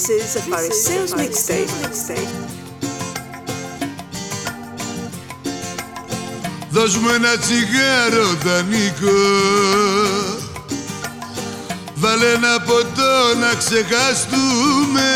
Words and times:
This 0.00 0.08
is 0.08 0.36
a 0.36 0.40
Pharisees 0.50 1.12
mixtape. 1.14 1.68
Δώσ' 6.70 6.96
μου 6.96 7.08
ένα 7.08 7.36
τσιγάρο 7.36 8.36
δανεικό 8.44 9.20
Βάλε 11.94 12.30
ένα 12.32 12.60
ποτό 12.60 13.34
να 13.40 13.54
ξεχαστούμε. 13.54 15.10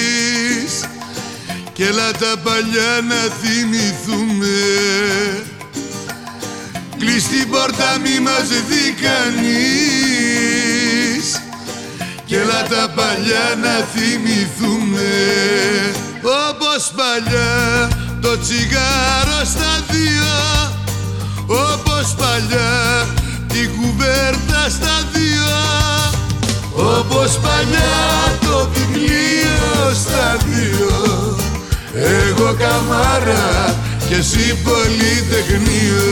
Κι 1.73 1.83
έλα 1.83 2.11
τα 2.11 2.39
παλιά 2.43 3.01
να 3.09 3.21
θυμηθούμε 3.41 4.57
Κλείς 6.99 7.29
την 7.29 7.51
πόρτα 7.51 7.99
μη 8.03 8.21
μας 8.21 8.49
δει 8.49 8.95
κανείς. 9.07 10.47
Κι 12.25 12.35
έλα 12.35 12.63
τα 12.63 12.93
παλιά 12.95 13.47
να 13.63 13.75
θυμηθούμε 13.93 15.11
Όπως 16.23 16.93
παλιά 16.97 17.89
το 18.21 18.39
τσιγάρο 18.39 19.45
στα 19.45 19.85
δύο. 19.91 20.37
Όπως 21.47 22.15
παλιά 22.19 23.07
την 23.49 23.71
κουβέρτα 23.77 24.69
στα 24.69 25.05
δύο. 25.13 25.53
Όπως 26.75 27.39
παλιά 27.39 28.39
το 28.41 28.69
βιβλίο 28.73 29.95
στα 29.95 30.37
δύο. 30.47 30.97
Εγώ 31.93 32.57
καμάρα 32.59 33.77
και 34.09 34.15
εσύ 34.15 34.59
πολυτεχνείο 34.65 36.03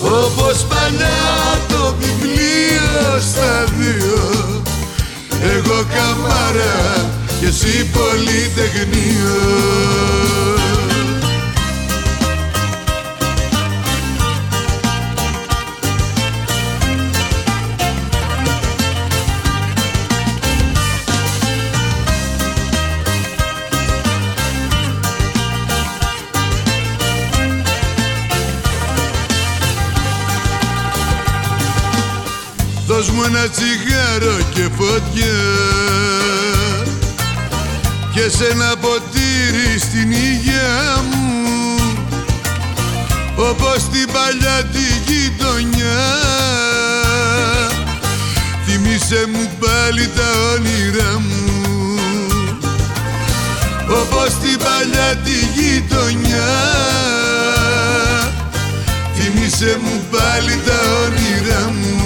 Όπως 0.00 0.66
παλιά 0.68 1.60
το 1.68 1.94
βιβλίο 1.98 3.20
στα 3.20 3.64
δύο. 3.78 4.62
Εγώ 5.42 5.84
καμάρα 5.94 7.10
και 7.40 7.46
εσύ 7.46 7.90
πολυτεχνείο 7.92 9.34
Δώσ' 33.06 33.12
μου 33.12 33.22
ένα 33.22 33.48
τσιγάρο 33.48 34.36
και 34.54 34.68
φωτιά. 34.76 35.40
Και 38.14 38.28
σε 38.36 38.46
ένα 38.46 38.76
ποτήρι 38.80 39.78
στην 39.78 40.12
υγεία 40.12 41.02
μου. 41.10 41.78
Όπως 43.36 43.88
την 43.92 44.06
παλιά 44.12 44.64
τη 44.72 45.12
γειτονιά. 45.12 46.02
Θυμήσε 48.66 49.26
μου 49.32 49.50
πάλι 49.60 50.06
τα 50.06 50.30
όνειρά 50.54 51.12
μου. 51.18 51.98
Όπως 53.88 54.28
την 54.28 54.58
παλιά 54.58 55.16
τη 55.24 55.60
γειτονιά. 55.60 56.52
Θυμήσε 59.14 59.78
μου 59.82 60.04
πάλι 60.10 60.60
τα 60.66 60.78
όνειρά 61.04 61.72
μου. 61.72 61.84
όπως 61.84 62.03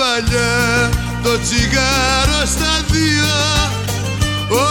παλιά 0.00 0.90
το 1.22 1.32
τσιγάρο 1.42 2.42
στα 2.54 2.74
δύο. 2.92 3.36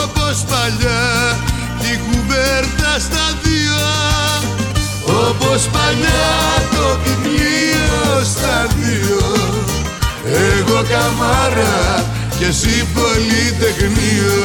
Όπως 0.01 0.38
παλιά 0.51 1.05
την 1.81 1.97
κουβέρτα 2.05 2.91
στα 3.07 3.25
δύο. 3.43 3.81
Όπως 5.27 5.61
παλιά 5.75 6.31
το 6.75 6.87
βιβλίο 7.03 8.23
στα 8.33 8.57
δύο. 8.79 9.25
Εγώ 10.55 10.79
καμάρα 10.91 12.05
και 12.39 12.45
εσύ 12.45 12.87
πολυτεχνείο. 12.95 14.39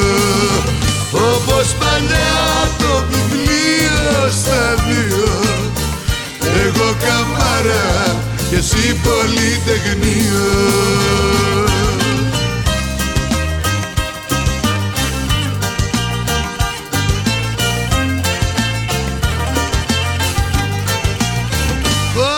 Όπως 1.11 1.67
παλιά 1.81 2.35
το 2.77 2.93
βιβλίο 3.09 4.31
στα 4.39 4.63
δύο. 4.87 5.27
Εγώ 6.65 6.95
καμάρα 7.05 8.31
και 8.53 8.59
εσύ 8.59 8.99
πολυτεχνείο 9.03 10.43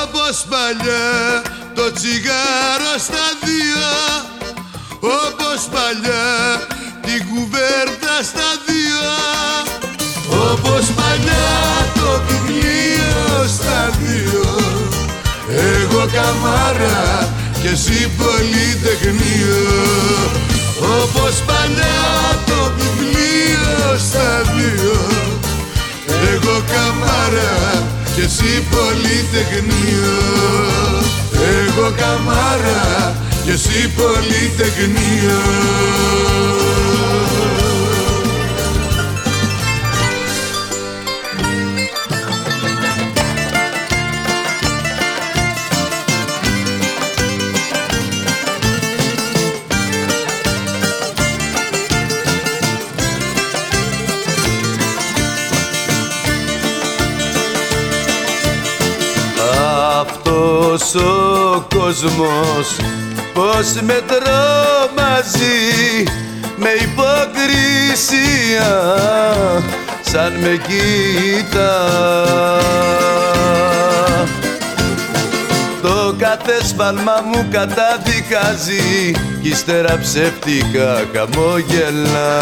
Όπως 0.03 0.46
παλιά 0.50 1.42
το 1.76 1.92
τσιγάρο 1.92 2.97
στα 2.97 3.28
δύο. 3.44 3.88
Όπως 5.00 5.68
παλιά 5.72 6.68
την 7.02 7.28
κουβέρτα 7.28 8.24
στα 8.24 8.50
δύο 8.66 9.54
καμάρα 16.13 17.29
και 17.61 17.67
εσύ 17.67 18.11
πολυτεχνείο 18.17 19.61
Όπως 21.01 21.33
παλιά 21.45 22.03
το 22.45 22.71
βιβλίο 22.77 23.97
στα 24.09 24.41
δύο. 24.55 24.97
Εγώ 26.33 26.63
καμάρα 26.73 27.83
και 28.16 28.21
εσύ 28.21 28.63
πολυτεχνείο 28.71 30.13
Εγώ 31.59 31.93
καμάρα 31.97 33.16
και 33.45 33.51
εσύ 33.51 33.89
πολυτεχνείο 33.97 35.41
κόσμος 61.85 62.75
πως 63.34 63.73
με 63.81 64.01
τρομάζει 64.07 65.53
με 66.56 66.69
υποκρισία 66.81 68.72
σαν 70.01 70.34
με 70.34 70.62
κοίτα. 70.68 71.73
Το 75.81 76.16
κάθε 76.18 76.66
σφάλμα 76.66 77.23
μου 77.25 77.47
καταδικάζει 77.51 79.12
κι 79.41 79.50
ύστερα 79.50 80.00
ψεύτικα 80.02 81.03
χαμόγελα 81.13 82.41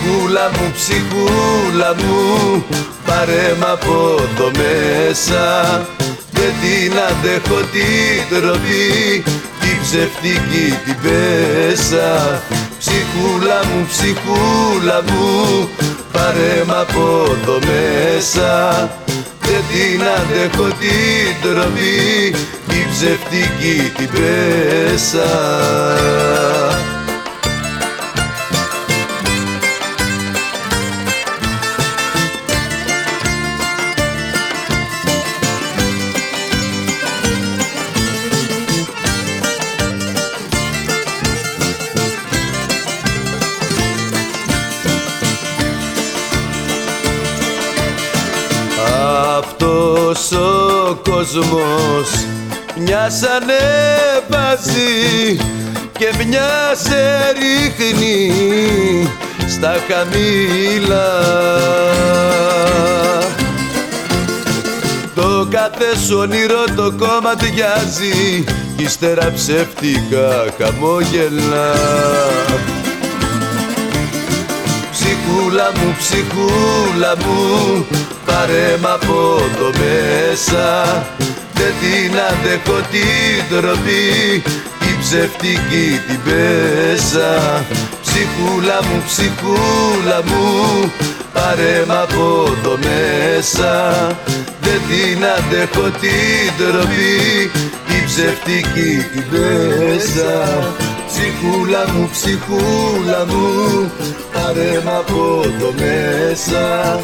Ψυχούλα 0.00 0.50
μου, 0.52 0.72
ψυχούλα 0.74 1.94
μου, 1.98 2.64
πάρε 3.06 3.54
μ' 3.58 3.64
από 3.64 4.16
το 4.36 4.50
μέσα. 4.58 5.86
Δεν 6.30 6.52
την 6.60 6.92
αντέχω 7.08 7.60
την 7.72 8.18
τροπή, 8.28 9.22
την 9.60 9.80
ψευτική 9.82 10.78
την 10.84 10.96
πέσα. 11.02 12.42
Ψυχούλα 12.78 13.60
μου, 13.64 13.86
ψυχούλα 13.90 15.02
μου, 15.06 15.68
πάρε 16.12 16.64
μ' 16.66 16.70
από 16.70 17.36
το 17.46 17.58
μέσα. 17.66 18.90
Δεν 19.40 19.62
την 19.72 20.02
αντέχω 20.02 20.64
την 20.64 21.34
τροπή, 21.42 22.34
την 22.68 22.86
ψευτική 22.90 23.92
την 23.96 24.08
πέσα 24.10 25.28
αυτός 50.10 50.32
ο 50.32 50.98
κόσμος 51.10 52.10
μια 52.76 53.10
ανέβαζει 53.36 54.70
και 55.98 56.12
μια 56.26 56.74
σε 56.74 57.32
ρίχνει 57.32 58.32
στα 59.48 59.76
χαμήλα. 59.88 61.08
Το 65.14 65.48
κάθε 65.50 65.98
σου 66.06 66.18
όνειρο 66.18 66.64
το 66.76 66.92
κομματιάζει 66.98 68.44
κι 68.76 68.82
ύστερα 68.82 69.32
ψεύτικα 69.34 70.44
χαμόγελα. 70.58 71.72
Ψυχούλα 74.90 75.72
μου, 75.74 75.96
ψυχούλα 75.98 77.16
μου, 77.16 77.86
πάρε 78.28 78.76
μ' 78.82 78.86
από 78.86 79.40
το 79.58 79.68
μέσα. 79.78 80.66
Δεν 81.58 81.72
την 81.80 82.12
αντέχω 82.28 82.78
την 82.92 83.38
τροπή, 83.50 84.42
την 84.78 84.96
ψευτική 85.00 85.88
την 86.06 86.20
πέσα. 86.24 87.64
Ψυχούλα 88.04 88.78
μου, 88.86 89.02
ψυχούλα 89.06 90.18
μου, 90.28 90.44
πάρε 91.32 91.84
μ' 91.88 91.92
από 92.04 92.56
το 92.62 92.78
μέσα. 92.86 93.72
Δεν 94.60 94.80
την 94.88 95.24
αντέχω 95.36 95.86
την 96.02 96.48
τροπή, 96.58 97.50
την 97.88 98.04
ψευτική 98.06 98.92
την 99.12 99.24
πέσα. 99.30 100.34
Ψυχούλα 101.10 101.82
μου, 101.92 102.08
ψυχούλα 102.12 103.20
μου, 103.28 103.90
πάρε 104.32 104.80
μ' 104.84 104.88
από 104.88 105.44
το 105.60 105.72
μέσα 105.80 106.98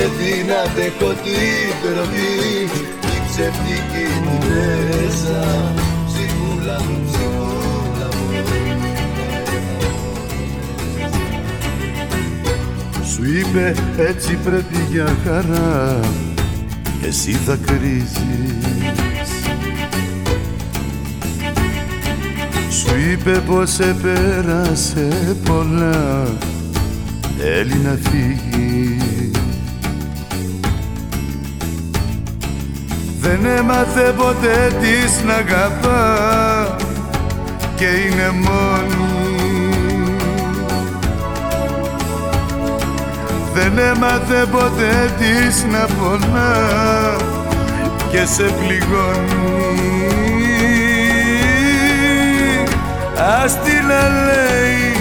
Δεν 0.00 0.10
την 0.18 0.50
αντέχω 0.64 1.12
την 1.12 1.72
τροπή, 1.82 2.68
την 3.00 3.20
ψευτική 3.26 4.06
την 4.22 4.38
πέσα 4.38 5.72
Ψυχούλα 6.06 6.76
μου, 6.82 6.96
ψυχούλα 7.10 8.08
μου. 8.16 8.26
Σου 13.04 13.22
είπε 13.38 13.74
έτσι 13.98 14.38
πρέπει 14.44 14.86
για 14.90 15.16
χαρά 15.24 16.00
Εσύ 17.06 17.30
θα 17.30 17.58
κρίζεις 17.66 18.20
Σου 22.70 22.90
είπε 23.10 23.42
πως 23.46 23.78
επέρασε 23.78 25.36
πολλά 25.44 26.26
Θέλει 27.38 27.74
να 27.74 27.98
φύγεις 28.10 29.19
Δεν 33.22 33.44
έμαθε 33.44 34.14
ποτέ 34.16 34.72
της 34.80 35.22
να 35.24 35.34
αγαπά 35.34 36.76
Και 37.76 37.84
είναι 37.84 38.30
μόνη. 38.32 39.08
Δεν 43.54 43.78
έμαθε 43.78 44.46
ποτέ 44.50 45.14
της 45.18 45.64
να 45.70 45.86
πονά 45.94 47.16
και 48.10 48.24
σε 48.24 48.42
πληγώνει. 48.42 49.40
Ας 53.44 53.52
την 53.62 53.86
να 53.86 54.08
λέει, 54.24 54.96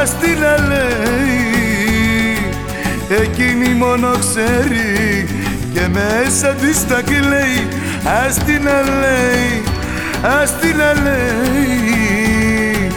ας 0.00 0.14
την 0.18 0.38
να 0.38 0.68
λέει 0.68 0.98
Εκείνη 3.08 3.74
μόνο 3.74 4.10
ξέρει 4.18 5.28
και 5.78 5.88
μέσα 5.88 6.48
της 6.48 6.86
τα 6.86 7.02
κλαίει 7.02 7.68
Ας 8.26 8.34
την 8.34 8.62
να 8.62 8.80
λέει, 8.82 9.62
ας 10.40 10.58
την 10.60 10.76
να 10.76 10.92
λέει 11.02 12.90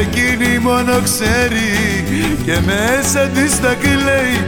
Εκείνη 0.00 0.58
μόνο 0.58 1.00
ξέρει 1.02 2.04
και 2.44 2.58
μέσα 2.66 3.20
της 3.20 3.60
τα 3.60 3.74
κλαίει 3.74 4.46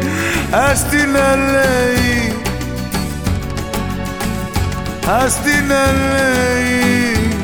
Ας 0.50 0.84
την 0.88 1.10
να 1.10 1.36
λέει 1.36 2.34
Ας 5.24 5.40
την 5.42 5.66
να 5.68 5.92
λέει 6.12 7.38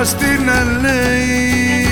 Ας 0.00 0.14
την 0.14 0.44
να 0.44 0.64
λέει 0.80 1.89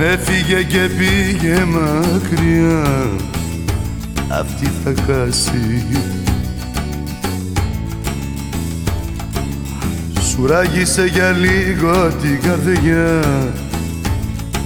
έφυγε 0.00 0.62
και 0.62 0.90
πήγε 0.98 1.64
μακριά 1.64 3.10
αυτή 4.28 4.70
θα 4.84 4.94
χάσει. 5.06 5.86
Σου 10.20 10.46
ράγισε 10.46 11.04
για 11.04 11.30
λίγο 11.30 12.12
την 12.22 12.40
καρδιά 12.40 13.20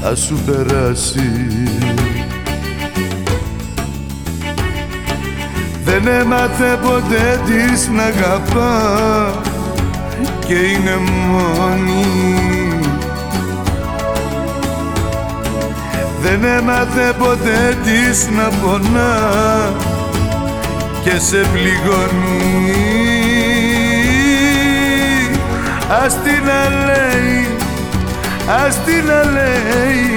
θα 0.03 0.15
σου 0.15 0.39
περάσει. 0.47 1.31
Δεν 5.85 6.07
έμαθε 6.07 6.79
ποτέ 6.83 7.41
της 7.47 7.89
να 7.89 8.03
αγαπά 8.03 9.43
και 10.47 10.55
είναι 10.55 10.97
μόνη 11.29 12.60
Δεν 16.23 16.45
έμαθε 16.45 17.13
ποτέ 17.19 17.77
της 17.85 18.29
να 18.37 18.49
πονά 18.49 19.19
και 21.05 21.19
σε 21.19 21.47
πληγώνει. 21.53 23.01
Ας 26.05 26.15
την 26.23 26.45
να 26.45 26.69
λέει, 26.87 27.47
ας 28.67 28.85
την 28.85 29.05
να 29.05 29.31
λέει 29.31 30.11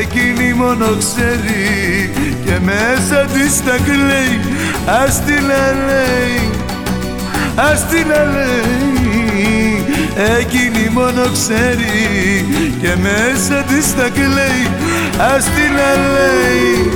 Εκείνη 0.00 0.54
μόνο 0.54 0.86
ξέρει 0.98 2.10
και 2.44 2.58
μέσα 2.64 3.24
της 3.32 3.64
τα 3.64 3.76
κλαίει. 3.84 4.40
Ας 5.04 5.24
την 5.24 5.44
να 5.44 5.84
λέει, 5.86 6.50
ας 7.56 7.86
την 7.88 8.06
να 8.06 8.24
λέει 8.24 8.95
Εκείνη 10.38 10.90
μόνο 10.92 11.22
ξέρει 11.32 12.46
και 12.80 12.94
μέσα 13.02 13.62
της 13.62 13.94
τα 13.94 14.08
κλαίει. 14.08 14.66
Ας 15.18 15.44
την 15.44 15.72
να 15.72 15.90
λέει 16.12 16.90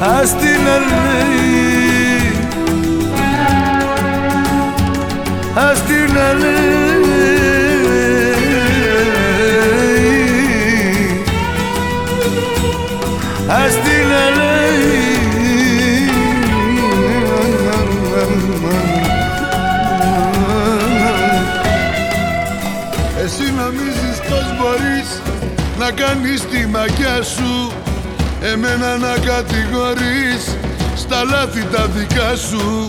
Ας 0.00 0.30
την 0.30 0.62
να 0.64 0.78
λέει 0.78 1.60
Ας 5.54 5.82
την 5.82 6.14
να 6.14 6.32
να 25.90 25.96
κάνεις 26.02 26.40
τη 26.40 26.66
μαγιά 26.66 27.22
σου. 27.22 27.72
Εμένα 28.52 28.96
να 28.96 29.14
κατηγορείς 29.14 30.56
στα 30.96 31.24
λάθη 31.24 31.64
τα 31.72 31.86
δικά 31.86 32.36
σου. 32.36 32.88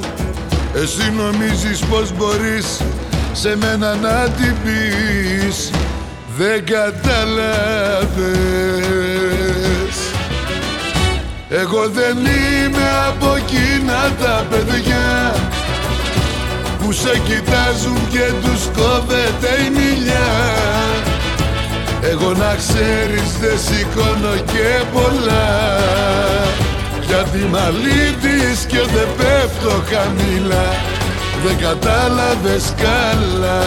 Εσύ 0.74 1.12
νομίζεις 1.12 1.80
πως 1.80 2.12
μπορείς 2.14 2.82
σε 3.32 3.56
μένα 3.56 3.96
να 3.96 4.30
την 4.30 4.56
πεις. 4.64 5.72
Δεν 6.38 6.66
κατάλαβες 6.66 7.12
Εγώ 11.50 11.90
δεν 11.90 12.18
είμαι 12.18 12.90
από 13.08 13.36
εκείνα 13.36 14.12
τα 14.22 14.46
παιδιά 14.50 15.36
Που 16.80 16.92
σε 16.92 17.22
κοιτάζουν 17.26 18.08
και 18.10 18.32
τους 18.42 18.64
κόβεται 18.78 19.64
η 19.66 19.70
μιλιά 19.70 21.11
εγώ 22.02 22.34
να 22.34 22.56
ξέρεις 22.56 23.38
δεν 23.40 23.60
σηκώνω 23.60 24.36
και 24.36 24.84
πολλά. 24.94 25.80
Γιατί 27.08 27.38
μαλλίτης 27.38 28.66
και 28.68 28.80
δεν 28.94 29.08
πέφτω 29.18 29.84
χαμηλά. 29.92 30.76
Δεν 31.44 31.58
κατάλαβες 31.58 32.74
καλά 32.78 33.64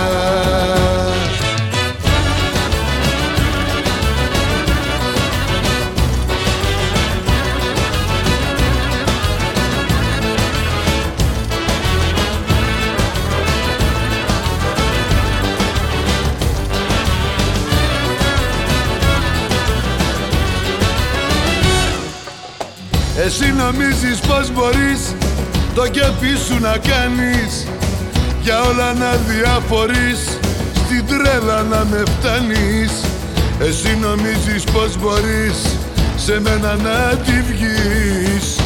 Εσύ 23.16 23.52
νομίζεις 23.52 24.18
πως 24.21 24.52
μπορείς 24.52 25.14
το 25.75 25.88
κέφι 25.88 26.37
σου 26.47 26.59
να 26.61 26.76
κάνεις. 26.76 27.66
Για 28.42 28.61
όλα 28.61 28.92
να 28.92 29.11
διαφορείς 29.28 30.38
στην 30.85 31.06
τρέλα 31.06 31.62
να 31.62 31.85
με 31.90 32.02
φτάνεις. 32.18 32.92
Εσύ 33.61 33.99
νομίζεις 34.00 34.64
πως 34.64 34.97
μπορείς 34.99 35.76
σε 36.16 36.40
μένα 36.40 36.76
να 36.76 37.16
τη 37.16 37.33
βγεις. 37.33 38.56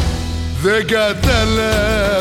Δεν 0.62 0.86
κατάλαβες. 0.86 2.18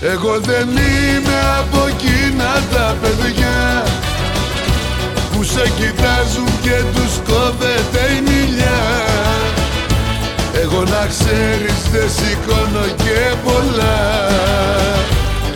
Εγώ 0.00 0.40
δεν 0.40 0.68
είμαι 0.68 1.38
από 1.58 1.86
εκείνα 1.86 2.62
τα 2.72 2.96
παιδιά 3.00 3.84
που 5.32 5.44
σε 5.44 5.72
κοιτάζουν 5.76 6.60
και 6.62 6.82
τους 6.94 7.12
κόβεται 7.28 8.12
η 8.16 8.29
μιλιά 8.60 8.80
Εγώ 10.62 10.82
να 10.82 11.06
ξέρεις 11.06 11.80
δεν 11.92 12.10
σηκώνω 12.10 12.86
και 12.96 13.34
πολλά. 13.44 13.98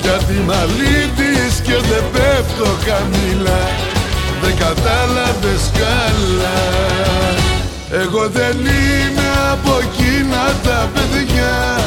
Γιατί 0.02 0.32
μαλλίτης 0.46 1.60
και 1.62 1.72
δεν 1.72 2.04
πέφτω 2.12 2.68
χαμηλά. 2.86 3.62
Δεν 4.42 4.56
κατάλαβες 4.56 5.70
καλά. 5.80 6.60
Εγώ 8.02 8.28
δεν 8.28 8.56
είμαι 8.58 9.28
από 9.52 9.78
εκείνα 9.82 10.42
τα 10.62 10.90
παιδιά 10.94 11.78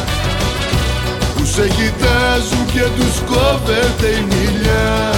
που 1.35 1.45
σε 1.45 1.61
κοιτάζουν 1.67 2.65
και 2.73 2.85
τους 2.97 3.21
κόβεται 3.25 4.07
η 4.07 4.25
μιλιά 4.29 5.11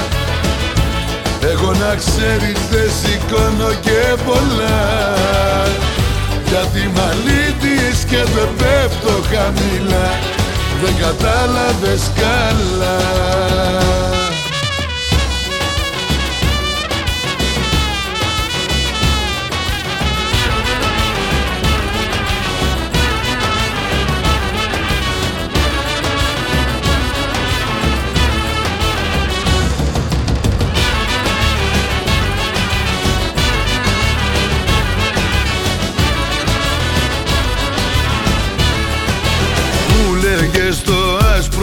εγώ 1.41 1.71
να 1.71 1.95
ξέρεις 1.95 2.59
δεν 2.71 2.89
σηκώνω 3.01 3.71
και 3.81 4.15
πολλά. 4.25 5.13
Γιατί 6.47 6.91
μαλλίτης 6.95 8.03
και 8.03 8.17
δεν 8.17 8.49
πέφτω 8.57 9.21
χαμηλά. 9.31 10.09
Δεν 10.81 10.95
κατάλαβες 10.99 12.11
καλά 12.15 12.99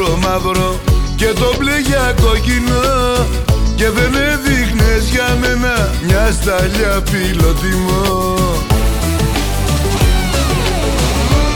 μαύρο 0.04 0.80
και 1.16 1.26
το 1.26 1.54
μπλε 1.58 1.78
για 1.78 2.14
κόκκινο 2.22 2.80
και 3.74 3.90
δεν 3.90 4.14
έδειχνες 4.14 5.08
για 5.10 5.36
μένα 5.40 5.90
μια 6.06 6.32
σταλιά 6.40 7.02
πυλοτιμό 7.10 8.34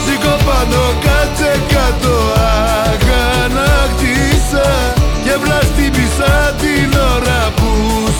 Σήκω 0.05 0.35
πάνω 0.47 0.83
κάτσε 1.05 1.53
κάτω 1.69 2.15
αγανακτήσα 2.85 4.69
και 5.25 5.35
βλαστήμισα 5.43 6.55
την 6.61 6.91
ώρα 7.15 7.53
που 7.57 7.71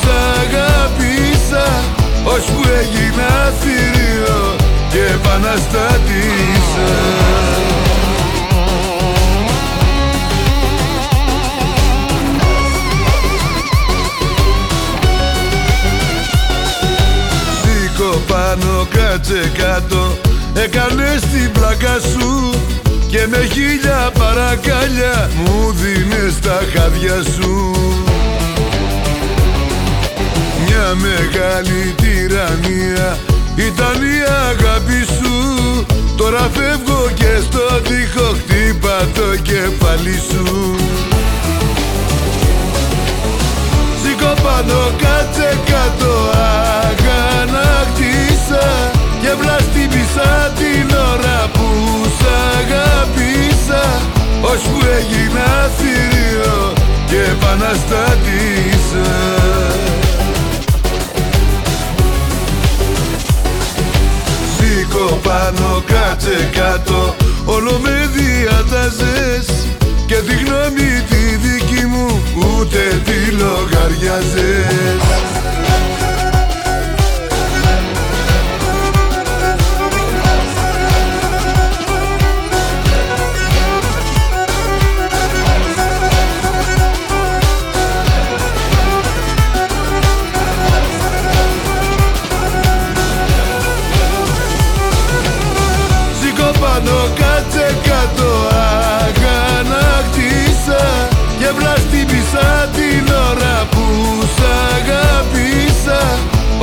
σ' 0.01 0.11
αγάπησα 0.41 1.67
ως 2.25 2.45
που 2.45 2.63
έγινα 2.81 3.31
θηρίο 3.61 4.41
και 4.91 5.03
επαναστάτησα 5.15 6.89
πάνω 18.31 18.87
κάτσε 18.91 19.53
κάτω. 19.59 20.19
Έκανες 20.55 21.21
την 21.21 21.53
πλάκα 21.53 21.99
σου 22.13 22.51
και 23.09 23.27
με 23.31 23.49
χίλια 23.53 24.11
παρακάλια 24.19 25.31
μου 25.45 25.73
δίνες 25.73 26.39
τα 26.41 26.61
χάδια 26.73 27.23
σου. 27.35 27.75
Μια 30.67 30.95
μεγάλη 30.95 31.95
τυραννία 31.97 33.19
ήταν 33.57 34.03
η 34.03 34.21
αγάπη 34.51 35.05
σου. 35.19 35.37
Τώρα 36.17 36.51
φεύγω 36.55 37.11
και 37.15 37.33
στο 37.49 37.81
τοίχο 37.89 38.35
χτύπα 38.39 39.09
το 39.15 39.37
κεφάλι 39.43 40.23
σου. 40.31 40.75
Σήκω 41.35 41.50
πάνω 44.43 44.79
κάτσε 45.03 45.59
κάτω 45.65 46.13
αγανακτήσα 46.91 48.67
Και 49.23 49.33
βλαστήμισα 49.41 50.53
την 50.59 50.89
ώρα 51.13 51.39
που 51.53 51.69
σ' 52.19 52.29
αγάπησα 52.57 53.85
Ως 54.41 54.61
που 54.61 54.79
έγινα 54.99 55.49
θηρίο 55.77 56.73
και 57.07 57.21
επαναστάτησα 57.31 59.09
Σήκω 64.57 65.21
πάνω 65.23 65.83
κάτσε 65.87 66.49
κάτω 66.53 67.15
Όλο 67.45 67.81
με 67.83 68.11
διατάζες 68.13 69.60
και 70.11 70.17
τη 70.17 70.35
γνώμη 70.45 71.03
τη 71.09 71.37
δική 71.37 71.87
μου 71.87 72.23
ούτε 72.35 73.03
τη 73.05 73.31
λογαριάζες 73.33 75.01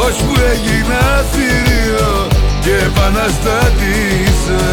Ως 0.06 0.16
που 0.16 0.34
έγινα 0.52 1.26
θηρίο 1.32 2.28
και 2.62 2.72
επαναστάτησα 2.86 4.64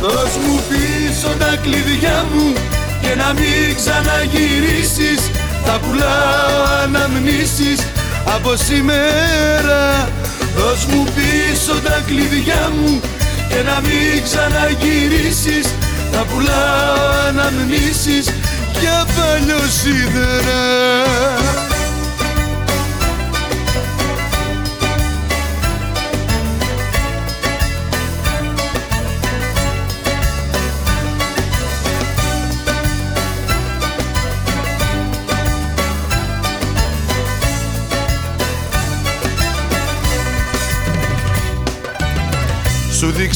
Δώσ' 0.00 0.36
μου 0.46 0.60
πίσω 0.68 1.28
τα 1.38 1.56
κλειδιά 1.62 2.26
μου 2.32 2.52
και 3.00 3.14
να 3.14 3.32
μην 3.32 3.76
ξαναγυρίσεις. 3.76 5.30
Θα 5.64 5.78
πουλάω 5.78 6.58
αναμνήσεις 6.82 7.80
από 8.34 8.56
σήμερα. 8.56 10.08
Δώσ' 10.56 10.84
μου 10.84 11.04
πίσω 11.04 11.74
τα 11.84 12.02
κλειδιά 12.06 12.70
μου 12.76 13.00
και 13.48 13.62
να 13.68 13.80
μην 13.80 14.22
ξαναγυρίσεις. 14.22 15.66
Θα 16.12 16.24
πουλάω 16.24 17.28
αναμνήσεις 17.28 18.30
για 18.80 19.06
παλιοσίδερα 19.16 20.62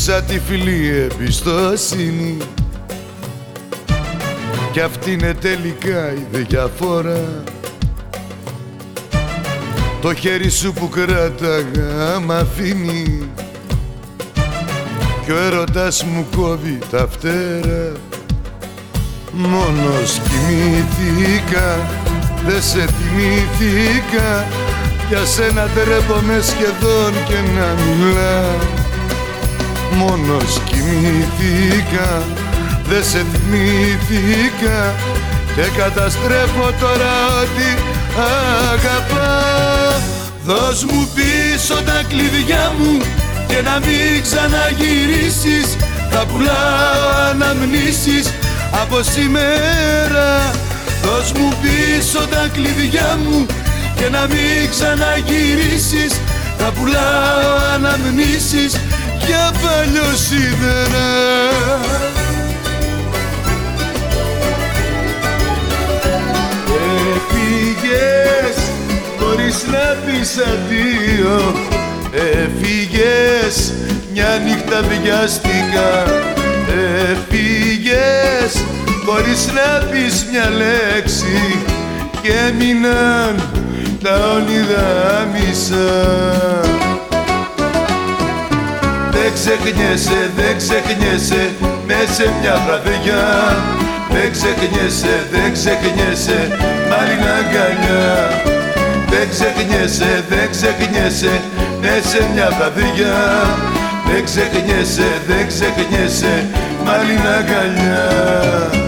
Σου 0.08 0.14
δείξα 0.14 0.32
τη 0.32 0.40
φιλή 0.40 1.08
εμπιστοσύνη. 1.10 2.36
Κι 4.72 4.80
αυτή 4.80 5.12
είναι 5.12 5.34
τελικά 5.34 6.12
η 6.12 6.42
διαφορά. 6.42 7.42
Το 10.00 10.14
χέρι 10.14 10.48
σου 10.48 10.72
που 10.72 10.88
κράταγα 10.88 12.20
μ' 12.20 12.32
αφήνει. 12.32 13.28
Κι 15.24 15.32
ο 15.32 15.36
έρωτας 15.36 16.04
μου 16.04 16.26
κόβει 16.36 16.78
τα 16.90 17.08
φτερά. 17.10 17.92
Μόνος 19.32 20.20
κοιμήθηκα, 20.28 21.78
δεν 22.46 22.62
σε 22.62 22.86
θυμήθηκα. 22.86 24.46
Για 25.08 25.24
σένα 25.24 25.66
τρέπομαι 25.66 26.40
σχεδόν 26.40 27.12
και 27.28 27.34
να 27.34 27.74
μιλάω 27.82 28.67
Μόνος 29.90 30.60
κοιμήθηκα, 30.64 32.22
δεν 32.88 33.04
σε 33.04 33.24
θυμήθηκα 33.32 34.94
Και 35.54 35.62
καταστρέφω 35.76 36.72
τώρα 36.80 37.14
ότι 37.42 37.82
αγαπάω 38.72 39.88
Δώσ' 40.48 40.84
μου 40.84 41.08
πίσω 41.14 41.74
τα 41.74 42.02
κλειδιά 42.08 42.72
μου 42.78 42.98
και 43.46 43.62
να 43.62 43.78
μην 43.78 44.22
ξαναγυρίσεις. 44.22 45.76
Θα 46.10 46.26
πουλάω 46.26 47.30
αναμνήσεις 47.30 48.32
από 48.82 49.02
σήμερα. 49.02 50.50
Δώσ' 51.02 51.32
μου 51.32 51.52
πίσω 51.62 52.18
τα 52.18 52.48
κλειδιά 52.52 53.18
μου 53.24 53.46
και 53.96 54.08
να 54.08 54.26
μην 54.26 54.70
ξαναγυρίσεις. 54.70 56.12
Θα 56.58 56.72
πουλάω 56.72 57.50
αναμνήσεις 57.74 58.72
για 59.28 59.52
παλιό 59.62 60.16
σίδερα 60.16 61.08
Έφυγες 67.14 68.58
χωρίς 69.18 69.64
να 69.66 69.96
πεις 70.04 70.36
αντίο. 70.38 71.54
Έφυγες 72.12 73.72
μια 74.12 74.40
νύχτα 74.44 74.82
βιαστικά 74.82 76.04
Έφυγες 77.10 78.64
χωρίς 79.06 79.46
να 79.46 79.86
πεις 79.86 80.26
μια 80.30 80.50
λέξη. 80.50 81.62
Και 82.22 82.32
έμειναν 82.48 83.42
τα 84.02 84.14
όνειρα 84.36 85.28
μισά 85.32 86.97
Δεν 89.18 89.32
ξεχνιέσαι, 89.34 90.30
δεν 90.36 90.56
ξεχνιέσαι 90.56 91.50
Μες 91.86 92.08
σε 92.16 92.26
μια 92.40 92.54
βραδιά. 92.66 93.26
Δεν 94.12 94.32
ξεχνιέσαι, 94.32 95.14
δεν 95.32 95.52
ξεχνιέσαι 95.52 96.38
Μάλλον 96.90 97.22
αγκαλιά. 97.38 98.06
Δεν 99.10 99.28
ξεχνιέσαι, 99.32 100.24
δεν 100.28 100.46
ξεχνιέσαι 100.50 101.40
ναι 101.80 102.00
σε 102.10 102.28
μια 102.34 102.48
βραδιά. 102.58 103.16
Δεν 104.06 104.24
ξεχνιέσαι, 104.24 105.08
δεν 105.28 105.46
ξεχνιέσαι 105.46 106.46
Μάλλον 106.84 107.26
αγκαλιά 107.38 108.87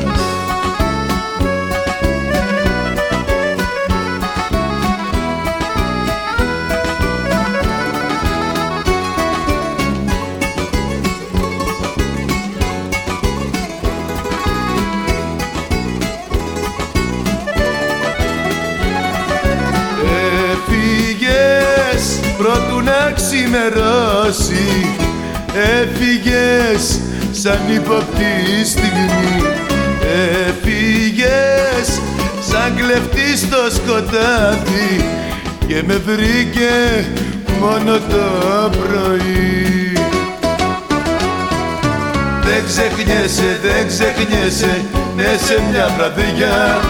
ξημερώσει 24.31 24.95
Έφυγες 25.55 27.01
σαν 27.31 27.59
ύποπτη 27.75 28.65
στιγμή. 28.65 29.43
Έφυγες 30.49 32.01
σαν 32.51 32.75
κλεφτή 32.77 33.37
στο 33.37 33.57
σκοτάδι 33.75 35.05
Και 35.67 35.83
με 35.87 36.03
βρήκε 36.07 37.07
μόνο 37.61 37.93
το 37.93 38.71
πρωί. 38.71 39.93
Δεν 42.43 42.63
ξεχνιέσαι, 42.67 43.59
δεν 43.63 43.87
ξεχνιέσαι 43.87 44.85
Ναι 45.17 45.37
σε 45.47 45.63
μια 45.71 45.95
βραδιά. 45.97 46.81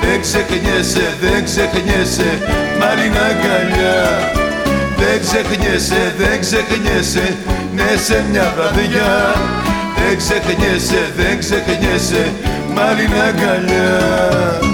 Δεν 0.00 0.20
ξεχνιέσαι, 0.20 1.16
δεν 1.20 1.44
ξεχνιέσαι 1.44 2.38
Μάλλον 2.78 3.16
αγκαλιά 3.26 4.37
δεν 4.98 5.20
ξεχνιέσαι, 5.20 6.14
δεν 6.18 6.40
ξεχνιέσαι 6.40 7.36
Ναι 7.74 7.96
σε 7.96 8.24
μια 8.30 8.52
βραδιά. 8.56 9.34
Δεν 9.96 10.16
ξεχνιέσαι, 10.16 11.12
δεν 11.16 11.38
ξεχνιέσαι 11.38 12.32
Μάλλον 12.74 13.22
αγκαλιά 13.28 14.67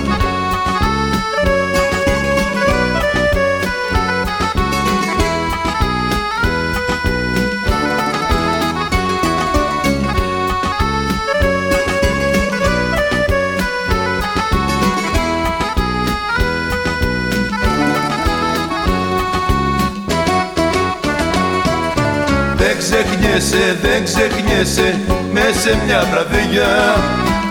Δεν 22.65 22.79
ξεχνιέσαι, 22.79 23.65
δεν 23.83 24.05
ξεχνιέσαι 24.05 25.01
Μες 25.33 25.55
σε 25.63 25.73
μια 25.85 26.01
βραδιά. 26.11 26.73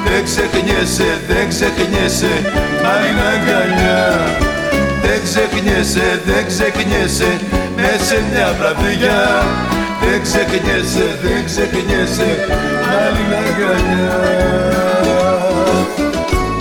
Δεν 0.05 0.23
ξεχνιέσαι, 0.23 1.09
δεν 1.27 1.45
ξεχνιέσαι 1.49 2.33
Άλλη 2.93 3.11
αγκαλιά. 3.31 4.03
Δεν 5.03 5.19
ξεχνιέσαι, 5.23 6.21
δεν 6.25 6.43
ξεχνιέσαι 6.47 7.31
Μες 7.75 7.99
σε 8.07 8.17
μια 8.31 8.49
βραδιά. 8.59 9.21
Δεν 10.01 10.21
ξεχνιέσαι, 10.25 11.07
δεν 11.23 11.41
ξεχνιέσαι 11.45 12.29
Άλλη 13.03 13.25
αγκαλιά. 13.43 14.19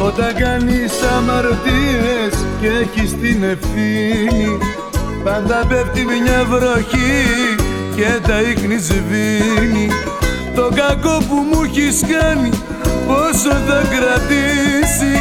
Όταν 0.07 0.35
κάνεις 0.43 0.93
αμαρτίες 1.17 2.35
και 2.61 2.69
έχεις 2.83 3.11
την 3.21 3.43
ευθύνη 3.43 4.59
Πάντα 5.25 5.67
πέφτει 5.69 6.05
μια 6.05 6.45
βροχή 6.49 7.62
και 7.97 8.29
τα 8.29 8.41
ίχνη 8.41 8.79
σβήνει. 8.79 9.89
Το 10.55 10.69
κακό 10.75 11.19
που 11.29 11.35
μου 11.35 11.63
έχεις 11.65 12.01
κάνει 12.01 12.51
πόσο 13.07 13.51
θα 13.67 13.83
κρατήσει. 13.95 15.13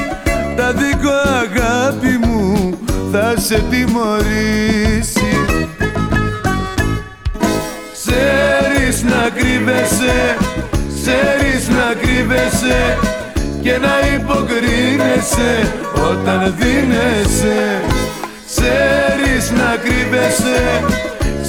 Τα 0.56 0.74
δικό 0.74 1.12
αγάπη 1.44 2.28
μου 2.28 2.78
θα 3.12 3.34
σε 3.38 3.64
τιμωρήσει. 3.70 5.32
Ξέρεις 7.94 9.04
να 9.04 9.30
κρύβεσαι, 9.36 10.38
ξέρεις 10.96 11.68
να 11.70 11.94
κρύβεσαι 12.02 12.98
και 13.62 13.78
να 13.78 13.94
υποκρίνεσαι 14.16 15.74
όταν 16.10 16.56
δίνεσαι. 16.58 17.82
Ξέρεις 18.48 19.52
να 19.52 19.76
κρύβεσαι 19.84 20.82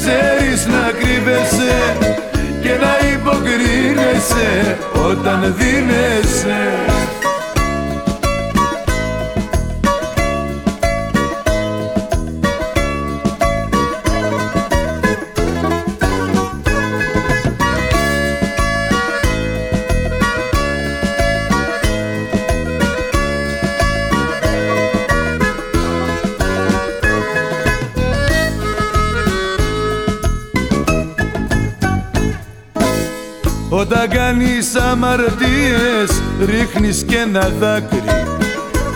ξέρεις 0.04 0.66
να 0.66 0.90
κρύβεσαι 0.98 1.96
και 2.62 2.74
να 2.84 3.08
υποκρίνεσαι 3.14 4.78
όταν 5.10 5.54
δίνεσαι 5.58 6.60
κάνεις 34.72 34.90
αμαρτίες 34.92 36.22
ρίχνεις 36.46 37.04
και 37.06 37.16
ένα 37.16 37.52
δάκρυ. 37.60 38.02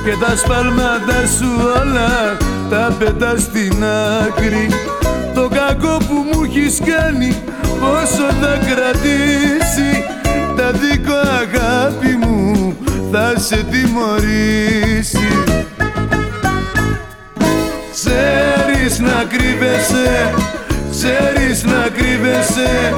Και 0.04 0.14
τα 0.20 0.36
σπάλματα 0.36 1.26
σου 1.38 1.48
όλα 1.80 2.36
τα 2.70 2.96
πετάς 2.98 3.42
στην 3.42 3.84
άκρη. 4.26 4.68
Το 5.34 5.48
κακό 5.48 5.96
που 5.96 6.14
μου 6.32 6.42
έχεις 6.44 6.80
κάνει 6.84 7.42
πόσο 7.80 8.26
θα 8.40 8.58
κρατήσει. 8.66 10.04
Τα 10.56 10.70
δικό 10.70 11.14
αγάπη 11.14 12.26
μου 12.26 12.76
θα 13.12 13.32
σε 13.38 13.66
τιμωρήσει. 13.70 15.28
Ξέρεις 17.92 18.98
να 18.98 19.24
κρύβεσαι, 19.28 20.34
ξέρεις 20.90 21.64
να 21.64 21.88
κρύβεσαι 21.96 22.94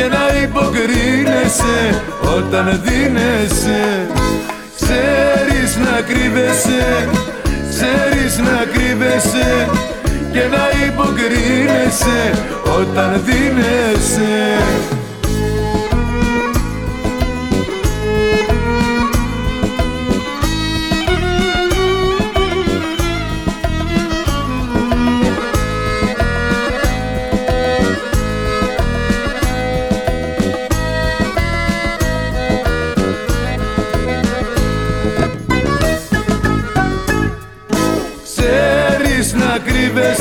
και 0.00 0.06
να 0.06 0.40
υποκρίνεσαι 0.42 2.02
όταν 2.36 2.80
δίνεσαι. 2.84 4.06
Ξέρεις 4.76 5.76
να 5.76 6.00
κρύβεσαι, 6.00 7.08
ξέρεις 7.70 8.38
να 8.38 8.64
κρύβεσαι 8.72 9.68
και 10.32 10.42
να 10.54 10.64
υποκρίνεσαι 10.86 12.20
όταν 12.78 13.22
δίνεσαι 13.24 14.58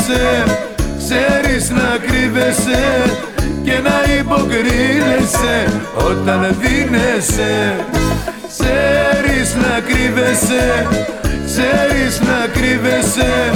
κρύβεσαι 0.09 0.67
Ξέρεις 0.97 1.69
να 1.69 1.97
κρύβεσαι 2.07 2.83
και 3.63 3.79
να 3.83 4.13
υποκρίνεσαι 4.19 5.81
όταν 5.95 6.55
δίνεσαι. 6.61 7.75
Ξέρεις 8.47 9.55
να 9.55 9.79
κρύβεσαι, 9.87 10.87
ξέρεις 11.45 12.19
να 12.19 12.47
κρύβεσαι 12.53 13.51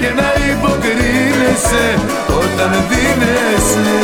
και 0.00 0.08
να 0.18 0.28
υποκρίνεσαι 0.52 1.86
όταν 2.26 2.70
δίνεσαι. 2.88 4.00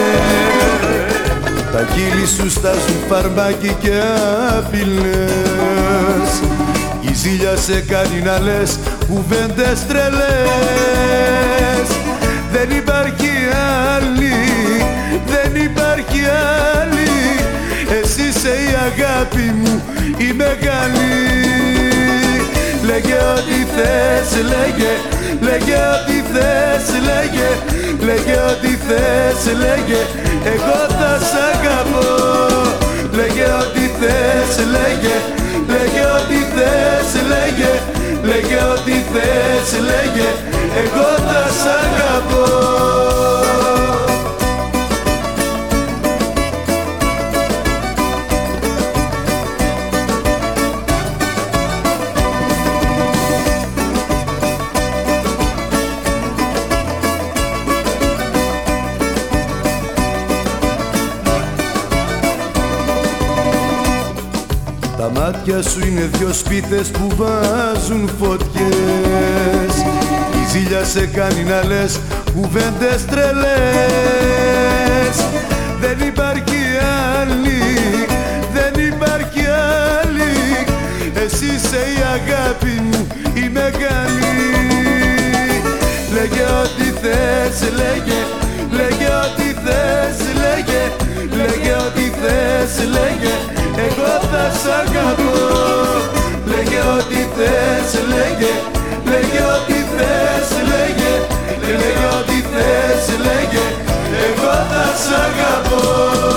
Τα 1.73 1.83
κύλη 1.95 2.27
σου 2.27 2.51
στάζουν 2.51 3.01
φαρμάκι 3.09 3.77
και 3.81 4.03
απειλές 4.59 6.41
η 7.01 7.15
ζήλια 7.15 7.57
σε 7.57 7.81
κάνει 7.81 8.23
να 8.25 8.39
λες 8.41 8.79
κουβέντες 9.09 9.87
τρελές. 9.87 11.51
Δεν 11.61 11.70
υπάρχει 12.81 13.35
άλλη, 13.95 14.37
δεν 15.33 15.63
υπάρχει 15.69 16.23
άλλη. 16.81 17.13
Εσύ 17.99 18.23
είσαι 18.29 18.55
η 18.69 18.73
αγάπη 18.89 19.47
μου 19.59 19.75
η 20.17 20.29
μεγάλη. 20.43 21.15
Λέγε 22.89 23.19
ό,τι 23.37 23.59
θες, 23.75 24.31
λέγε, 24.53 24.93
λέγε 25.47 25.79
ό,τι 25.95 26.17
θες, 26.33 26.87
λέγε 27.09 27.49
Λέγε 28.07 28.37
ό,τι 28.51 28.73
θες, 28.87 29.43
λέγε, 29.63 30.01
εγώ 30.55 30.79
θα 30.99 31.13
σ' 31.29 31.39
αγαπώ. 31.53 32.09
Λέγε 33.17 33.47
ό,τι 33.63 33.85
θες, 33.99 34.53
λέγε, 34.75 35.17
λέγε 35.73 36.05
ό,τι 36.17 36.39
θες, 36.55 37.11
λέγε 37.31 37.73
Λέγε 38.23 38.61
ό,τι 38.75 38.97
θες, 39.13 39.81
λέγε. 39.81 40.29
Εγώ 40.83 41.09
θα 41.27 41.43
σ' 41.61 41.67
αγαπώ 41.67 42.00
μάτια 65.61 65.71
σου 65.71 65.87
είναι 65.87 66.11
δυο 66.13 66.33
σπίτες 66.33 66.89
που 66.89 67.09
βάζουν 67.17 68.11
φωτιές. 68.21 69.75
Η 70.33 70.51
ζήλια 70.51 70.85
σε 70.85 71.07
κάνει 71.07 71.43
να 71.43 71.65
λες 71.65 72.01
κουβέντες 72.35 73.05
τρελές. 73.05 73.37
Δεν 75.81 75.99
υπάρχει 76.09 76.61
άλλη, 77.21 77.63
δεν 78.53 78.85
υπάρχει 78.87 79.47
άλλη. 80.01 80.33
Εσύ 81.25 81.45
είσαι 81.45 81.77
η 81.77 82.03
αγάπη 82.15 82.81
μου 82.81 83.07
η 83.35 83.49
μεγάλη. 83.49 84.33
Λέγε 86.13 86.43
ό,τι 86.63 86.85
θες, 86.85 87.71
λέγε, 87.73 87.81
λέγε 87.81 88.50
λέγε 98.21 98.53
Λέγε 99.11 99.43
ό,τι 99.57 99.79
θες, 99.95 100.51
λέγε 100.71 101.15
Λέγε 101.81 102.07
ό,τι 102.19 102.39
θες, 102.53 103.05
λέγε. 103.27 103.67
Εγώ 104.27 104.53
θα 104.71 104.85
σ' 105.03 105.13
αγαπώ 105.25 106.30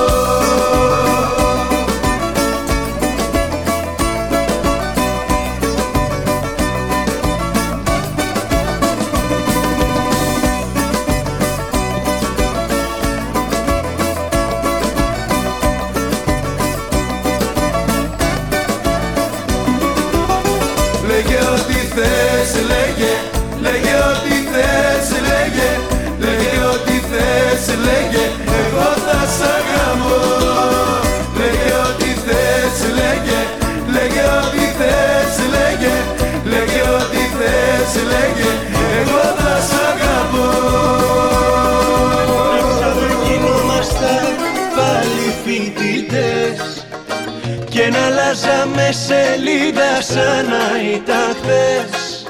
σελίδα 50.13 50.33
σαν 50.33 50.45
να 50.45 50.91
ήταν 50.95 51.35
χθες. 51.35 52.25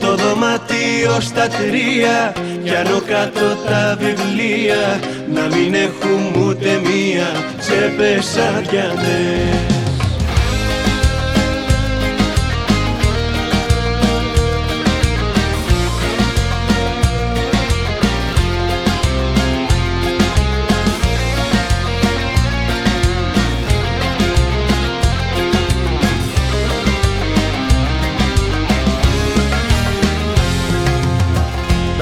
Το 0.00 0.16
δωμάτιο 0.16 1.20
στα 1.20 1.48
τρία 1.48 2.32
Πιάνω 2.64 3.00
κάτω 3.06 3.56
τα 3.66 3.96
βιβλία 4.00 5.00
Να 5.32 5.56
μην 5.56 5.74
έχουμε 5.74 6.44
ούτε 6.44 6.80
μία 6.84 7.26
τσέπες 7.58 8.36
αδιανές 8.36 9.85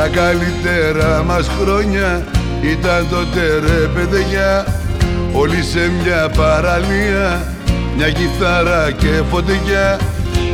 Τα 0.04 0.10
καλύτερα 0.10 1.22
μας 1.22 1.50
χρόνια 1.60 2.24
ήταν 2.62 3.06
τότε 3.10 3.40
ρε 3.66 3.86
παιδιά. 3.86 4.66
Όλοι 5.32 5.62
σε 5.62 5.90
μια 6.02 6.30
παραλία, 6.36 7.54
μια 7.96 8.10
κιθάρα 8.10 8.90
και 8.90 9.22
φωτιά. 9.30 9.98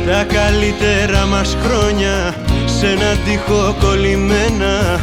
Τα 0.05 0.23
καλύτερα 0.23 1.25
μας 1.25 1.57
χρόνια 1.63 2.35
σε 2.79 2.87
ένα 2.87 3.15
τείχο 3.25 3.75
κολλημένα. 3.79 4.99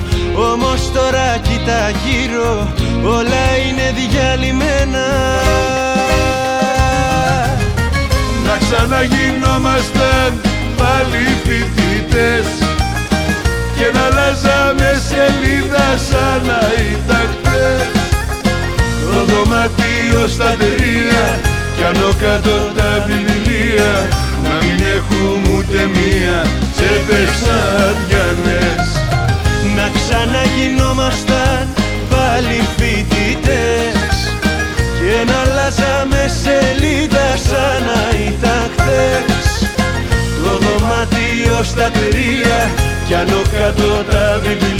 Όμως 0.52 0.92
τώρα 0.92 1.38
κοίτα 1.42 1.90
γύρω, 2.04 2.72
όλα 3.04 3.46
είναι 3.68 3.94
διαλυμένα. 3.98 5.06
Να 8.46 8.58
ξαναγινόμασταν 8.58 10.40
πάλι 10.76 11.26
φοιτητές 11.44 12.78
και 13.79 13.88
να 13.95 14.05
αλλάζαμε 14.09 14.91
σελίδα 15.09 15.87
σαν 16.09 16.41
να 16.49 16.61
ήταν 16.93 17.27
χτες 17.35 17.88
Το 19.05 19.19
δωμάτιο 19.31 20.23
στα 20.35 20.51
τρία 20.61 21.25
κι 21.77 21.85
άνω 21.88 22.11
κάτω 22.23 22.57
τα 22.77 22.93
βιβλία 23.07 23.93
να 24.45 24.55
μην 24.62 24.79
έχουμε 24.97 25.57
ούτε 25.57 25.81
μία 25.97 26.38
τσέπες 26.75 27.37
αδιανές 27.87 28.88
Να 29.77 29.87
ξαναγινόμασταν 29.97 31.69
πάλι 32.11 32.69
φοιτητές. 32.77 34.17
Και 34.99 35.31
να 35.31 35.38
αλλάζαμε 35.41 36.23
σελίδα 36.43 37.17
τρία 43.24 43.42
κι 43.42 43.57
άνω 43.57 44.78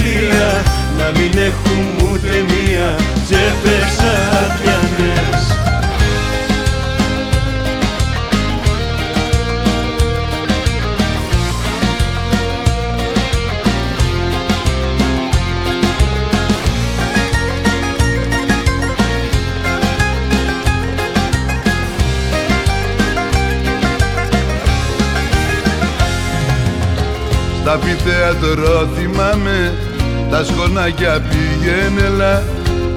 τα 30.39 30.45
σκονάκια 30.45 31.21
πήγαινελα 31.29 32.43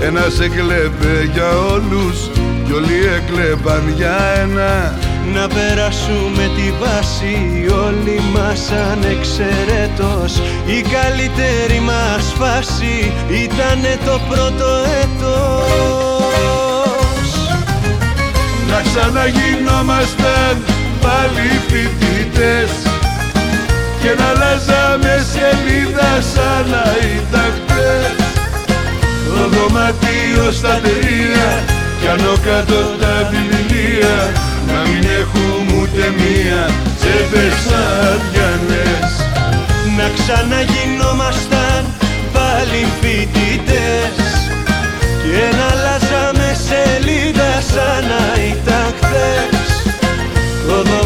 Ένας 0.00 0.40
έκλεπε 0.40 1.30
για 1.32 1.48
όλους 1.48 2.30
κι 2.64 2.72
όλοι 2.72 2.98
έκλεπαν 3.16 3.94
για 3.96 4.16
ένα. 4.42 4.98
Να 5.34 5.46
περάσουμε 5.48 6.50
τη 6.56 6.72
βάση 6.80 7.66
όλοι 7.86 8.20
μας 8.32 8.70
ανεξαιρέτως. 8.92 10.42
Η 10.66 10.80
καλύτερη 10.80 11.80
μας 11.80 12.32
φάση 12.38 13.12
ήτανε 13.28 13.98
το 14.04 14.20
πρώτο 14.28 14.68
έτος. 15.02 15.68
Να 18.68 18.82
ξαναγινόμασταν 18.82 20.62
πάλι 21.00 21.48
φοιτητές 21.68 22.91
και 24.02 24.14
να 24.18 24.28
αλλάζαμε 24.28 25.14
σελίδα 25.32 26.10
σαν 26.32 26.64
να 26.70 26.84
ήταν 27.16 27.52
χτες 27.56 28.26
Το 29.26 29.48
δωμάτιο 29.54 30.52
στα 30.52 30.80
τρία 30.84 31.48
κι 32.00 32.08
άνω 32.08 32.34
κάτω 32.46 32.80
τα 33.00 33.30
βιβλία 33.30 34.16
να 34.66 34.78
μην 34.88 35.04
έχουμε 35.20 35.80
ούτε 35.80 36.04
μία 36.20 36.62
τσέπες 36.98 37.60
αδιανές 38.10 39.12
Να 39.96 40.06
ξαναγινόμασταν 40.16 41.84
πάλι 42.32 42.86
φοιτητές 43.00 44.16
και 45.22 45.56
να 45.56 45.66
αλλάζαμε 45.72 46.56
σελίδα 46.66 47.52
σαν 47.72 48.04
να 48.10 48.42
ήταν 48.42 48.94
χθες 49.00 49.51
Το 49.51 49.51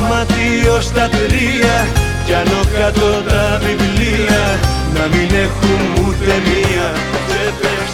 δωμάτιο 0.07 0.81
στα 0.81 1.09
τρία. 1.09 1.77
Κι 2.25 2.35
άνω 2.35 2.61
κάτω 2.75 3.09
τα 3.29 3.61
βιβλία 3.65 4.45
να 4.95 5.05
μην 5.13 5.29
έχουν 5.45 5.81
ούτε 6.03 6.33
μία. 6.49 6.87
Τσέπες 7.27 7.93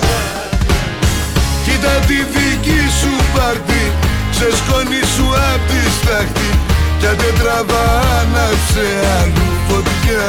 Κοίτα 1.65 1.95
τη 2.09 2.19
δική 2.35 2.83
σου 3.01 3.13
πάρτι 3.35 3.83
Ξεσκόνη 4.31 5.03
σου 5.15 5.27
απ' 5.53 5.67
τη 5.71 5.81
στάχτη. 5.99 6.51
Κι 6.99 7.07
αν 7.07 7.17
δεν 7.21 7.35
τραβά 7.41 7.87
άναψε 8.21 8.87
αλλού 9.19 9.51
φωτιά. 9.69 10.29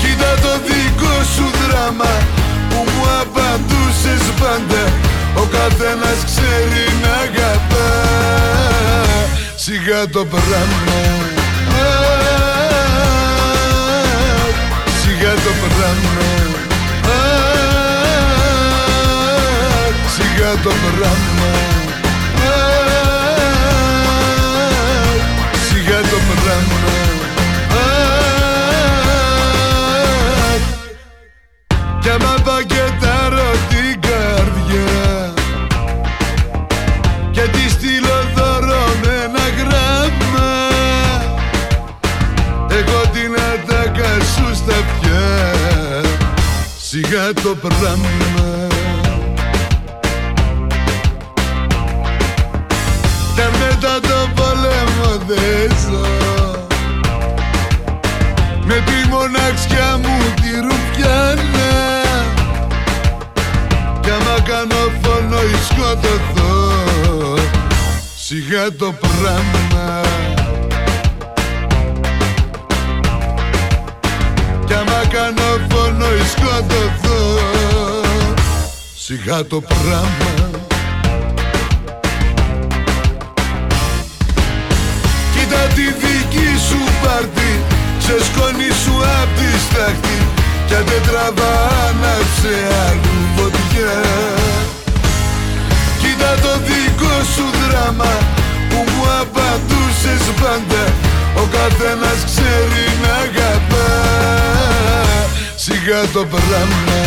Κοίτα 0.00 0.32
το 0.44 0.52
δικό 0.66 1.16
σου 1.34 1.46
δράμα 1.60 2.12
Που 2.68 2.78
μου 2.90 3.04
απαντούσες 3.20 4.24
πάντα. 4.40 4.82
Ο 5.34 5.44
καθένας 5.56 6.18
ξέρει 6.28 6.84
να 7.02 7.12
αγαπά 7.24 9.09
Σιγά 9.62 10.08
το 10.08 10.24
πράγμα. 10.24 11.00
Σιγά 15.02 15.34
το 15.34 15.52
πράγμα. 15.76 16.24
Σιγά 20.14 20.50
το 20.62 20.70
πράγμα. 20.96 21.50
Σιγά 25.68 26.00
το 26.00 26.16
πράγμα. 26.42 26.78
Κι 32.00 32.08
άμα 32.08 32.34
πακετάρω 32.44 32.99
το 47.42 47.54
πράγμα. 47.54 48.08
Και 53.34 53.42
μετά 53.58 54.00
το 54.00 54.28
πόλεμο 54.34 55.24
δεν 55.26 55.76
ζω. 55.82 56.06
Με 58.64 58.74
τη 58.74 59.08
μοναξιά 59.08 59.98
μου 60.02 60.34
τη 60.34 60.50
ρουφιάνα. 60.60 61.70
Κι 64.00 64.10
άμα 64.10 64.40
κάνω 64.44 64.92
φόνο 65.02 65.40
ή 65.42 65.56
σκοτωθώ 65.68 66.80
Σιγά 68.16 68.72
το 68.72 68.92
πράγμα 68.92 70.00
Κι 75.10 75.16
άμα 75.16 75.32
κάνω 75.32 75.66
φόνο 75.70 76.06
ή 76.06 76.24
σκοτωθώ 76.32 77.38
Σιγά 78.96 79.44
το 79.44 79.60
πράγμα. 79.60 80.32
Κοίτα 85.32 85.62
τη 85.74 85.82
δική 86.02 86.50
σου 86.68 86.80
πάρτι 87.02 87.50
Ξεσκόνη 87.98 88.70
σου 88.84 88.94
απ' 89.22 89.34
τη 89.38 89.50
στάχτη 89.66 90.18
Κι 90.66 90.74
αν 90.74 90.84
δεν 90.84 91.02
τραβά 91.08 91.54
άναψε 91.88 92.54
αλλού 92.86 93.18
φωτιά 93.36 93.96
Κοίτα 96.00 96.34
το 96.42 96.52
δικό 96.66 97.16
σου 97.34 97.46
δράμα 97.60 98.12
Που 98.68 98.78
μου 98.90 99.04
απαντούσες 99.20 100.24
πάντα 100.40 100.82
Ο 101.36 101.44
καθένας 101.56 102.18
ξέρει 102.24 102.50
να 102.54 102.80
αγαπά 102.80 102.89
Σιγά 105.62 106.00
το 106.12 106.24
πράγμα 106.24 107.00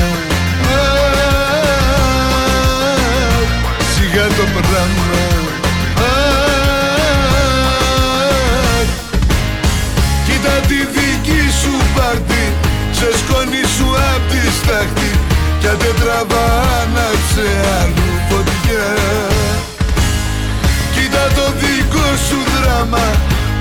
Σιγά 3.95 4.27
το 4.27 4.45
πράγμα 4.53 5.21
Κοίτα 10.25 10.49
τη 10.67 10.75
δική 10.95 11.41
σου 11.61 11.73
πάρτι 11.95 12.53
Ξεσκόνη 12.91 13.63
σου 13.77 13.87
απ' 14.15 14.31
τη 14.31 14.51
στάχτη 14.61 15.11
Κι 15.59 15.67
αν 15.67 15.77
δεν 15.79 15.95
τραβά 16.01 16.45
άναψε 16.81 17.47
αλλού 17.81 18.11
φωτιά. 18.29 18.87
Κοίτα 20.93 21.27
το 21.35 21.45
δικό 21.59 22.07
σου 22.27 22.39
δράμα 22.55 23.05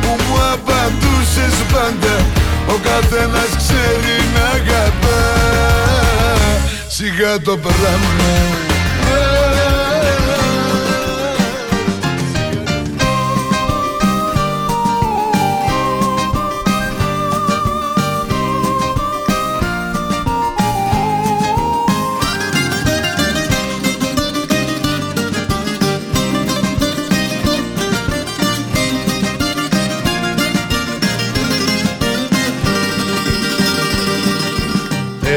Που 0.01 0.09
μου 0.09 0.37
απαντούσες 0.53 1.57
πάντα 1.73 2.43
Ο 2.69 2.79
καθένας 2.83 3.57
ξέρει 3.57 4.17
να 4.35 4.45
αγαπά. 4.45 5.23
Σιγά 6.87 7.41
το 7.41 7.57
πράγμα 7.57 8.72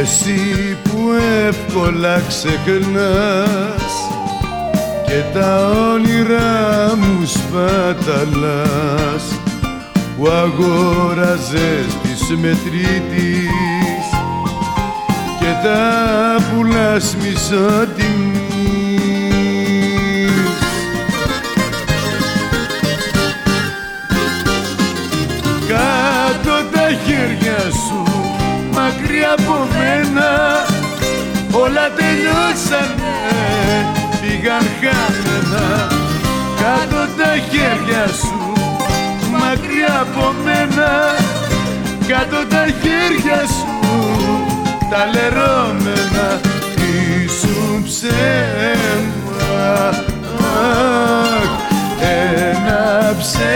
Εσύ 0.07 0.77
που 0.83 0.99
εύκολα 1.47 2.21
ξεχνάς 2.27 3.93
Και 5.05 5.23
τα 5.33 5.71
όνειρά 5.93 6.95
μου 6.95 7.25
σπαταλάς 7.25 8.59
Που 10.17 10.27
αγόραζες 10.27 11.97
της 12.03 12.37
μετρήτης 12.41 14.05
Και 15.39 15.53
τα 15.63 16.35
πουλάς 16.53 17.15
από 29.33 29.67
μένα 29.73 30.29
Όλα 31.51 31.89
τελειώσανε, 31.97 33.15
πήγαν 34.21 34.65
χαμένα 34.79 35.87
Κάτω 36.61 37.07
τα 37.17 37.31
χέρια 37.49 38.07
σου, 38.07 38.53
μακριά 39.31 39.99
από 40.01 40.33
μένα. 40.43 41.15
Κάτω 42.07 42.45
τα 42.49 42.65
χέρια 42.65 43.41
σου, 43.47 43.73
τα 44.89 45.05
λερώμενα 45.13 46.39
Ήσουν 47.25 47.83
ψέμα, 47.83 48.17
αχ, 50.55 51.49
ένα 52.01 53.15
ψέμα. 53.19 53.55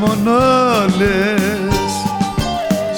Μόνο 0.00 0.38
λες. 0.98 1.76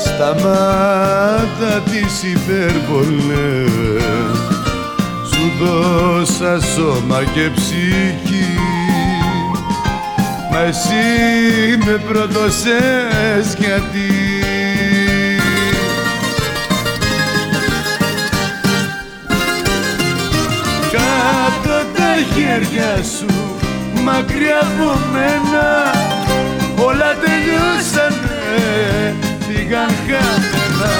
Σταμάτα 0.04 1.82
τις 1.84 2.22
υπερβολές 2.22 3.68
Σου 5.30 5.52
δώσα 5.60 6.60
σώμα 6.60 7.24
και 7.34 7.50
ψυχή. 7.54 8.58
Μα 10.52 10.60
εσύ 10.60 11.76
με 11.84 12.02
προδώσες 12.08 13.54
γιατί. 13.58 14.12
Κάτω 20.92 21.84
τα 21.96 22.14
χέρια 22.34 23.02
σου 23.18 23.26
μακριά 24.04 24.60
από 24.60 24.98
μένα 25.12 25.97
όλα 26.88 27.12
τελειώσανε 27.22 28.38
πήγαν 29.46 29.90
χαμένα 30.06 30.94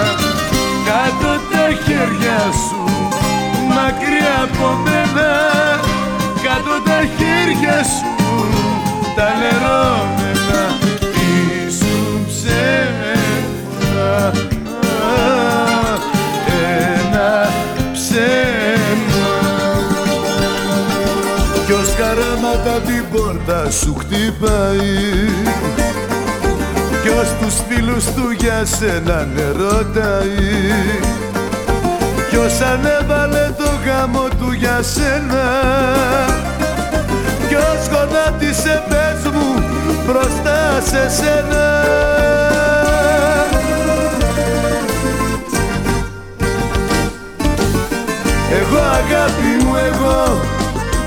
κάτω 0.89 1.31
τα 1.51 1.67
χέρια 1.85 2.41
σου 2.65 2.83
μακριά 3.75 4.37
από 4.43 4.69
μένα. 4.85 5.31
Κάτω 6.43 6.75
τα 6.85 7.01
χέρια 7.17 7.85
σου 7.85 8.13
τα 9.17 9.29
λερώμενα 9.41 10.63
ήσουν 11.67 12.27
ψέμα 12.27 13.08
την 23.49 23.55
πόρτα 23.55 23.71
σου 23.71 23.95
χτυπάει. 23.99 25.29
Ποιος 27.03 27.29
τους 27.41 27.55
φίλους 27.69 28.05
του 28.05 28.31
για 28.39 28.65
σένα 28.65 29.29
νερόταει 29.35 30.91
Ποιος 32.31 32.61
ανέβαλε 32.61 33.55
το 33.59 33.71
γάμο 33.87 34.29
του 34.39 34.53
για 34.53 34.83
σένα. 34.83 35.45
Ποιος 37.49 37.89
γονάτισε 37.93 38.83
πες 38.89 39.33
μου 39.33 39.65
μπροστά 40.07 40.81
σε 40.85 41.11
σένα. 41.11 41.67
Εγώ 48.61 48.79
αγάπη 48.79 49.65
μου 49.65 49.75
εγώ 49.77 50.41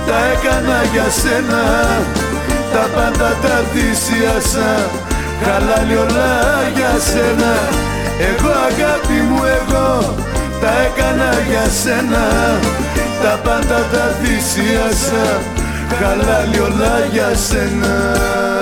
τα 0.07 0.17
έκανα 0.33 0.83
για 0.93 1.09
σένα 1.09 1.61
Τα 2.73 2.87
πάντα 2.95 3.29
τα 3.41 3.55
θυσίασα 3.71 4.89
Χαλάλι 5.43 5.95
όλα 5.95 6.31
για 6.75 6.93
σένα. 7.11 7.53
Εγώ 8.29 8.51
αγάπη 8.67 9.19
μου 9.29 9.41
εγώ 9.43 10.15
Τα 10.61 10.71
έκανα 10.85 11.31
για 11.49 11.65
σένα. 11.81 12.25
Τα 13.23 13.39
πάντα 13.43 13.79
τα 13.91 14.15
θυσίασα 14.21 15.41
Χαλάλι 15.99 16.59
όλα 16.59 17.05
για 17.11 17.31
σένα 17.47 18.60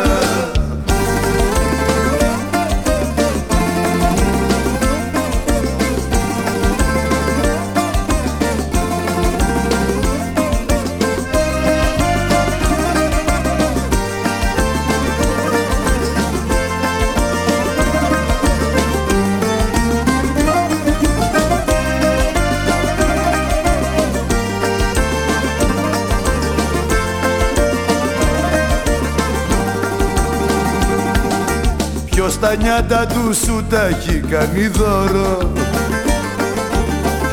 τα 32.50 32.56
νιάτα 32.56 33.06
του 33.06 33.34
σου 33.46 33.66
τα 33.70 33.88
έχει 33.88 34.20
κάνει 34.30 34.68
δώρο. 34.68 35.52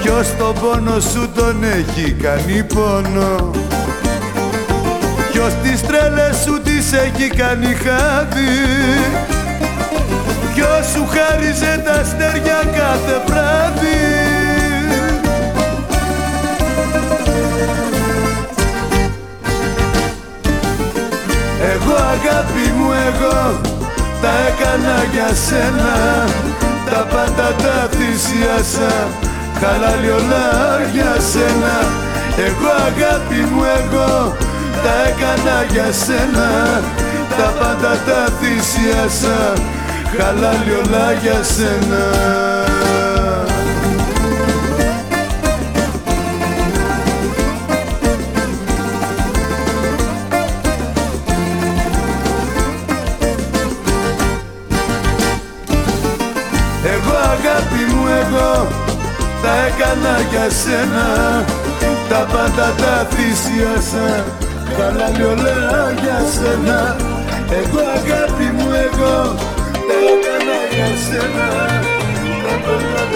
Ποιος 0.03 0.37
τον 0.39 0.55
πόνο 0.61 1.01
σου 1.01 1.29
τον 1.35 1.63
έχει 1.63 2.13
κάνει 2.13 2.63
πόνο. 2.75 3.51
Ποιος 5.33 5.53
τις 5.63 5.81
τρέλες 5.81 6.37
σου 6.45 6.61
τις 6.63 6.93
έχει 6.93 7.29
κάνει 7.29 7.67
χάδι. 7.67 8.53
Ποιος 10.55 10.87
σου 10.93 11.07
χάριζε 11.07 11.83
τα 11.85 11.93
αστέρια 11.93 12.63
κάθε 12.77 13.23
βράδυ. 13.27 13.99
Εγώ 21.75 21.95
αγάπη 21.95 22.73
μου 22.79 22.93
εγώ 22.93 23.76
τα 24.27 24.35
έκανα 24.49 24.97
για 25.13 25.31
σένα. 25.47 25.95
Τα 26.91 27.01
πάντα 27.13 27.49
τα 27.63 27.77
θυσίασα. 27.95 28.93
Χαλάλι 29.61 30.11
όλα 30.19 30.47
για 30.93 31.13
σένα. 31.31 31.75
Εγώ 32.47 32.71
αγάπη 32.89 33.41
μου 33.51 33.63
εγώ 33.79 34.37
Τα 34.85 34.95
έκανα 35.09 35.59
για 35.73 35.89
σένα. 36.05 36.49
Τα 37.39 37.49
πάντα 37.59 37.93
τα 38.07 38.21
θυσίασα. 38.39 39.39
Χαλάλι 40.17 40.73
όλα 40.83 41.13
για 41.23 41.41
σένα 41.55 42.76
τα 59.47 59.55
έκανα 59.67 60.15
για 60.31 60.47
σένα. 60.61 61.07
Τα 62.11 62.21
πάντα 62.33 62.69
τα 62.81 62.95
θυσίασα. 63.13 64.09
Χαλάλι 64.77 65.25
όλα 65.33 65.57
για 66.03 66.19
σένα. 66.35 66.81
Εγώ 67.61 67.81
αγάπη 67.97 68.49
μου 68.57 68.69
εγώ 68.85 69.17
τα 69.89 69.97
έκανα 70.13 70.59
για 70.75 70.91
σένα. 71.07 71.49
Τα 72.45 72.55
πάντα 72.65 73.16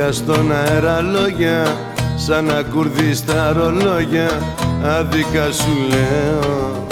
Λόγια 0.00 0.12
στον 0.12 0.52
αέρα 0.52 1.00
λόγια 1.00 1.76
Σαν 2.16 2.50
ακουρδί 2.50 3.14
στα 3.14 3.52
ρολόγια 3.52 4.30
Άδικα 4.84 5.52
σου 5.52 5.76
λέω. 5.88 6.86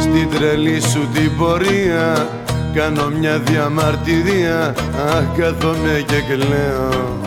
Στην 0.00 0.30
τρελή 0.30 0.80
σου 0.80 1.08
την 1.14 1.36
πορεία 1.36 2.28
Κάνω 2.74 3.08
μια 3.08 3.38
διαμαρτυρία 3.38 4.74
Αχ 5.08 5.38
κάθομαι 5.38 6.04
και 6.06 6.34
κλαίω. 6.34 7.20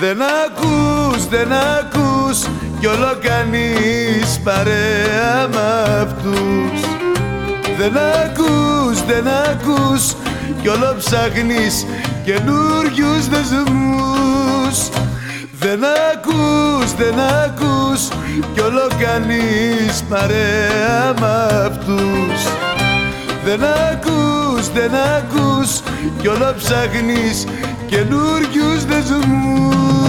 Δεν 0.00 0.18
ακούς, 0.22 1.28
δεν 1.28 1.52
ακούς 1.52 2.46
κι 2.80 2.86
όλο 2.86 3.16
κάνεις 3.22 4.40
παρέα 4.44 5.48
μ' 5.52 5.56
αυτούς 6.02 6.71
Δεν 7.82 7.96
ακούς, 7.96 9.04
δεν 9.06 9.28
ακούς 9.28 10.14
κι 10.60 10.68
όλο 10.68 10.94
ψάχνεις 10.98 11.86
καινούριους 12.24 13.28
δεσμούς. 13.28 14.88
Δεν 15.58 15.80
ακούς, 16.12 16.92
δεν 16.94 17.18
ακούς 17.18 18.08
κι 18.54 18.60
όλο 18.60 18.88
κάνεις 19.00 20.02
παρέα 20.08 21.14
μ' 21.20 21.24
αυτούς. 21.66 22.42
Δεν 23.44 23.64
ακούς, 23.64 24.68
δεν 24.72 24.90
ακούς 24.94 25.80
κι 26.20 26.28
όλο 26.28 26.54
ψάχνεις 26.58 27.46
καινούριους 27.86 28.84
δεσμούς 28.84 30.01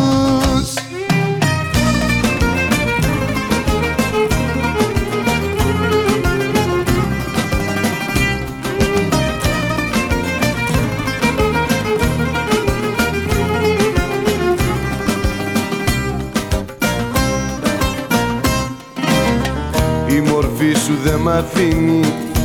μ' 21.24 21.30
αφήνει 21.30 22.02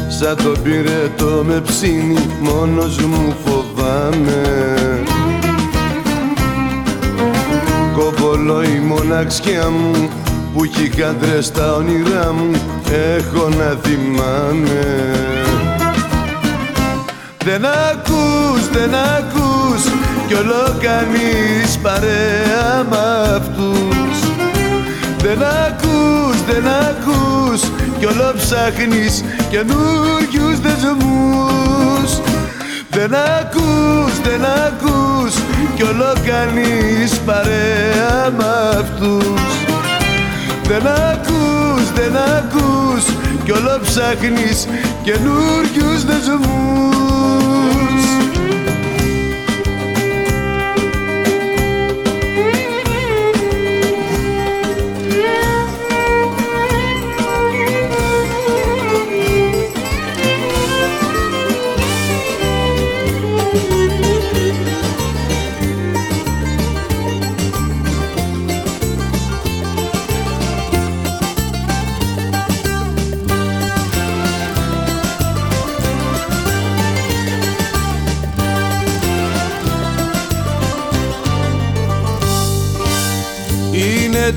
Σαν 0.09 0.37
το 0.37 0.61
πυρετό 0.63 1.45
με 1.47 1.61
ψήνει 1.61 2.19
Μόνος 2.41 2.99
μου 2.99 3.37
φοβάμαι. 3.45 4.43
Κοβολό 7.95 8.63
η 8.63 8.81
μοναξιά 8.87 9.71
μου 9.71 10.09
Που 10.55 10.65
έχει 10.65 10.89
κάντρες 10.89 11.47
στα 11.47 11.75
όνειρά 11.75 12.33
μου 12.33 12.51
Έχω 13.17 13.49
να 13.49 13.79
θυμάμαι. 13.83 15.13
Δεν 17.45 17.65
ακούς, 17.65 18.69
δεν 18.73 18.95
ακούς 18.95 19.83
Κι 20.27 20.35
όλο 20.35 20.77
κάνεις 20.81 21.79
παρέα 21.83 22.85
μ' 22.91 22.95
αυτούς. 23.37 24.19
Δεν 25.23 25.43
ακούς, 25.43 26.43
δεν 26.47 26.65
ακούς 26.67 27.88
κι 27.99 28.05
όλο 28.05 28.35
ψάχνεις 28.37 29.25
καινούριους 29.51 30.61
δεσμούς. 30.61 32.21
Δεν 32.91 33.15
ακούς, 33.15 34.21
δεν 34.23 34.45
ακούς 34.45 35.35
κι 35.75 35.83
όλο 35.83 36.13
κάνεις 36.27 37.19
παρέα 37.19 38.31
μ' 38.37 38.41
αυτούς. 38.79 39.41
Δεν 40.69 40.87
ακούς, 40.87 41.93
δεν 41.95 42.17
ακούς 42.17 43.05
κι 43.45 43.51
όλο 43.51 43.81
ψάχνεις 43.83 44.67
καινούριους 45.03 46.05
δεσμούς 46.05 48.08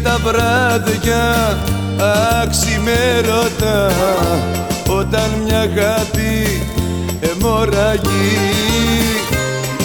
τα 0.03 0.17
βράδια 0.23 1.57
αξιμέρωτα 2.43 3.91
όταν 4.87 5.29
μια 5.43 5.59
αγάπη 5.59 6.61
αιμορραγεί 7.19 8.37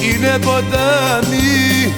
είναι 0.03 0.39
ποτάμι 0.39 1.95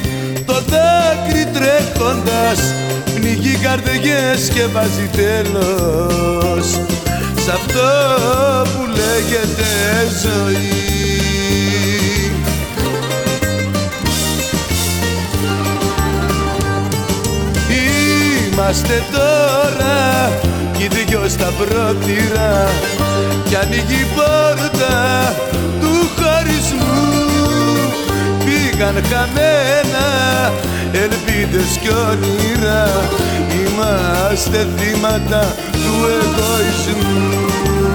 το 0.47 0.53
δάκρυ 0.53 1.47
τρέχοντας 1.53 2.75
πνιγεί 3.15 3.57
καρδιές 3.57 4.49
και 4.55 4.67
βάζει 4.73 5.11
τέλος. 5.13 6.67
Σ' 7.45 7.49
αυτό 7.49 7.89
που 8.63 8.87
λέγεται 8.87 9.71
ζωή 10.23 11.08
Είμαστε 18.59 19.03
τώρα 19.13 20.31
κι 20.77 20.83
οι 20.83 20.89
δυο 20.89 21.29
στα 21.29 21.53
πρώτηρα 21.59 22.69
κι 23.49 23.57
ανοίγει 23.57 23.95
η 23.95 24.07
πόρτα 24.15 25.35
του 25.81 26.11
χωρισμού. 26.17 27.19
Πήγαν 28.45 28.95
χαμένα 28.95 30.07
ελπίδες 30.93 31.79
κι 31.81 31.89
όνειρα. 31.89 32.91
Είμαστε 33.61 34.67
θύματα 34.77 35.55
του 35.73 35.95
εγωισμού 36.21 37.88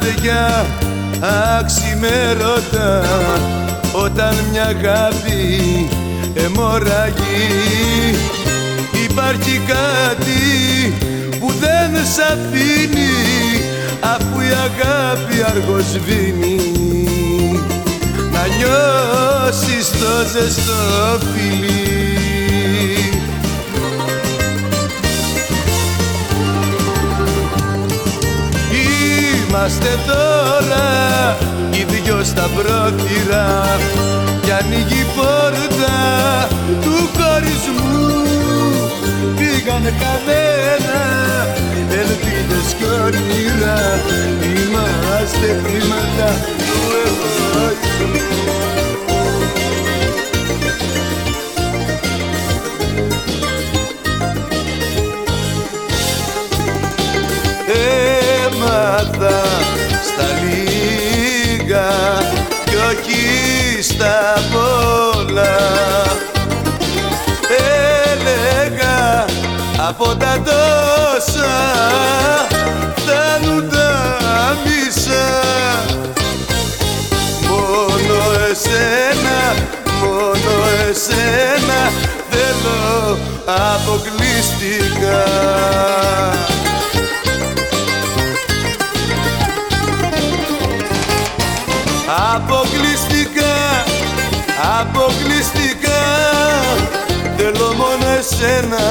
βράδια 0.00 0.66
αξιμέρωτα 1.58 3.02
όταν 3.92 4.34
μια 4.50 4.64
αγάπη 4.64 5.88
αιμορραγεί. 6.34 8.14
Υπάρχει 9.08 9.60
κάτι 9.66 10.94
που 11.40 11.52
δεν 11.60 12.04
σ' 12.04 12.18
αφήνει 12.32 13.14
αφού 14.00 14.40
η 14.40 14.52
αγάπη 14.68 15.44
αργοσβήνει 15.50 16.60
να 18.32 18.46
νιώσεις 18.56 19.90
το 19.90 20.28
ζεστό 20.32 21.18
φιλί 21.34 21.65
Είμαστε 29.56 29.98
τώρα 30.06 31.36
οι 31.70 31.84
δυο 31.88 32.24
στα 32.24 32.50
πρόθυρα 32.54 33.78
κι 34.42 34.50
ανοίγει 34.50 35.00
η 35.00 35.06
πόρτα 35.16 35.96
του 36.82 37.08
χωρισμού 37.16 38.24
πήγαν 39.36 39.82
χαμένα 39.82 41.00
ελπίδες 41.90 42.68
κι 42.78 42.84
όνειρα. 43.04 43.78
Είμαστε 44.42 45.48
θύματα 45.64 46.30
του 46.66 46.78
εγωισμού 47.04 48.65
όχι 63.86 63.94
στα 63.94 64.34
πολλά. 64.52 65.56
Έλεγα 68.12 69.24
από 69.88 70.04
τα 70.04 70.42
τόσα 70.44 71.54
φτάνουν 72.96 73.70
τα 73.70 74.56
μισά. 74.64 75.42
Μόνο 77.48 78.18
εσένα, 78.50 79.54
μόνο 80.00 80.00
μόνο 80.00 80.54
εσένα 80.88 81.92
θέλω 82.30 83.18
αποκλειστικά 83.44 83.66
Αποκλειστικά, 83.74 85.24
μόνο 98.36 98.48
εσένα 98.48 98.84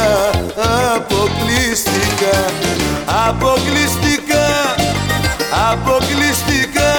αποκλειστικά 0.96 2.38
Αποκλειστικά, 3.28 4.48
αποκλειστικά. 5.72 6.94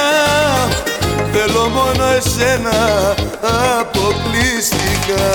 Θέλω 1.33 1.69
μόνο 1.69 2.05
εσένα 2.17 2.79
αποκλειστικά 3.79 5.27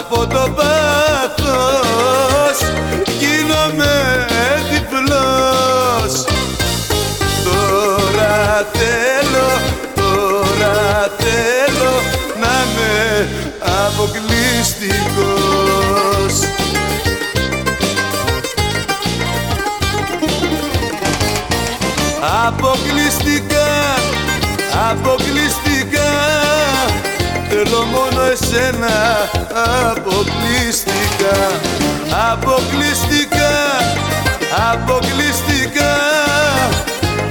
από 0.00 0.26
το 0.26 0.48
πάθος 0.56 2.58
Γίνομαι 3.18 3.94
διπλός. 4.70 6.12
Τώρα 7.44 8.66
θέλω, 8.72 9.48
τώρα 9.94 10.78
θέλω 11.18 11.92
να 12.40 12.52
είμαι 12.62 13.28
αποκλειστικός. 13.86 16.34
Αποκλειστικά, 22.46 23.70
αποκλειστικά 24.90 25.39
μόνο 28.40 28.56
εσένα 28.56 28.96
αποκλειστικά 29.92 31.36
Αποκλειστικά, 32.32 33.52
αποκλειστικά. 34.72 35.94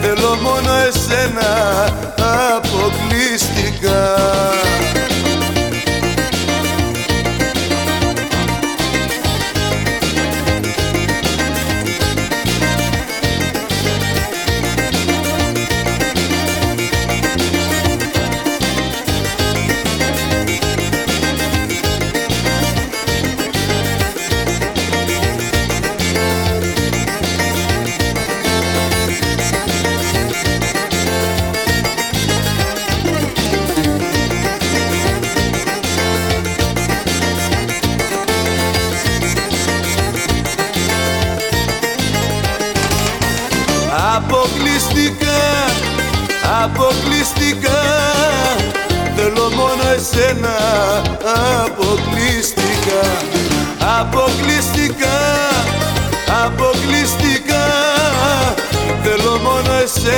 Θέλω 0.01 0.35
μόνο 0.41 0.73
εσένα 0.87 1.49
αποκλειστικά 2.55 3.08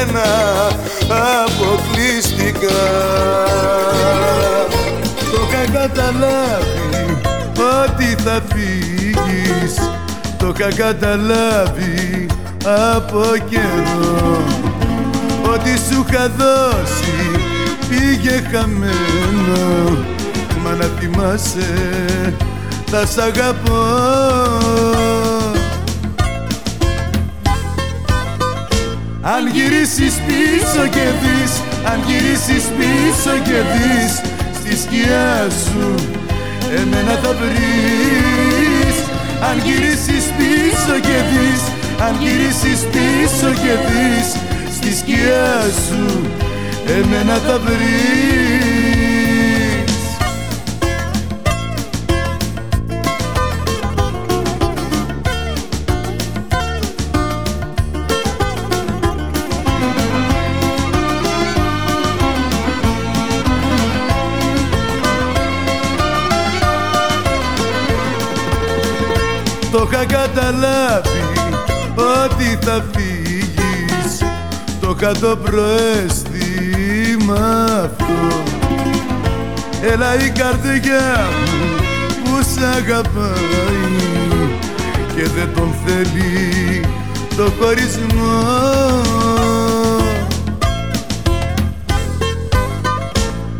μόνο 0.05 0.19
εσένα 0.19 0.29
αποκλειστικά 1.45 2.81
Το 5.31 5.47
είχα 5.49 5.79
καταλάβει 5.79 7.17
ότι 7.83 8.15
θα 8.23 8.41
φύγεις. 8.53 9.75
Το 10.37 10.53
είχα 10.57 10.71
καταλάβει 10.73 12.25
από 12.89 13.23
καιρό. 13.49 14.43
Ό,τι 15.53 15.69
σου 15.69 16.05
είχα 16.09 16.31
δώσει 16.37 17.31
πήγε 17.89 18.41
χαμένο. 18.51 19.97
Μα 20.63 20.71
να 20.71 20.85
θυμάσαι 20.99 22.33
θα 22.85 23.05
σ' 23.05 23.17
αγαπώ 23.17 23.81
Αν 29.23 29.47
γυρίσεις 29.47 30.13
πίσω 30.27 30.87
και 30.95 31.05
δεις 31.21 31.53
Αν 31.91 31.99
γυρίσεις 32.07 32.65
πίσω 32.77 33.33
και 33.43 33.59
δεις 33.71 34.13
Στη 34.59 34.75
σκιά 34.81 35.47
σου 35.63 35.95
εμένα 36.75 37.15
θα 37.23 37.33
βρεις. 37.39 38.97
Αν 39.49 39.57
γυρίσεις 39.65 40.25
πίσω 40.37 40.95
και 41.07 41.17
δεις 41.31 41.61
Αν 42.05 42.15
γυρίσεις 42.21 42.79
πίσω 42.91 43.49
και 43.63 43.73
δεις 43.87 44.29
Στη 44.75 44.95
σκιά 44.95 45.65
σου 45.87 46.21
εμένα 46.97 47.33
θα 47.45 47.59
βρεις 47.59 48.70
Το 69.81 69.89
είχα 69.91 70.05
καταλάβει 70.05 71.23
ότι 71.95 72.59
θα 72.61 72.85
φύγεις. 72.91 74.13
Το 74.81 74.95
είχα 74.97 75.11
το 75.11 75.37
προαίσθημα 75.43 76.65
αυτό. 77.83 78.43
Έλα 79.81 80.15
η 80.15 80.29
καρδιά 80.29 81.29
μου 81.45 81.65
που 82.23 82.41
σ' 82.53 82.63
αγαπάει 82.75 83.95
Και 85.15 85.23
δεν 85.35 85.49
τον 85.55 85.73
θέλει 85.85 86.85
το 87.35 87.51
χωρισμό. 87.59 88.39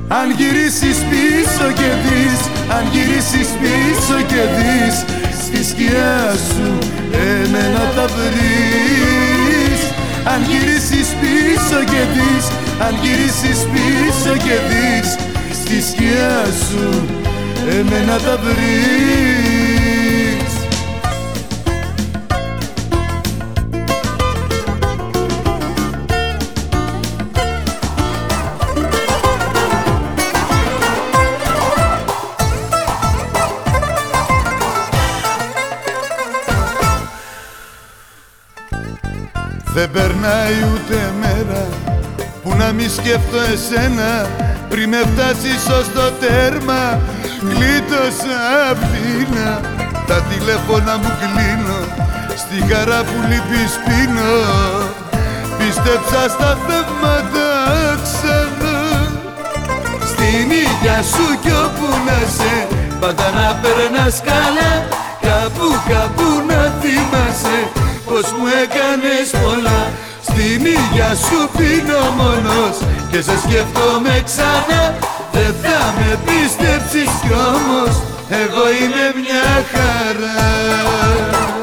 Αν 0.08 0.32
γυρίσεις 0.38 0.98
πίσω 1.10 1.72
και 1.76 1.90
δεις 2.04 2.40
Αν 2.70 2.84
γυρίσεις 2.92 3.48
πίσω 3.62 4.18
και 4.28 4.42
δεις 4.56 5.21
Στη 5.82 5.90
σκιά 5.90 6.34
σου 6.48 6.78
εμένα 7.14 7.92
θα 7.96 8.06
βρεις. 8.08 9.82
Αν 10.24 10.42
γυρίσεις 10.50 11.08
πίσω 11.22 11.80
και 11.92 12.02
δεις 12.14 12.46
Αν 12.86 12.96
γυρίσεις 13.02 13.68
πίσω 13.74 14.34
και 14.34 14.56
δεις 14.70 15.18
Στη 15.62 15.82
σκιά 15.82 16.46
σου 16.70 17.06
εμένα 17.70 18.18
θα 18.18 18.38
βρεις 18.44 19.41
Δεν 39.82 39.92
περνάει 39.92 40.58
ούτε 40.74 40.98
μέρα 41.22 41.64
που 42.44 42.56
να 42.60 42.72
μη 42.72 42.88
σκέφτω 42.98 43.40
εσένα. 43.54 44.12
Πριν 44.70 44.90
με 44.90 45.02
φτάσεις 45.10 45.64
ως 45.78 45.88
το 45.96 46.08
τέρμα 46.22 47.00
Γλίτωσα 47.50 48.40
απ' 48.72 48.86
Τα 50.08 50.18
τηλέφωνα 50.30 50.94
μου 51.02 51.12
κλείνω 51.22 51.80
Στη 52.42 52.58
χαρά 52.70 53.00
που 53.04 53.18
λείπεις 53.30 53.74
πίνω 53.86 54.36
Πίστεψα 55.58 56.22
στα 56.36 56.52
θέματα 56.66 57.50
ξανά. 58.04 58.80
Στην 60.12 60.48
υγειά 60.62 61.00
σου 61.12 61.28
κι 61.42 61.54
όπου 61.66 61.88
να 62.06 62.20
σε 62.38 62.56
Πάντα 63.00 63.28
να 63.38 63.48
περνάς 63.62 64.22
καλά. 64.30 64.72
Κάπου 65.22 65.68
κάπου 65.90 66.28
να 66.48 66.62
θυμάσαι 66.82 67.81
Πως 68.22 68.32
μου 68.32 68.46
έκανες 68.64 69.30
πολλά. 69.44 69.92
Στην 70.22 70.66
υγειά 70.66 71.16
σου 71.26 71.50
πίνω 71.58 72.02
μόνος. 72.18 72.78
Και 73.12 73.22
σε 73.22 73.40
σκέφτομαι 73.44 74.22
ξανά. 74.26 74.96
Δεν 75.32 75.56
θα 75.62 75.94
με 75.98 76.20
πίστεψεις 76.26 77.12
κι 77.22 77.34
όμως. 77.34 77.94
Εγώ 78.30 78.64
είμαι 78.80 79.06
μια 79.22 79.50
χαρά 79.72 81.61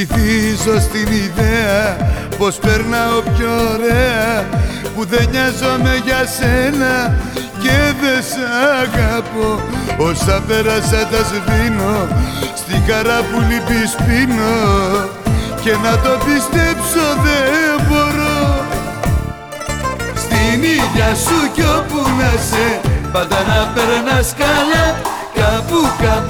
Συνηθίζω 0.00 0.80
στην 0.80 1.06
ιδέα 1.12 1.96
πως 2.38 2.56
περνάω 2.56 3.20
πιο 3.20 3.50
ωραία 3.72 4.48
Που 4.94 5.04
δεν 5.04 5.28
νοιάζομαι 5.30 6.02
για 6.04 6.22
σένα 6.36 7.16
και 7.62 7.76
δεν 8.00 8.22
σ' 8.30 8.44
αγαπώ. 8.82 9.62
Όσα 9.98 10.42
πέρασα 10.46 11.06
τα 11.10 11.20
σβήνω 11.28 12.08
στη 12.56 12.82
χαρά 12.88 13.18
που 13.28 13.40
λείπεις 13.48 13.94
πίνω 14.06 14.58
Και 15.60 15.74
να 15.84 15.92
το 16.04 16.12
πιστέψω 16.26 17.06
δεν 17.24 17.86
μπορώ. 17.88 18.64
Στην 20.14 20.62
ίδια 20.62 21.14
σου 21.24 21.38
κι 21.54 21.62
όπου 21.78 22.00
να 22.18 22.30
σε 22.48 22.80
Πάντα 23.12 23.38
να 23.48 23.72
περνάς 23.74 24.34
καλά 24.38 25.00
Κάπου 25.34 25.80
κάπου 26.02 26.29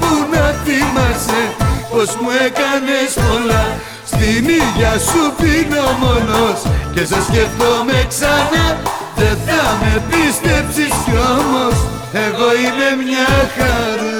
Πως 2.03 2.15
μου 2.21 2.29
έκανες 2.45 3.13
πολλά. 3.27 3.65
Στην 4.05 4.43
ίδια 4.59 4.91
σου 5.07 5.23
πίνω 5.37 5.85
μόνος 6.01 6.59
Και 6.93 7.05
σε 7.05 7.19
σκεφτόμαι 7.27 8.05
ξανά. 8.07 8.65
Δεν 9.15 9.37
θα 9.45 9.77
με 9.81 10.03
πίστεψεις 10.09 10.93
κι 11.05 11.15
όμως. 11.37 11.75
Εγώ 12.13 12.47
είμαι 12.61 13.03
μια 13.03 13.31
χαρά 13.55 14.10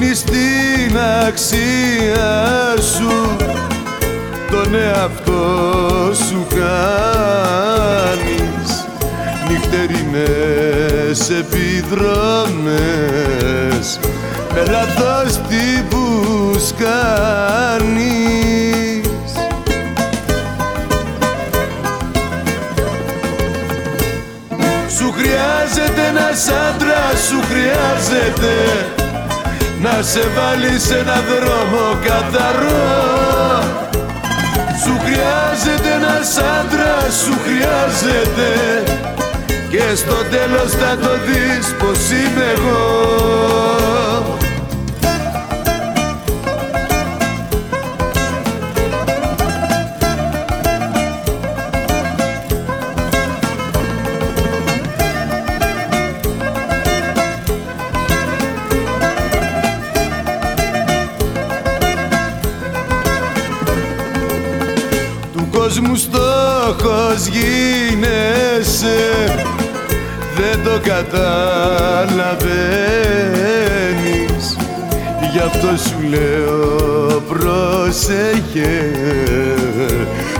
Μειώνεις 0.00 0.22
την 0.22 0.98
αξία 1.26 2.74
σου 2.96 3.36
Τον 4.50 4.74
εαυτό 4.74 6.14
σου 6.28 6.46
κάνεις 6.48 7.68
Νυχτερινές 9.48 11.30
επιδρομές 11.30 11.98
Με 14.54 14.62
λάθος 14.70 15.40
τύπους 15.48 16.72
κάνεις 16.78 18.08
Σου 24.96 25.12
χρειάζεται 25.12 26.02
ένας 26.08 26.48
άντρας, 26.48 27.20
σου 27.28 27.40
χρειάζεται 27.48 28.99
να 29.82 30.02
σε 30.02 30.20
βάλει 30.36 30.78
σε 30.78 30.98
ένα 30.98 31.22
δρόμο 31.30 31.98
καθαρό. 32.04 32.80
Σου 34.84 34.98
χρειάζεται 35.04 35.88
ένας 35.94 36.36
άντρας, 36.36 37.14
σου 37.14 37.34
χρειάζεται. 37.44 38.50
Και 39.68 39.94
στο 39.96 40.14
τέλος 40.30 40.70
θα 40.70 40.96
το 40.96 41.10
δεις 41.26 41.74
πως 41.78 42.10
είμαι 42.10 42.52
εγώ 42.56 43.99
στόχος 67.20 67.26
γίνεσαι. 67.26 68.98
Δεν 70.36 70.64
το 70.64 70.80
καταλαβαίνεις. 70.82 71.76
Γι' 75.32 75.38
αυτό 75.38 75.68
σου 75.76 75.98
λέω 76.08 77.22
πρόσεχε. 77.28 78.90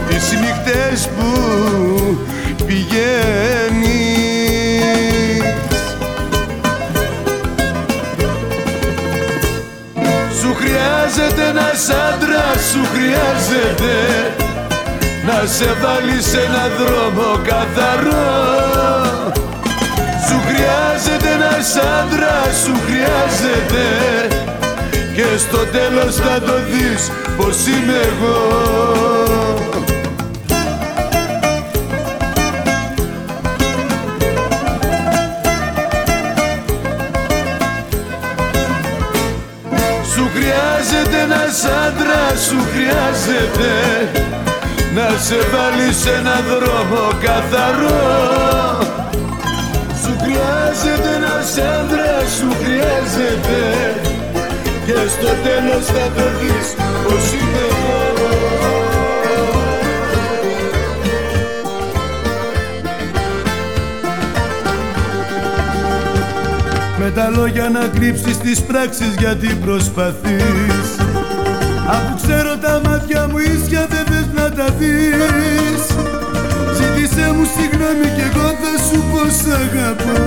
Τις 0.08 0.32
νύχτες 0.32 1.08
που 1.16 1.30
πηγαίνεις. 2.66 4.18
Σου 10.40 10.54
χρειάζεται 10.54 11.42
ένας 11.50 11.88
άντρας, 11.88 12.60
σου 12.72 12.82
χρειάζεται 12.94 14.39
να 15.30 15.46
σε 15.46 15.76
βάλει 15.82 16.22
σε 16.22 16.40
έναν 16.40 16.70
δρόμο 16.78 17.40
καθαρό. 17.44 18.30
Σου 20.26 20.40
χρειάζεται 20.46 21.28
ένας 21.34 21.76
άντρας, 21.76 22.56
σου 22.64 22.74
χρειάζεται. 22.86 23.84
Και 25.14 25.38
στο 25.38 25.58
τέλος 25.58 26.14
θα 26.14 26.40
το 26.40 26.52
δεις 26.70 27.10
πως 27.36 27.66
είμαι 27.66 28.00
εγώ. 28.10 28.38
Σου 40.12 40.30
χρειάζεται 40.34 41.22
ένας 41.22 41.64
άντρας, 41.64 42.40
σου 42.40 42.58
χρειάζεται 42.72 44.29
να 44.94 45.18
σε 45.18 45.34
βάλει 45.52 45.92
σε 45.92 46.10
έναν 46.10 46.44
δρόμο 46.48 47.08
καθαρό. 47.20 47.98
Σου 50.02 50.16
χρειάζεται 50.22 51.14
ένας 51.16 51.50
άντρας, 51.76 52.30
σου 52.38 52.48
χρειάζεται. 52.62 53.60
Και 54.86 54.92
στο 54.92 55.30
τέλος 55.44 55.84
θα 55.86 56.06
το 56.16 56.26
δεις 56.40 56.74
πως 57.04 57.32
είμαι 57.32 57.64
εγώ. 57.70 58.28
Με 66.98 67.10
τα 67.10 67.28
λόγια 67.28 67.68
να 67.68 67.86
κρύψεις 67.86 68.38
τις 68.38 68.60
πράξεις 68.60 69.14
γιατί 69.18 69.46
προσπαθείς. 69.46 70.88
Αφού 71.88 72.16
ξέρω 72.22 72.56
τα 72.56 72.80
μάτια 72.84 73.28
μου 73.28 73.38
ίσια 73.38 73.86
δεν 73.90 74.04
θες 74.04 74.09
να 74.34 74.50
τα 74.56 74.66
δεις. 74.78 75.84
Ζήτησέ 76.76 77.26
μου 77.34 77.44
συγγνώμη 77.54 78.06
κι 78.16 78.24
εγώ 78.30 78.48
θα 78.62 78.72
σου 78.86 78.98
πω 79.10 79.22
σ' 79.38 79.50
αγαπώ. 79.62 80.18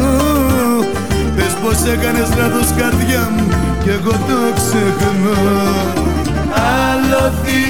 Πες 1.35 1.53
πως 1.61 1.79
έκανες 1.93 2.29
λάθος 2.37 2.69
καρδιά 2.77 3.23
μου 3.35 3.47
κι 3.83 3.89
εγώ 3.89 4.11
το 4.27 4.39
ξεχνώ. 4.59 5.41
Άλοθη, 6.89 7.63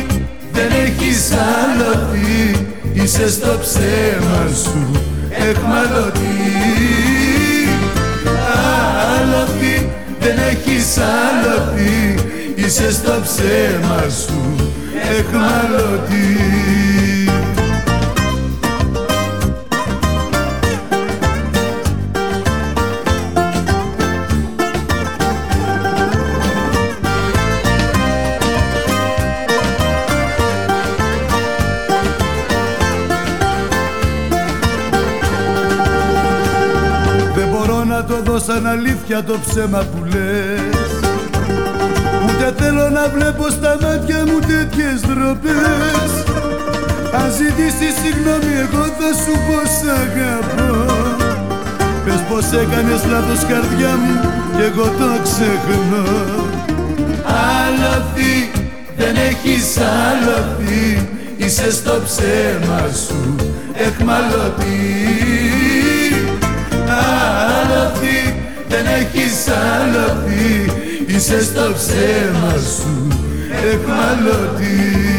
δεν 0.54 0.72
έχεις 0.86 1.32
άλοθη 1.32 2.68
Είσαι 2.94 3.30
στο 3.30 3.58
ψέμα 3.62 4.42
σου 4.64 5.02
εχμαλωτή. 5.30 6.38
Άλοθη, 9.16 9.90
δεν 10.20 10.38
έχεις 10.50 10.98
άλοθη 10.98 12.32
είσαι 12.56 12.92
στο 12.92 13.14
ψέμα 13.24 14.10
σου 14.10 14.73
εχμαλωτή 15.18 16.34
Δεν 37.36 37.48
μπορώ 37.52 37.84
να 37.84 38.04
το 38.04 38.22
δω 38.24 38.40
σαν 38.40 38.68
αλήθεια 38.68 39.24
το 39.24 39.40
ψέμα 39.48 39.80
που 39.80 40.04
λες. 40.04 40.14
Ούτε 40.14 40.53
θέλω 42.64 42.90
να 42.90 43.06
βλέπω 43.16 43.46
στα 43.50 43.78
μάτια 43.82 44.20
μου 44.28 44.40
τέτοιες 44.52 44.98
ντροπές. 45.06 46.12
Αν 47.20 47.28
ζητήσεις 47.40 47.94
συγγνώμη 48.02 48.54
εγώ 48.66 48.84
θα 48.98 49.10
σου 49.22 49.34
πω 49.46 49.60
σ' 49.76 49.90
αγαπώ. 50.02 50.72
Πες 52.06 52.22
πως 52.30 52.46
έκανες 52.62 53.02
λάθος 53.12 53.42
καρδιά 53.52 53.94
μου 54.02 54.16
και 54.56 54.64
εγώ 54.70 54.88
το 55.00 55.10
ξεχνώ. 55.26 56.08
Άλοθη, 57.60 58.36
δεν 58.98 59.16
έχεις 59.30 59.66
άλοθη 60.08 61.08
Είσαι 61.38 61.72
στο 61.72 61.94
ψέμα 62.06 62.82
σου 63.06 63.36
εχμαλωτή. 63.74 64.82
Άλοθη, 67.60 68.20
δεν 68.68 68.86
έχεις 69.00 69.36
άλοθη 69.48 70.83
Είσαι 71.16 71.44
στο 71.44 71.74
ψέμα 71.74 72.58
σου. 72.58 73.08
Εχμαλωτή 73.52 75.13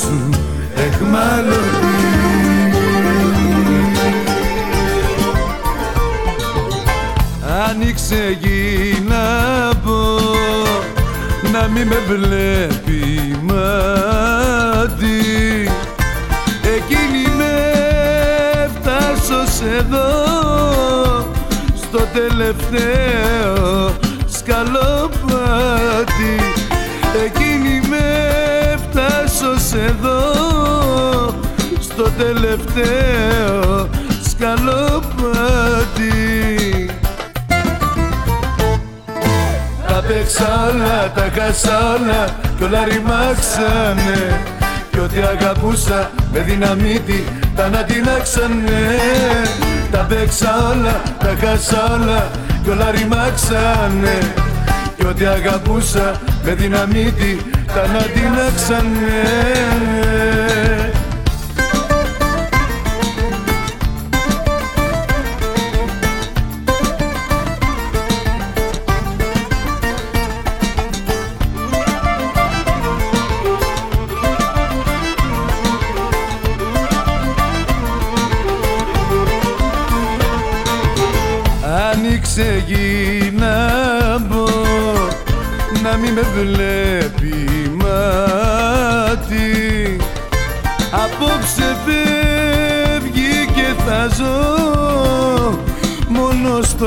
σου 0.00 0.28
εχμαλωτή. 0.74 1.98
Άνοιξε 7.68 8.38
γη 8.40 9.04
να 9.08 9.24
πω 9.84 10.18
να 11.52 11.68
μη 11.68 11.84
με 11.84 11.98
βλέπει 12.08 13.36
μάτι. 13.42 15.18
Εκείνη 16.76 17.34
με 17.36 17.54
φτάσω 18.74 19.40
εδώ 19.78 20.10
στο 21.76 21.98
τελευταίο 22.12 23.56
σκαλοπάτι 24.26 25.09
εδώ 29.72 30.20
στο 31.80 32.02
τελευταίο 32.02 33.88
σκαλοπάτι. 34.28 36.10
Τα 39.86 40.02
παίξα 40.06 40.70
όλα, 40.72 41.12
τα 41.14 41.30
χάσα 41.34 41.78
όλα 41.94 42.24
κι 42.56 42.64
όλα 42.64 42.84
ρημάξανε. 42.84 44.40
Κι 44.90 44.98
ό,τι 44.98 45.18
αγαπούσα 45.18 46.10
με 46.32 46.40
δυναμίτη 46.40 47.24
τα 47.56 47.64
ανατινάξανε. 47.64 48.98
Τα 49.90 49.98
παίξα 49.98 50.72
όλα, 50.72 51.02
τα 51.18 51.36
χάσα 51.40 51.94
όλα 51.94 52.30
κι 52.62 52.70
όλα 52.70 52.90
ρημάξανε. 52.90 54.32
Κι 54.96 55.06
ό,τι 55.06 55.24
αγαπούσα 55.24 56.20
με 56.44 56.54
δυναμίτη 56.54 57.50
τα 57.74 57.82
ανατινάξανε 57.82 59.40
Άνοιξε 81.92 82.64
γη. 82.66 82.70
να 82.70 82.78
μπω 82.80 83.09
να 85.90 85.96
μην 85.96 86.12
με 86.12 86.22
βλέπει 86.34 87.34
μάτι 87.74 89.40
Απόψε 90.92 91.76
φεύγει 91.84 93.46
και 93.54 93.82
θα 93.86 94.08
ζω 94.16 95.58
μόνο 96.08 96.62
στο 96.62 96.86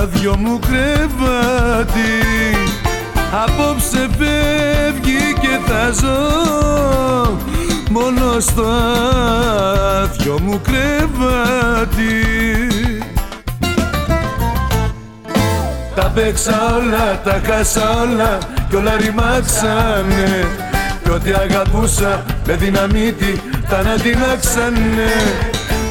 άδειο 0.00 0.36
μου 0.36 0.58
κρεβάτι. 0.58 2.14
Απόψε 3.44 4.08
φεύγει 4.18 5.32
και 5.40 5.58
θα 5.66 5.90
ζω 6.00 6.18
μόνο 7.90 8.40
στο 8.40 8.64
άδειο 10.02 10.38
μου 10.40 10.60
κρεβάτι 10.62 12.12
Τα 16.08 16.14
παίξα 16.14 16.74
όλα, 16.74 17.20
τα 17.24 17.40
χάσα 17.46 17.90
όλα 17.90 18.38
κι 18.68 18.76
όλα 18.76 18.96
ρημάξανε. 18.96 20.46
Κι 21.02 21.10
ό,τι 21.10 21.30
αγαπούσα 21.32 22.24
με 22.46 22.54
δυναμίτη 22.54 23.42
τα 23.68 23.76
ανατινάξανε 23.76 25.10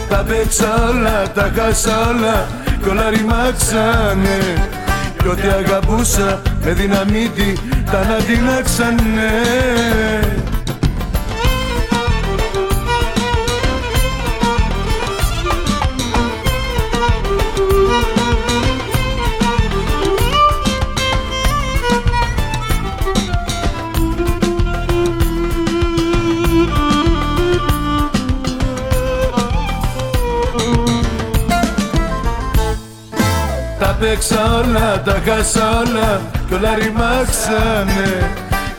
Τα 0.10 0.26
παίξα 0.28 0.90
όλα, 0.90 1.32
τα 1.34 1.52
χάσα 1.56 2.08
όλα 2.10 2.48
κι 2.82 2.90
όλα 2.90 3.10
ρημάξανε. 3.10 4.38
Κι 5.18 5.28
ό,τι 5.28 5.48
αγαπούσα 5.48 6.42
με 6.64 6.72
δυναμίτη 6.72 7.60
τα 7.92 8.00
ανατινάξανε 8.00 9.32
Τα 34.00 34.06
παίξα 34.06 34.44
όλα, 34.44 35.02
τα 35.02 35.22
χάσα 35.26 35.70
όλα 35.70 36.22
κι 36.48 36.54
όλα 36.54 36.76
ρημάξανε. 36.76 38.32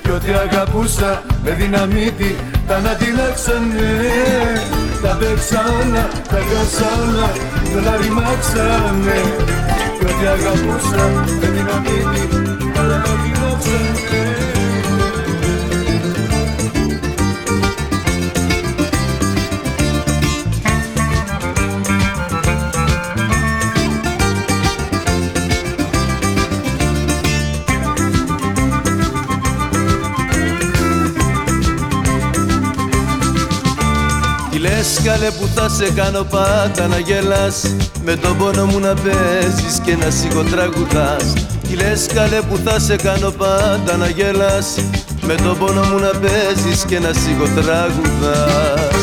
Κι 0.02 0.10
ό,τι 0.10 0.30
αγαπούσα 0.32 1.22
με 1.44 1.50
δυναμίτη 1.50 2.36
τα 2.66 2.74
ανατινάξανε. 2.76 3.90
Τα 5.02 5.16
παίξα 5.20 5.60
όλα, 5.80 6.08
τα 6.28 6.38
χάσα 6.48 6.88
όλα 7.02 7.28
κι 7.64 7.76
όλα 7.76 7.96
ρημάξανε. 8.00 9.18
Κι 9.98 10.04
ό,τι 10.04 10.26
αγαπούσα 10.26 11.04
με 11.40 11.46
δυναμίτη 11.46 12.22
τα 12.74 12.80
ανατινάξανε 12.80 14.37
καλέ 35.08 35.30
που 35.30 35.48
θα 35.54 35.68
σε 35.68 35.92
κάνω 35.92 36.22
πάντα 36.22 36.86
να 36.86 36.98
γελάς. 36.98 37.62
Με 38.04 38.16
τον 38.16 38.36
πόνο 38.36 38.66
μου 38.66 38.78
να 38.78 38.94
παίζεις 38.94 39.80
και 39.84 39.96
να 39.96 40.10
σιγοτραγουδάς. 40.10 41.32
Τι 41.68 41.74
λες 41.74 42.06
καλέ 42.14 42.40
που 42.40 42.56
θα 42.64 42.78
σε 42.78 42.96
κάνω 42.96 43.30
πάντα 43.30 43.96
να 43.96 44.08
γελάς. 44.08 44.66
Με 45.22 45.34
τον 45.34 45.58
πόνο 45.58 45.82
μου 45.82 45.98
να 45.98 46.10
παίζεις 46.20 46.84
και 46.86 46.98
να 46.98 47.12
σιγοτραγουδάς. 47.12 49.00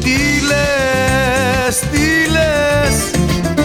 Τι 0.00 0.18
λες, 0.48 1.76
τι 1.90 2.30
λες, 2.34 2.96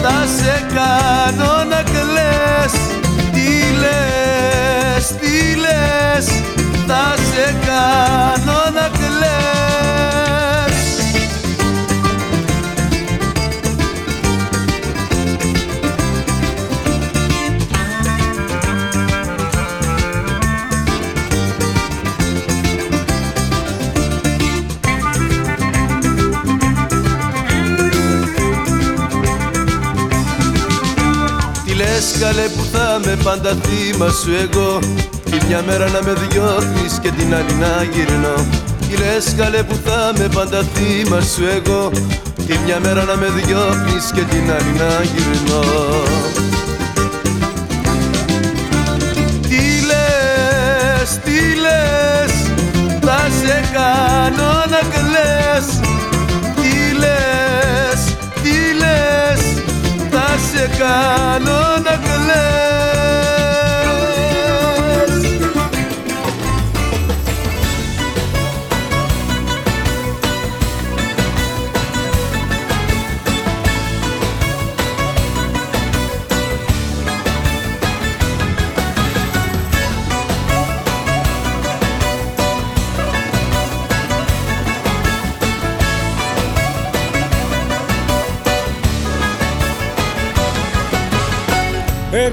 θα 0.02 0.26
σε 0.36 0.66
κάνω 0.74 1.64
να 1.70 1.82
κλαις. 1.82 2.72
Τι 3.32 3.50
λες, 3.82 5.06
τι 5.20 5.56
λες, 5.64 6.26
θα 6.86 7.14
σε 7.30 7.54
κάνω 7.66 8.58
να 8.74 8.88
κλαις 8.88 8.99
λες 32.34 32.36
καλέ 32.36 32.48
που 32.48 32.64
θα 32.72 33.00
με 33.04 33.16
πάντα 33.22 33.56
θύμα 33.62 34.08
σου 34.08 34.30
εγώ. 34.42 34.78
Τη 35.30 35.46
μια 35.46 35.62
μέρα 35.66 35.88
να 35.88 36.02
με 36.02 36.12
διώχνεις 36.12 36.98
και 37.02 37.10
την 37.10 37.34
άλλη 37.34 37.54
να 37.54 37.82
γυρνώ. 37.92 38.46
Τι 38.80 38.96
λες 38.96 39.34
καλέ 39.36 39.62
που 39.62 39.78
θα 39.84 40.12
με 40.18 40.28
πάντα 40.34 40.62
θύμα 40.74 41.20
σου 41.20 41.42
εγώ. 41.56 41.90
Τη 42.46 42.58
μια 42.64 42.78
μέρα 42.82 43.04
να 43.04 43.16
με 43.16 43.26
διώχνεις 43.26 44.10
και 44.14 44.20
την 44.20 44.52
άλλη 44.52 44.72
να 44.78 45.02
γυρνώ. 45.02 45.64
Τι 49.48 49.62
λες, 49.88 51.10
τι 51.24 51.40
λες, 51.64 52.32
θα 53.00 53.18
σε 53.40 53.64
κάνω 53.72 54.52
να 54.72 54.80
κλαις. 54.94 55.66
Τι 56.56 56.96
λες, 56.98 58.00
τι 58.42 58.56
λες, 58.80 59.42
θα 60.10 60.26
σε 60.52 60.70
κάνω 60.78 61.58
να 61.84 61.90
κλαις 61.90 62.09
viver. 62.30 62.99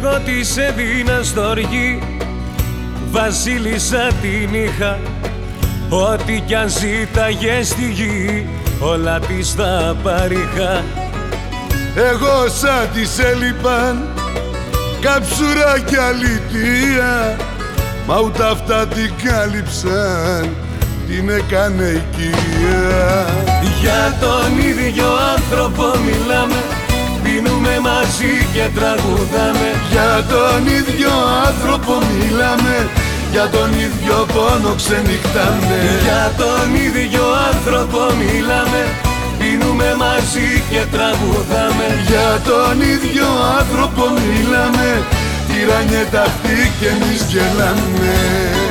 Εγώ 0.01 0.19
της 0.25 0.57
έδινα 0.57 1.23
στοργή 1.23 1.99
Βασίλισσα 3.11 4.07
την 4.21 4.53
είχα 4.53 4.99
Ό,τι 5.89 6.39
κι 6.39 6.55
αν 6.55 6.69
ζήταγε 6.69 7.63
στη 7.63 7.91
γη 7.91 8.49
Όλα 8.79 9.19
της 9.19 9.55
τα 9.55 9.95
παρήχα. 10.03 10.83
Εγώ 11.95 12.47
σαν 12.59 12.89
της 12.93 13.19
έλειπαν 13.19 14.07
Κάψουρα 15.01 15.79
κι 15.85 15.97
αλητία 15.97 17.35
Μα 18.07 18.19
ούτε 18.19 18.43
αυτά 18.43 18.87
την 18.87 19.11
κάλυψαν 19.23 20.55
Την 21.07 21.29
έκανε 21.29 21.83
οικία. 21.83 23.25
Για 23.81 24.17
τον 24.19 24.57
ίδιο 24.57 25.05
άνθρωπο 25.35 25.83
μιλάμε 25.97 26.76
Πίνουμε 27.38 27.79
μαζί 27.89 28.33
και 28.53 28.65
τραγουδάμε. 28.77 29.69
Για 29.91 30.11
τον 30.33 30.59
ίδιο 30.77 31.11
άνθρωπο 31.47 31.93
μιλάμε. 32.11 32.75
Για 33.31 33.49
τον 33.55 33.69
ίδιο 33.85 34.15
πόνο 34.33 34.71
ξενυχτάμε. 34.81 35.79
Για 36.05 36.25
τον 36.41 36.67
ίδιο 36.85 37.23
άνθρωπο 37.49 38.01
μιλάμε. 38.21 38.81
Πίνουμε 39.39 39.89
μαζί 40.03 40.49
και 40.69 40.81
τραγουδάμε. 40.93 41.88
Για 42.09 42.29
τον 42.49 42.75
ίδιο 42.93 43.27
άνθρωπο 43.59 44.03
μιλάμε. 44.25 44.89
Τυράνιε 45.47 46.03
αυτή 46.25 46.57
και 46.79 46.88
εμείς 46.95 47.21
γελάμε 47.31 48.66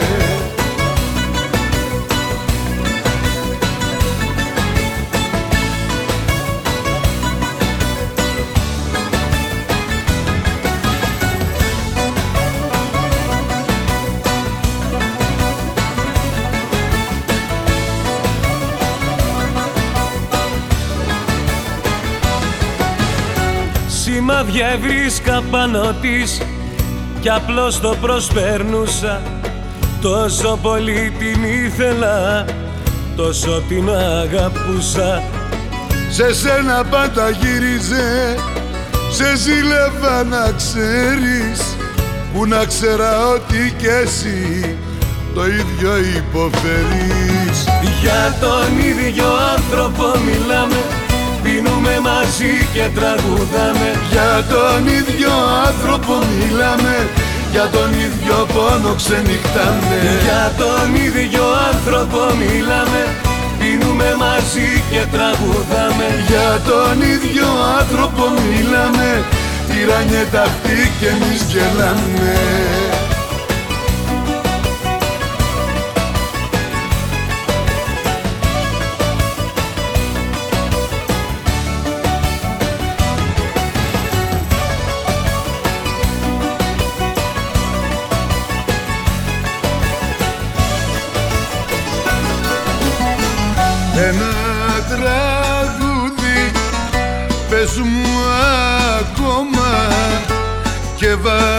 Σημάδια 24.47 24.67
ευρίσκα 24.67 25.43
πάνω 25.51 25.95
της 26.01 26.41
Κι 27.21 27.31
απλώς 27.31 27.81
το 27.81 27.97
προσπέρνουσα. 28.01 29.23
Τόσο 30.01 30.59
πολύ 30.63 31.13
την 31.19 31.45
ήθελα 31.45 32.45
Τόσο 33.17 33.63
την 33.69 33.91
αγαπούσα. 33.91 35.23
Σε 36.11 36.35
σένα 36.35 36.85
πάντα 36.91 37.31
γύριζε 37.31 38.37
Σε 39.11 39.37
ζήλευα 39.37 40.25
να 40.25 40.53
ξέρεις 40.57 41.77
Που 42.33 42.47
να 42.47 42.65
ξέρα 42.65 43.27
ότι 43.27 43.75
κι 43.79 43.87
εσύ 43.87 44.77
Το 45.35 45.47
ίδιο 45.47 45.97
υποφέρεις. 46.17 47.65
Για 48.01 48.37
τον 48.41 48.79
ίδιο 48.79 49.27
άνθρωπο 49.57 50.19
μιλάμε 50.19 50.96
Πίνουμε 51.47 51.95
μαζί 52.09 52.55
και 52.75 52.87
τραγουδάμε. 52.99 53.91
Για 54.13 54.33
τον 54.53 54.81
ίδιο 54.99 55.33
άνθρωπο 55.67 56.15
μιλάμε. 56.37 56.97
Για 57.53 57.67
τον 57.77 57.91
ίδιο 58.07 58.37
πόνο 58.55 58.93
ξενυχτάμε. 59.01 59.99
Για 60.27 60.45
τον 60.63 60.87
ίδιο 61.07 61.45
άνθρωπο 61.71 62.21
μιλάμε. 62.41 63.03
Πίνουμε 63.59 64.09
μαζί 64.25 64.71
και 64.91 65.03
τραγουδάμε. 65.15 66.09
Για 66.31 66.51
τον 66.71 66.95
ίδιο 67.15 67.49
άνθρωπο 67.79 68.25
μιλάμε. 68.49 69.09
Τυράνιε 69.69 70.25
αυτή 70.47 70.79
και 70.99 71.09
εμείς 71.15 71.41
γελάμε 71.51 72.76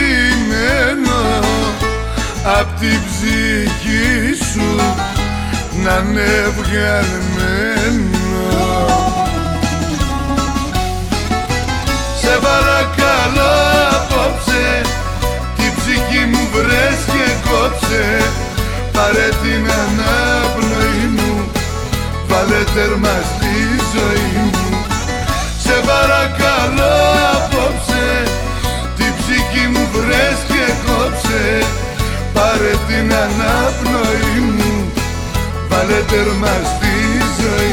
απ' 2.60 2.80
την 2.80 3.00
ψυχή 3.06 4.44
σου 4.52 4.70
να 5.84 6.04
είναι 6.08 6.54
βγαλμένο. 6.58 8.02
Σε 12.22 12.40
παρακαλώ 12.42 13.54
απόψε 13.92 14.91
και 17.62 17.68
κόψε 17.68 18.32
Πάρε 18.92 19.30
την 19.42 19.66
αναπνοή 19.82 21.06
μου 21.16 21.52
Βάλε 22.28 22.64
τέρμα 22.76 23.16
στη 23.32 23.56
ζωή 23.94 24.42
μου 24.44 24.86
Σε 25.64 25.76
παρακαλώ 25.90 26.96
απόψε 27.36 28.08
Την 28.98 29.14
ψυχή 29.18 29.68
μου 29.74 29.88
βρες 29.94 30.40
και 30.48 30.66
κόψε. 30.86 31.66
Πάρε 32.34 32.74
την 32.88 33.14
αναπνοή 33.26 34.40
μου 34.56 34.92
Βάλε 35.70 36.02
τέρμα 36.10 36.54
στη 36.72 36.94
ζωή 37.40 37.71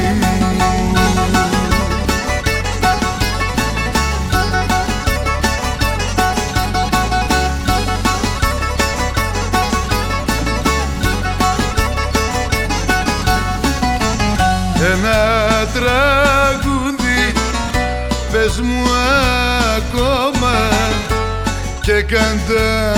και 21.99 22.15
κάντα 22.15 22.95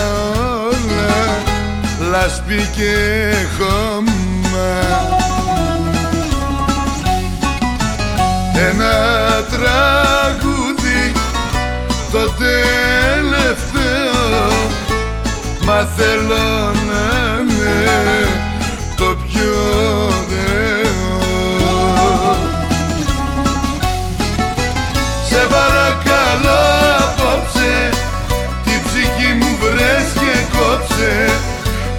όλα 0.71 1.13
λάσπη 2.11 2.69
και 2.77 2.95
χώμα. 3.59 4.73
Ένα 8.69 8.97
τραγούδι 9.51 11.13
το 12.13 12.31
τελευταίο 12.39 13.71
μα 15.65 15.89
θέλω 15.97 16.73
να 16.89 17.05
είναι 17.41 18.27
το 18.97 19.17
πιο 19.27 19.55
ωραίο. 20.07 21.09
Σε 25.29 25.47
παρακαλώ 25.51 26.63
απόψε 26.99 28.00
κόψε 30.55 31.13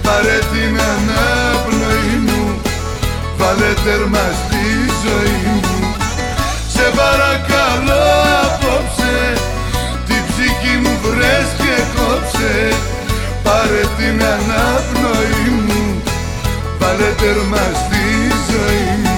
Πάρε 0.02 0.38
την 0.52 0.74
αναπνοή 0.92 2.16
μου 2.26 2.60
Βάλε 3.38 3.72
τέρμα 3.84 4.26
στη 4.40 4.64
ζωή 5.04 5.42
μου. 5.62 5.94
Σε 6.74 6.86
παρακαλώ 6.98 8.04
απόψε 8.44 9.16
Την 10.06 10.22
ψυχή 10.28 10.74
μου 10.82 10.94
βρες 11.02 11.48
και 11.62 11.76
κόψε 11.96 12.54
Πάρε 13.42 13.82
την 13.98 14.16
αναπνοή 14.34 15.48
μου 15.66 16.02
Βάλε 16.78 17.10
τέρμα 17.20 17.64
στη 17.82 18.04
ζωή 18.50 18.96
μου 19.02 19.11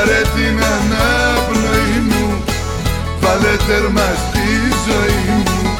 Πάρε 0.00 0.22
την 0.34 0.58
αναπνοή 0.74 1.98
μου 2.08 2.44
Βάλε 3.20 3.56
τέρμα 3.66 4.08
στη 4.22 4.46
ζωή 4.86 5.34
μου. 5.36 5.78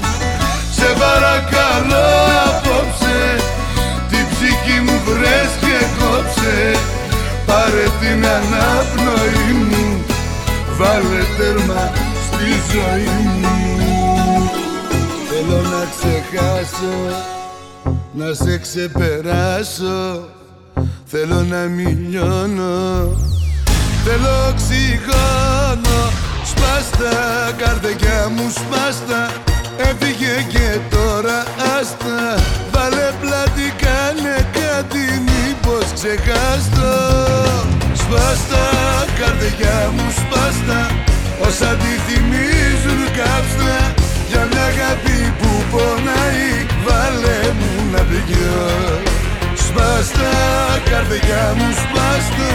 Σε 0.77 0.89
παρακαλώ 1.03 2.09
απόψε 2.49 3.21
Την 4.11 4.25
ψυχή 4.31 4.81
μου 4.81 5.01
βρες 5.07 5.53
και 5.61 5.79
κόψε. 5.99 6.79
Πάρε 7.47 7.87
την 8.01 8.25
αναπνοή 8.37 9.53
μου 9.69 10.05
Βάλε 10.79 11.23
τέρμα 11.39 11.93
στη 12.27 12.51
ζωή 12.73 13.17
μου. 13.41 13.49
Θέλω 15.31 15.61
να 15.63 15.83
ξεχάσω 15.95 17.25
Να 18.13 18.35
σε 18.35 18.59
ξεπεράσω. 18.59 20.29
Θέλω 21.05 21.43
να 21.43 21.59
μην 21.59 22.07
λιώνω 22.09 23.29
Θέλω 24.05 24.35
οξυγόνο. 24.49 25.99
Σπάστα 26.51 27.15
καρδιά 27.63 28.29
μου 28.35 28.47
σπάστα 28.59 29.21
Έφυγε 29.77 30.35
και 30.53 30.79
τώρα 30.91 31.39
άστα 31.77 32.19
Βάλε 32.73 33.09
πλάτη 33.21 33.67
κάνε 33.85 34.37
κάτι 34.61 35.05
μήπως 35.27 35.87
ξεχάστο 35.97 36.93
Σπάστα 38.03 38.65
καρδιά 39.21 39.79
μου 39.95 40.07
σπάστα 40.21 40.81
Όσα 41.47 41.71
τη 41.81 41.93
θυμίζουν 42.07 43.01
κάψτα 43.19 43.77
Για 44.29 44.43
μια 44.51 44.65
αγάπη 44.73 45.19
που 45.39 45.51
πονάει 45.71 46.49
Βάλε 46.87 47.39
μου 47.59 47.73
να 47.93 48.01
πηγαίνω. 48.09 48.69
Σπάστα 49.67 50.33
καρδιά 50.91 51.55
μου 51.57 51.69
σπάστα 51.83 52.51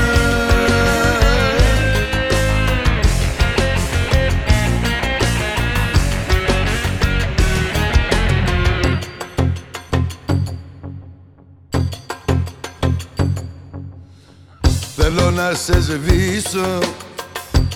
Θέλω 15.07 15.31
να 15.31 15.53
σε 15.53 15.81
σβήσω 15.81 16.79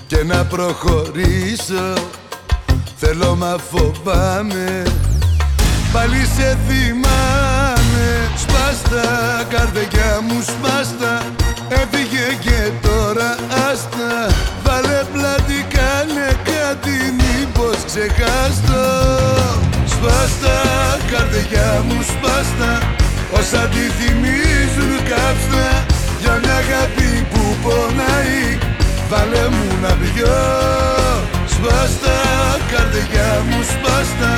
και 0.08 0.24
να 0.24 0.46
προχωρήσω. 0.46 1.94
Θέλω 2.96 3.36
μα 3.36 3.56
φοβάμαι. 3.70 4.84
Πάλι 5.94 6.28
σε 6.36 6.58
θυμάμαι. 6.68 8.08
Σπάστα 8.36 9.06
καρδιά 9.50 10.20
μου 10.28 10.42
σπάστα. 10.42 11.26
Έφυγε 11.70 12.38
και 12.42 12.72
τώρα 12.88 13.36
άστα. 13.72 14.36
Βάλε 14.64 15.02
πλάτη 15.14 15.66
κάνε 15.74 16.30
κάτι 16.44 16.98
μήπως 17.20 17.78
ξεχάστο 17.86 18.86
Σπάστα 19.86 20.58
καρδιά 21.12 21.84
μου 21.88 22.02
σπάστα. 22.02 22.96
Όσα 23.32 23.68
τη 23.68 23.80
θυμίζουν 23.98 24.98
κάψτα 25.10 25.79
Για 26.30 26.40
μια 26.44 26.58
αγάπη 26.66 27.28
που 27.32 27.42
πονάει. 27.64 28.58
Βάλε 29.10 29.50
μου 29.50 29.68
να 29.82 29.92
πιω 30.00 30.38
Σπάστα 31.54 32.16
καρδιά 32.72 33.44
μου 33.48 33.60
σπάστα 33.72 34.32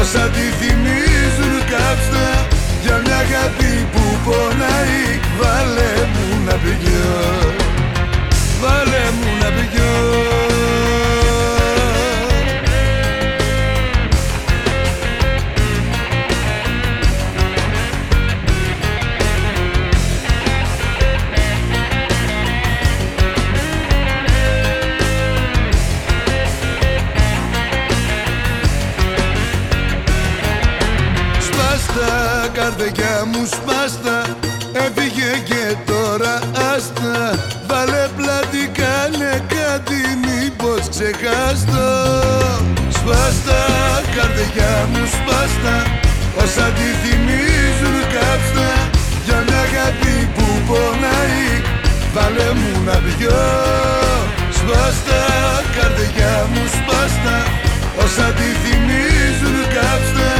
Όσα 0.00 0.24
τη 0.34 0.44
θυμίζουν 0.58 1.54
κάψτα 1.70 2.26
Για 2.82 3.00
μια 3.04 3.16
αγάπη 3.16 3.86
που 3.92 4.02
πονάει. 4.24 5.02
Βάλε 5.40 5.92
μου 6.12 6.44
να 6.46 6.52
πιω 6.52 7.10
Βάλε 8.60 9.04
μου 9.16 9.28
να 9.42 9.48
πιω 9.56 10.49
Σπάστα 31.90 32.48
καρδιά 32.52 33.14
μου 33.32 33.46
σπάστα 33.46 34.16
Έφυγε 34.72 35.30
και 35.48 35.76
τώρα 35.90 36.34
άστα 36.72 37.14
Βάλε 37.68 38.04
πλάτη 38.16 38.62
κάνε 38.80 39.32
κάτι 39.54 40.00
μήπως 40.24 40.82
ξεχάστο 40.94 41.88
Σπάστα 42.96 43.60
καρδιά 44.16 44.74
μου 44.90 45.02
σπάστα 45.16 45.76
Όσα 46.42 46.66
τη 46.76 46.88
θυμίζουν 47.02 47.96
κάψτα 48.14 48.68
Για 49.24 49.38
μια 49.46 49.60
αγάπη 49.68 50.14
που 50.34 50.46
πονάει 50.68 51.46
Βάλε 52.14 52.48
μου 52.58 52.72
να 52.86 52.96
πιω. 53.06 53.42
Σπάστα 54.58 55.20
καρδιά 55.76 56.34
μου 56.52 56.62
σπάστα 56.76 57.36
Όσα 58.04 58.26
τη 58.38 58.48
θυμίζουν 58.62 59.56
κάψτα 59.74 60.39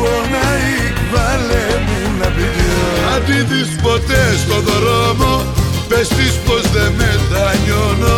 πονάει 0.00 0.76
Βάλε 1.12 1.66
μου 1.86 2.00
να 2.20 2.28
πιω 2.36 2.80
Αν 3.12 3.20
της 3.26 3.42
δεις 3.50 3.70
ποτές 3.82 4.34
στο 4.44 4.58
δρόμο 4.68 5.32
Πες 5.90 6.08
της 6.08 6.34
πως 6.46 6.64
δεν 6.74 6.92
μετανιώνω. 7.00 8.16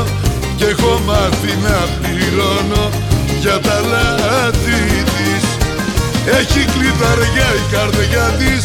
Κι 0.57 0.65
έχω 0.73 0.93
μάθει 1.09 1.53
να 1.67 1.79
πληρώνω 1.99 2.85
Για 3.43 3.59
τα 3.67 3.77
λάθη 3.93 4.81
της. 5.15 5.45
Έχει 6.39 6.63
κλειδαριά 6.73 7.49
η 7.63 7.65
καρδιά 7.75 8.27
της 8.41 8.65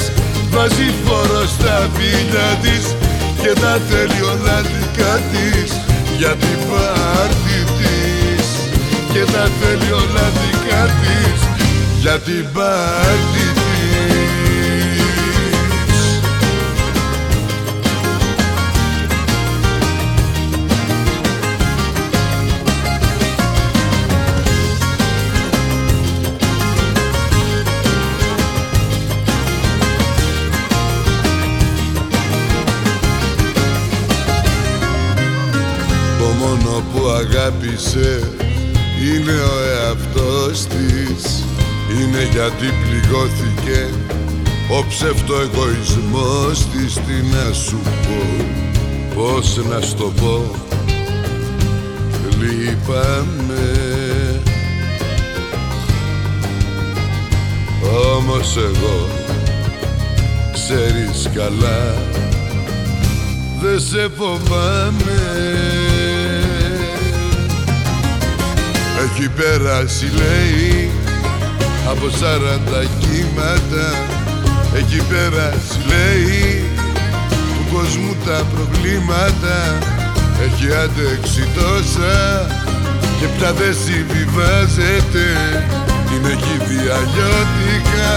Βάζει 0.54 0.90
φόρο 1.04 1.44
στα 1.56 1.90
φίλια 1.96 2.50
της 2.64 2.84
Και 3.42 3.54
τα 3.62 3.74
θέλει 3.88 4.22
όλα 4.32 4.58
δικά 4.72 5.14
της 5.32 5.70
Για 6.18 6.34
την 6.42 6.58
πάρτι 6.70 7.60
της. 7.78 8.46
Και 9.14 9.24
τα 9.34 9.46
θέλει 9.60 9.92
όλα 10.02 10.26
δικά 10.40 10.84
της 11.02 11.47
Για 12.00 12.20
την 12.20 12.46
πάρτι 12.54 13.48
της 13.56 13.88
αγάπησε 37.18 38.32
είναι 39.02 39.32
ο 39.32 39.60
εαυτός 39.62 40.66
της 40.66 41.47
Είναι 41.90 42.24
γιατί 42.32 42.66
πληγώθηκε 42.84 43.94
ο 44.70 44.86
ψεύτο 44.90 45.34
εγωισμός 45.34 46.66
της 46.66 46.94
Τι 46.94 47.36
να 47.36 47.54
σου 47.54 47.80
πω, 47.84 48.46
πώς 49.16 49.60
να 49.70 49.82
στο 49.82 50.14
πω. 50.22 50.52
Λείπαμε 52.40 53.98
Όμως 58.16 58.58
εγώ 58.58 59.08
ξέρεις 60.54 61.30
καλά 61.36 61.94
Δεν 63.62 63.80
σε 63.80 64.10
φοβάμαι. 64.18 65.20
Έχει 69.04 69.30
περάσει 69.30 70.06
λέει 70.06 70.87
από 71.92 72.10
σαράντα 72.20 72.82
κύματα 73.00 73.88
Έχει 74.80 75.00
περάσει 75.10 75.78
λέει 75.90 76.64
του 77.54 77.64
κόσμου 77.74 78.16
τα 78.26 78.40
προβλήματα 78.54 79.58
Έχει 80.46 80.68
αντέξει 80.84 81.44
τόσα. 81.58 82.16
Και 83.20 83.28
πια 83.36 83.52
δεν 83.60 83.74
συμβιβάζεται 83.86 85.26
Την 86.08 86.22
έχει 86.34 86.56
δει 86.68 86.82
αλλιώτικα. 86.98 88.14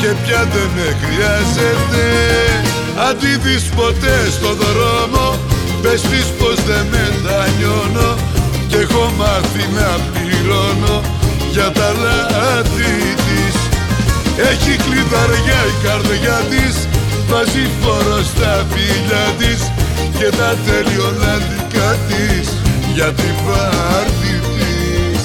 Και 0.00 0.10
πια 0.22 0.40
δεν 0.52 0.68
με 0.76 0.88
χρειάζεται 1.02 2.06
Αν 3.06 3.12
τη 3.20 3.32
δεις 3.44 3.64
ποτέ 3.78 4.16
στο 4.36 4.50
δρόμο 4.62 5.24
πες 5.82 6.00
της 6.00 6.26
πως 6.38 6.58
δεν 6.68 6.84
μετανιώνω. 6.94 8.10
Και 8.68 8.76
έχω 8.76 9.12
μάθει 9.18 9.64
να 9.78 9.88
πληρώνω 10.12 11.21
για 11.52 11.70
τα 11.70 11.92
λάθη 12.04 12.94
της. 13.24 13.56
Έχει 14.50 14.76
κλειδαριά 14.84 15.60
η 15.72 15.74
καρδιά 15.86 16.38
της 16.50 16.88
Βάζει 17.28 17.66
φόρο 17.80 18.22
στα 18.22 18.66
φίλια 18.70 19.24
της 19.38 19.60
Και 20.18 20.28
τα 20.38 20.50
θέλει 20.64 20.98
όλα 21.08 21.34
δικά 21.48 21.90
της. 22.08 22.48
Για 22.94 23.10
την 23.12 23.34
πάρτι 23.46 24.34
της 24.54 25.22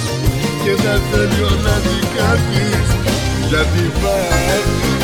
Και 0.63 0.73
τα 0.83 0.95
θέλει 1.09 1.41
όλα 1.51 1.75
δικά 1.85 2.31
της. 2.49 2.87
Για 3.49 3.63
την 3.73 3.91
πάρτι 4.01 4.96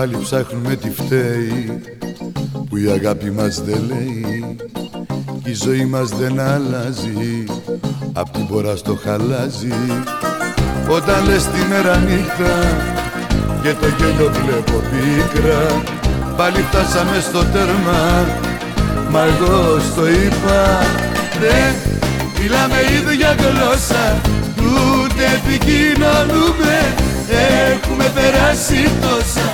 Πάλι 0.00 0.18
ψάχνουμε 0.22 0.76
τι 0.76 0.90
φταίει 0.90 1.80
που 2.68 2.76
η 2.76 2.90
αγάπη 2.90 3.30
μας 3.30 3.62
δεν 3.62 3.82
λέει 3.88 4.56
και 5.42 5.50
η 5.50 5.54
ζωή 5.54 5.84
μας 5.84 6.08
δεν 6.08 6.40
αλλάζει 6.40 7.44
απ' 8.12 8.30
την 8.30 8.46
πορά 8.46 8.76
στο 8.76 8.98
χαλάζει. 9.02 9.72
Όταν 10.88 11.24
λες 11.24 11.44
τη 11.44 11.68
μέρα 11.68 11.96
νύχτα 11.96 12.54
και 13.62 13.74
το 13.80 13.86
γέλιο 13.98 14.32
βλέπω 14.32 14.82
πίκρα 14.90 15.82
πάλι 16.36 16.56
φτάσαμε 16.56 17.20
στο 17.20 17.38
τέρμα 17.44 18.26
μα 19.10 19.22
εγώ 19.22 19.78
στο 19.78 20.08
είπα 20.08 20.78
δεν 21.40 21.74
μιλάμε 22.40 22.76
ίδια 22.98 23.34
γλώσσα 23.38 24.20
ούτε 24.58 25.24
επικοινωνούμε 25.38 26.94
έχουμε 27.72 28.12
περάσει 28.14 28.90
τόσα 29.00 29.52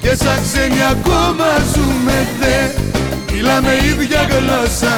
και 0.00 0.14
σαν 0.14 0.38
ξένοι 0.42 0.82
ακόμα 0.90 1.48
ζούμε 1.72 2.28
δε. 2.40 2.56
Μιλάμε 3.32 3.72
ίδια 3.74 4.22
γλώσσα. 4.22 4.94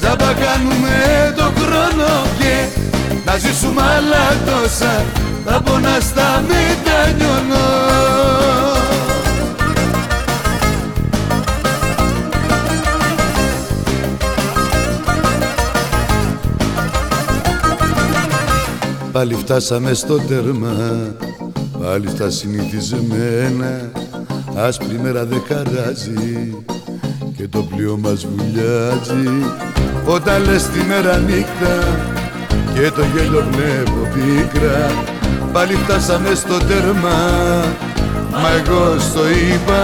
Τζάμπα 0.00 0.32
κάνουμε 0.32 0.96
το 1.36 1.42
χρόνο 1.42 2.10
και 2.38 2.64
Να 3.24 3.36
ζήσουμε 3.36 3.82
άλλα 3.82 4.26
τόσα. 4.46 5.04
Θα 5.44 5.62
πονά 5.62 5.98
στα 6.00 6.44
μετανιώνω 6.48 7.68
Πάλι 19.12 19.34
φτάσαμε 19.34 19.94
στο 19.94 20.18
τέρμα. 20.18 20.76
Πάλι 21.80 22.08
στα 22.08 22.30
συνηθισμένα 22.30 23.90
Άσπρη 24.66 25.00
μέρα 25.02 25.24
δεν 25.24 25.42
χαράζει 25.48 26.54
και 27.36 27.48
το 27.48 27.62
πλοίο 27.62 27.98
μας 28.02 28.26
βουλιάζει. 28.26 29.44
Όταν 30.04 30.42
λες 30.44 30.62
τη 30.62 30.84
μέρα 30.88 31.16
νύχτα 31.16 31.74
και 32.74 32.90
το 32.90 33.02
γέλιο 33.14 33.44
βλέπω 33.50 34.08
πίκρα 34.14 34.90
Πάλι 35.52 35.74
φτάσαμε 35.74 36.34
στο 36.34 36.56
τέρμα. 36.58 37.18
Μα 38.30 38.50
εγώ 38.58 38.98
στο 38.98 39.20
είπα 39.28 39.82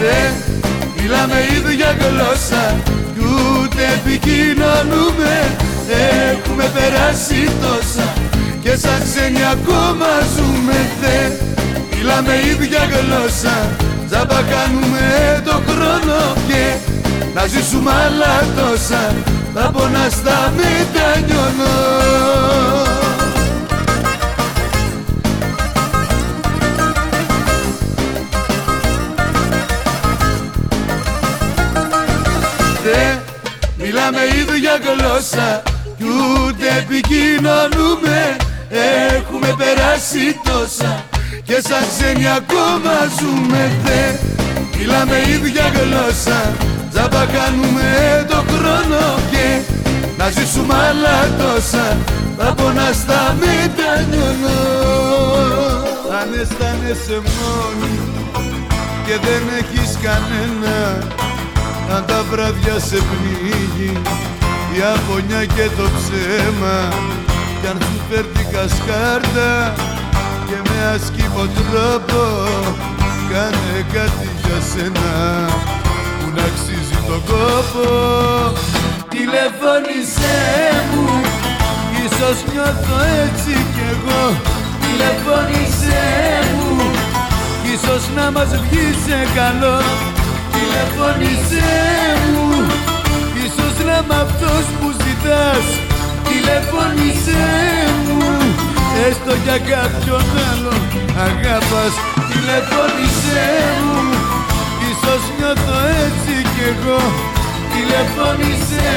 Δεν 0.00 0.32
μιλάμε 0.96 1.34
ίδια 1.56 1.90
γλώσσα 2.00 2.74
Κι 3.14 3.20
ούτε 3.20 3.82
επικοινωνούμε. 3.96 5.34
Έχουμε 6.30 6.70
περάσει 6.74 7.50
τόσα 7.62 8.12
Και 8.62 8.76
σαν 8.76 9.00
ξένοι 9.04 9.44
ακόμα 9.52 10.10
ζούμε. 10.34 10.78
Δεν 11.02 11.32
μιλάμε 11.94 12.32
ίδια 12.52 12.82
γλώσσα 12.92 13.56
Τζάμπα 14.12 14.42
κάνουμε 14.42 15.42
το 15.44 15.50
χρόνο 15.50 16.34
και 16.48 16.74
να 17.34 17.46
ζήσουμε 17.46 17.90
άλλα 17.90 18.44
τόσα. 18.56 19.14
Θα 19.54 19.70
πονά 19.70 20.08
στα 20.10 20.52
μετανιώνω 20.56 21.72
Δεν 32.82 33.18
μιλάμε 33.78 34.20
ίδια 34.24 34.78
γλώσσα 34.84 35.62
κι 35.96 36.04
ούτε 36.04 36.66
επικοινωνούμε. 36.78 38.36
Έχουμε 39.16 39.54
περάσει 39.58 40.40
τόσα 40.44 41.11
και 41.52 41.60
σαν 41.68 41.84
ξένοι 41.90 42.28
ακόμα 42.40 42.94
ζούμε 43.18 43.62
δε 43.84 44.02
Μιλάμε 44.78 45.16
ίδια 45.34 45.66
γλώσσα. 45.76 46.40
Τζάμπα 46.90 47.24
κάνουμε 47.36 47.88
το 48.28 48.38
χρόνο 48.52 49.02
και 49.30 49.46
Να 50.18 50.30
ζήσουμε 50.30 50.74
άλλα 50.88 51.18
τόσα. 51.40 51.96
Θα 52.38 52.54
πονά 52.54 52.88
στα 52.92 53.36
μετανιώνω 53.40 54.60
Αν 56.18 56.28
αισθάνεσαι 56.40 57.18
μόνη 57.34 57.94
Και 59.06 59.16
δεν 59.26 59.42
έχεις 59.58 59.98
κανένα. 60.06 60.76
Αν 61.94 62.04
τα 62.06 62.24
βράδια 62.30 62.78
σε 62.78 62.98
πνίγει 63.08 63.92
η 64.76 64.80
αφωνιά 64.94 65.44
και 65.44 65.66
το 65.76 65.86
ψέμα. 65.96 66.88
Κι 67.60 67.66
αν 67.66 67.78
σου 67.80 68.00
φέρει 68.08 68.46
κασκάρτα 68.52 69.74
και 70.52 70.70
με 70.70 70.78
ασκήπο 70.94 71.44
τρόπο. 71.58 72.22
Κάνε 73.30 73.76
κάτι 73.92 74.28
για 74.42 74.58
σένα 74.70 75.10
που 76.18 76.26
να 76.36 76.42
αξίζει 76.50 76.98
τον 77.08 77.22
κόπο. 77.30 77.86
Τηλεφώνησέ 79.12 80.40
μου 80.90 81.08
ίσως 82.04 82.36
νιώθω 82.50 82.96
έτσι 83.22 83.52
κι 83.72 83.84
εγώ. 83.92 84.22
Τηλεφώνησέ 84.82 86.04
μου 86.56 86.70
ίσως 87.74 88.02
να 88.16 88.30
μας 88.30 88.50
βγει 88.62 88.88
σε 89.04 89.18
καλό. 89.38 89.78
Τηλεφώνησέ 90.52 91.72
μου 92.32 92.50
Ίσως 93.44 93.74
να 93.86 93.98
μ' 94.06 94.20
αυτός 94.24 94.64
που 94.78 94.88
ζητάς. 95.02 95.66
Τηλεφώνησέ 96.28 97.44
μου 98.06 98.41
Έστω 99.08 99.32
για 99.44 99.58
κάποιον 99.72 100.24
άλλο 100.48 100.74
αγάπας 101.26 101.94
Τηλεφώνησέ 102.28 103.48
μου. 103.84 104.02
Ίσως 104.90 105.22
νιώθω 105.36 105.76
έτσι 106.04 106.34
κι 106.52 106.64
εγώ 106.72 107.00
Τηλεφώνησέ 107.72 108.92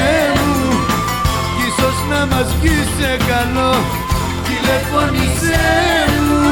μου. 0.46 0.64
Ίσως 1.66 1.96
να 2.10 2.20
μας 2.30 2.48
βγει 2.60 2.80
σε 2.96 3.10
καλό 3.30 3.72
Τηλεφώνησέ 4.46 5.64
μου. 6.26 6.44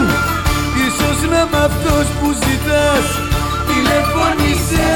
Ίσως 0.86 1.18
να 1.32 1.42
μ' 1.50 1.58
αυτός 1.68 2.06
που 2.18 2.28
ζητάς 2.44 3.06
Τηλεφώνησέ 3.68 4.92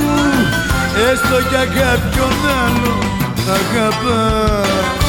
μου. 0.00 0.18
Έστω 1.10 1.38
για 1.50 1.64
κάποιον 1.80 2.34
άλλο 2.60 2.94
αγαπάς 3.58 5.05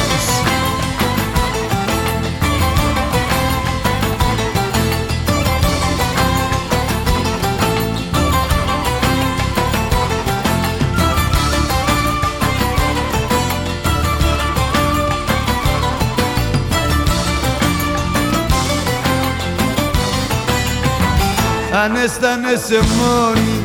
Αν 21.83 21.95
αισθάνεσαι 21.95 22.79
μόνη 22.97 23.55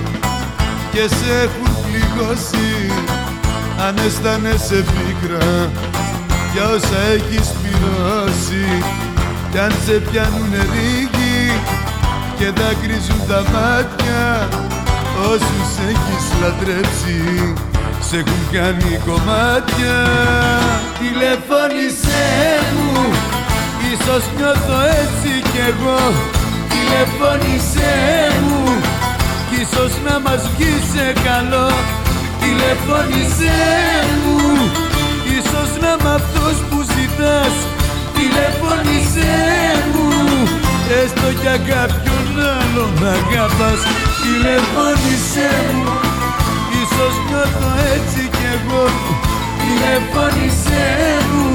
και 0.93 1.15
σε 1.17 1.33
έχουν 1.45 1.77
πληγώσει. 1.85 2.93
Αν 3.87 3.95
αισθάνεσαι 4.07 4.85
πίκρα 4.93 5.71
για 6.53 6.65
όσα 6.75 6.99
έχεις 7.15 7.53
πληρώσει. 7.59 8.67
Κι 9.51 9.59
αν 9.59 9.73
σε 9.85 9.93
πιάνουνε 9.93 10.63
ρίγοι 10.73 11.61
και 12.39 12.45
δάκρυζουν 12.45 13.21
τα 13.29 13.43
μάτια 13.53 14.49
Όσους 15.33 15.71
έχεις 15.89 16.25
λατρέψει 16.41 17.55
σε 18.01 18.17
έχουν 18.17 18.43
κάνει 18.53 19.01
κομμάτια. 19.07 19.97
Τηλεφώνησέ 20.99 22.31
μου, 22.77 23.13
ίσως 23.93 24.25
νιώθω 24.37 24.79
έτσι 25.03 25.51
κι 25.51 25.59
εγώ 25.69 26.41
Τηλεφώνησέ 26.93 27.95
μου. 28.47 28.65
Κι 29.49 29.61
ίσως 29.65 29.93
να 30.07 30.15
μας 30.25 30.43
βγει 30.53 30.75
σε 30.93 31.07
καλό. 31.27 31.69
Τηλεφώνησέ 32.41 33.61
μου. 34.23 34.41
Ίσως 35.39 35.71
να 35.83 35.93
μ' 36.01 36.11
αυτός 36.19 36.57
που 36.69 36.79
ζητάς 36.95 37.55
Τηλεφώνησέ 38.17 39.37
μου. 39.93 40.09
Έστω 41.03 41.29
για 41.43 41.57
κάποιον 41.73 42.27
άλλο 42.57 42.85
να 43.01 43.11
αγαπάς 43.21 43.81
Τηλεφώνησέ 44.23 45.53
μου. 45.75 45.97
Ίσως 46.81 47.15
νιώθω 47.27 47.71
έτσι 47.95 48.23
κι 48.37 48.47
εγώ 48.57 48.85
Τηλεφώνησέ 49.61 50.87
μου. 51.31 51.49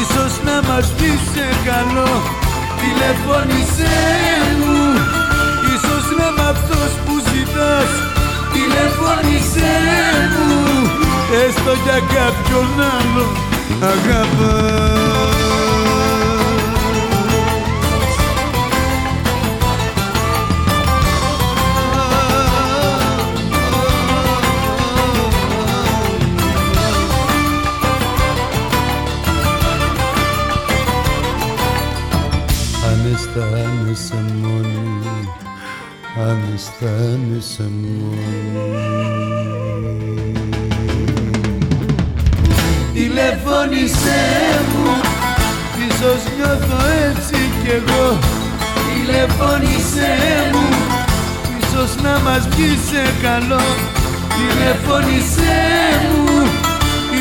Ίσως 0.00 0.32
να 0.46 0.56
μας 0.68 0.86
βγει 0.96 1.14
σε 1.32 1.46
καλό 1.68 2.39
Τηλεφώνησέ 2.80 3.98
μου. 4.60 4.78
Ίσως 5.74 6.04
να 6.18 6.28
μ' 6.36 6.46
αυτός 6.52 6.90
που 7.04 7.14
ζητάς 7.30 7.90
Τηλεφώνησέ 8.52 9.76
μου. 10.34 10.50
Έστω 11.46 11.72
για 11.84 11.98
κάποιον 12.14 12.68
άλλο 12.96 13.26
αγαπάς 13.92 15.49
Αν 36.60 36.66
αισθάνεσαι 36.66 37.70
μόνη. 37.80 38.72
Τηλεφώνησέ 42.92 44.22
μου 44.70 44.90
Ίσως 45.86 46.22
νιώθω 46.36 46.80
έτσι 47.08 47.38
κι 47.62 47.70
εγώ. 47.70 48.18
Τηλεφώνησέ 48.86 50.12
μου 50.52 50.68
Ίσως 51.60 52.02
να 52.02 52.18
μας 52.18 52.48
βγει 52.48 52.78
σε 52.90 53.02
καλό. 53.22 53.64
Τηλεφώνησέ 54.36 55.60
μου 56.12 56.46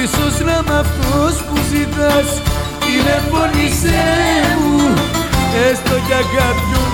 Ίσως 0.03 0.39
να 0.45 0.63
μ' 0.63 0.77
αυτός 0.79 1.33
που 1.45 1.55
ζητάς. 1.71 2.41
Τηλεφώνησέ 2.79 4.03
μου 4.61 4.93
Έστω 5.69 5.95
για 6.07 6.21
κάποιον 6.35 6.79
άλλο 6.79 6.88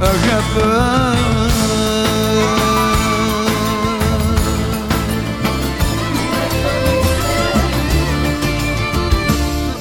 αγαπάς. 0.00 1.18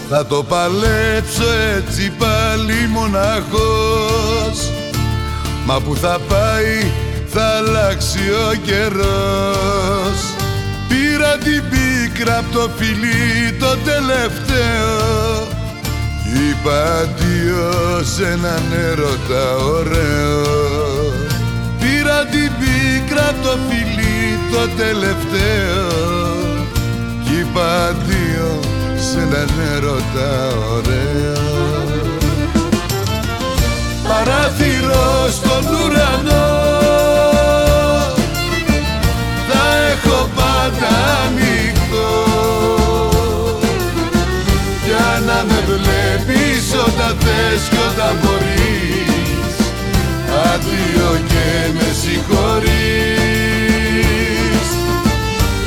Θα 0.10 0.26
το 0.26 0.44
παλέψω 0.44 1.44
έτσι 1.78 2.12
πάλι 2.18 2.88
μοναχός. 2.88 4.72
Μα 5.66 5.80
που 5.80 5.96
θα 5.96 6.20
πάει 6.28 6.92
θα 7.28 7.58
αλλάξει 7.58 8.20
ο 8.50 8.56
καιρός. 8.66 10.20
Πήρα 10.88 11.38
την 11.38 11.64
πίκρα 11.70 12.38
απ' 12.38 12.54
το 12.54 12.70
φιλί 12.78 13.58
το 13.60 13.78
τελευταίο 13.78 15.57
Είπα 16.60 17.00
αντίο 17.02 18.04
σε 18.16 18.26
έναν 18.26 18.64
έρωτα 18.90 19.56
ωραίο. 19.56 20.44
Πήρα 21.80 22.26
την 22.32 22.52
πίκρα 22.60 23.28
απ' 23.30 23.44
το 23.44 23.58
φιλί 23.70 24.40
το 24.52 24.68
τελευταίο. 24.78 25.88
Κι 27.24 27.40
είπα 27.40 27.86
αντίο 27.88 28.60
σε 28.96 29.20
έναν 29.20 29.50
έρωτα 29.76 30.56
ωραίο. 30.74 31.44
Παράθυρο 34.08 35.30
στον 35.32 35.66
ουρανό. 35.76 36.48
Θα 39.50 39.66
έχω 39.92 40.30
πάντα 40.36 40.92
ανοιχτό. 41.26 42.10
Για 44.86 45.22
να 45.26 45.44
με 45.48 45.60
βλέπεις 45.66 46.37
όταν 46.88 47.18
θες 47.20 47.62
κι 47.70 47.80
όταν 47.90 48.14
μπορείς. 48.22 49.54
Αντίο 50.52 51.12
και 51.32 51.50
με 51.74 51.88
συγχωρείς. 52.02 52.68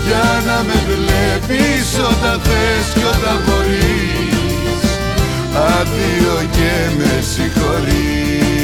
Για 0.07 0.29
να 0.47 0.59
με 0.67 0.79
βλέπεις 0.89 1.89
όταν 2.11 2.41
θες 2.47 2.87
κι 2.95 3.05
όταν 3.15 3.37
μπορείς. 3.45 4.83
Αντίο 5.79 6.37
και 6.57 6.73
με 6.99 7.13
συγχωρείς 7.33 8.60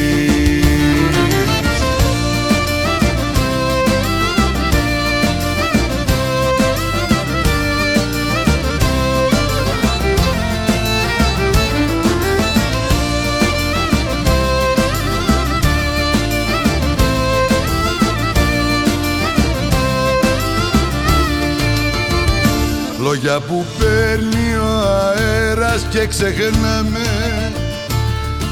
Λόγια 23.16 23.40
που 23.40 23.64
παίρνει 23.78 24.54
ο 24.56 24.72
αέρας 25.08 25.86
και 25.90 26.06
ξεχνάμε. 26.06 27.06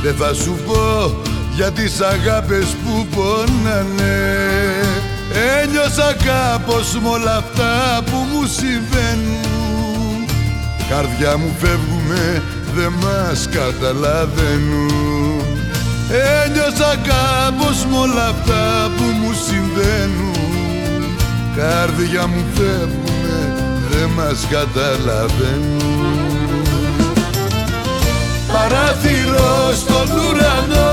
Δεν 0.02 0.14
θα 0.14 0.34
σου 0.34 0.58
πω 0.66 1.16
για 1.54 1.70
τις 1.70 2.00
αγάπες 2.00 2.66
που 2.66 3.06
πονάνε. 3.14 4.18
Ένιωσα 5.62 6.16
κάπως 6.24 6.98
με 7.02 7.08
όλα 7.08 7.36
αυτά 7.36 8.02
που 8.04 8.16
μου 8.30 8.46
συμβαίνουν. 8.46 10.26
Καρδιά 10.88 11.36
μου 11.36 11.54
φεύγουμε, 11.60 12.42
δεν 12.74 12.92
μας 13.02 13.48
καταλαβαίνουν. 13.52 15.44
Ένιωσα 16.44 16.96
κάπως 17.10 17.84
μ' 17.90 17.96
όλα 17.96 18.26
αυτά 18.26 18.90
που 18.96 19.02
μου 19.02 19.32
συμβαίνουν. 19.46 20.32
Κάρδια 21.56 22.26
μου 22.26 22.44
φεύγουνε, 22.54 23.23
δεν 24.04 24.12
μας 24.12 24.46
καταλαβαίνουν. 24.50 25.82
Παράθυρο 28.52 29.72
στον 29.74 30.08
ουρανό. 30.18 30.92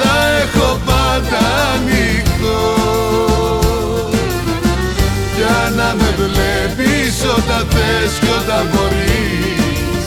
Θα 0.00 0.14
έχω 0.42 0.80
πάντα 0.84 1.42
ανοιχτό. 1.74 2.62
Για 5.36 5.72
να 5.76 5.94
με 5.94 6.14
βλέπεις 6.16 7.24
όταν 7.36 7.66
θες 7.70 8.12
και 8.20 8.30
όταν 8.40 8.68
μπορείς. 8.70 10.04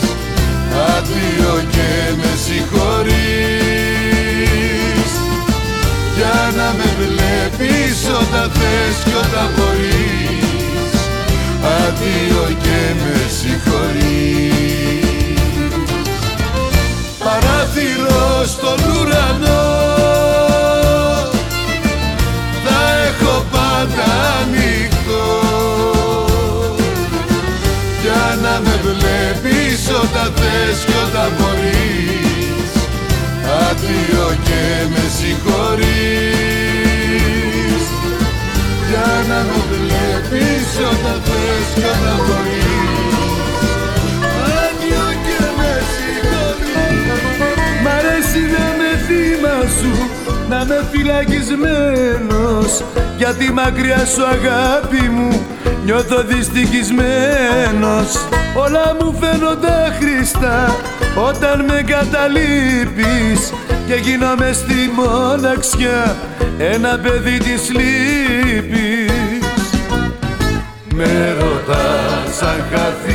Αντίο 0.98 1.64
και 1.72 2.23
βλέπεις 7.64 8.08
όταν 8.08 8.52
θες 8.52 9.04
και 9.04 9.16
όταν 9.16 9.50
μπορείς. 9.56 11.00
Αντίο 11.80 12.46
και 12.64 12.80
με 13.02 13.16
συγχωρείς. 13.40 14.92
Παράθυρο 17.24 18.46
στον 18.46 18.80
ουρανό. 18.92 19.66
Θα 22.66 22.82
έχω 23.08 23.46
πάντα 23.52 24.10
ανοιχτό. 24.42 25.28
Για 28.02 28.38
να 28.42 28.60
με 28.64 28.80
βλέπεις 28.84 29.90
όταν 29.90 30.34
θες 30.36 30.78
και 30.86 30.98
όταν 31.08 31.32
μπορείς. 31.38 32.72
Αντίο 33.70 34.28
και 34.44 34.88
με 34.90 35.04
συγχωρείς. 35.18 36.44
Για 36.44 36.53
να 39.34 39.40
με 39.48 39.60
βλέπεις 39.72 40.70
όταν 40.92 41.18
θες 41.26 41.68
και 41.76 41.86
όταν 41.94 42.18
μπορείς. 42.26 43.16
Αντίο 44.62 45.08
και 45.26 45.40
με 45.58 45.74
συγχωρείς. 45.94 47.06
Μ' 47.84 47.90
αρέσει 47.98 48.42
να 48.56 48.66
με 48.80 48.90
θύμα 49.08 49.58
σου 49.78 49.94
Να 50.50 50.60
με 50.70 50.78
φυλακισμένος. 50.92 52.72
Γιατί 53.18 53.46
μακριά 53.52 54.02
σου 54.06 54.24
αγάπη 54.36 55.04
μου 55.16 55.32
Νιώθω 55.86 56.24
δυστυχισμένος. 56.24 58.10
Όλα 58.56 58.96
μου 59.00 59.18
φαίνονται 59.20 59.98
χρηστά 60.00 60.76
Όταν 61.28 61.66
με 61.66 61.84
καταλείπεις 61.88 63.54
Και 63.88 63.96
γίνομαι 63.96 64.52
στη 64.54 64.92
μοναξιά 64.96 66.16
Ένα 66.58 67.00
παιδί 67.00 67.38
της 67.38 67.70
λύπης 67.70 69.03
Με 70.96 71.36
ρωτάς 71.40 72.42
αν 72.42 72.64
χαθείς 72.72 73.13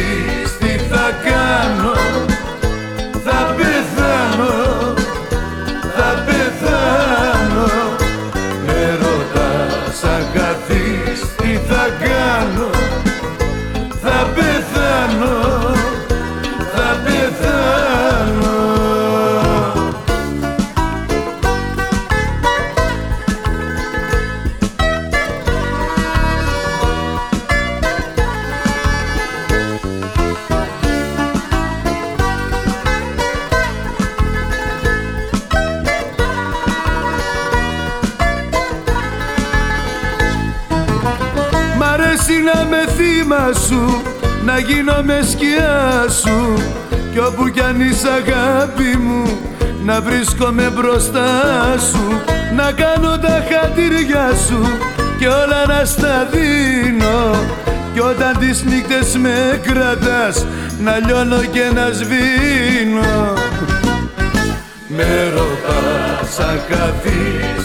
σκιά 45.39 46.07
σου. 46.23 46.63
Κι 47.13 47.19
όπου 47.19 47.49
κι 47.49 47.61
αν 47.61 47.81
είσαι 47.81 48.09
αγάπη 48.09 48.97
μου 48.97 49.39
Να 49.85 50.01
βρίσκομαι 50.01 50.73
μπροστά 50.75 51.29
σου. 51.91 52.21
Να 52.57 52.73
κάνω 52.73 53.19
τα 53.19 53.45
χατήρια 53.49 54.31
σου 54.47 54.63
Και 55.19 55.29
όλα 55.29 55.67
να 55.67 55.85
στα 55.85 56.29
δίνω. 56.31 57.35
Κι 57.93 58.01
όταν 58.01 58.39
τις 58.39 58.65
νύχτες 58.65 59.17
με 59.17 59.61
κρατάς 59.63 60.47
Να 60.81 60.99
λιώνω 61.07 61.41
και 61.53 61.71
να 61.75 61.91
σβήνω. 61.91 63.33
Με 64.89 65.33
ρωτάς 65.35 66.39
αν 66.39 66.61
καθείς 66.69 67.58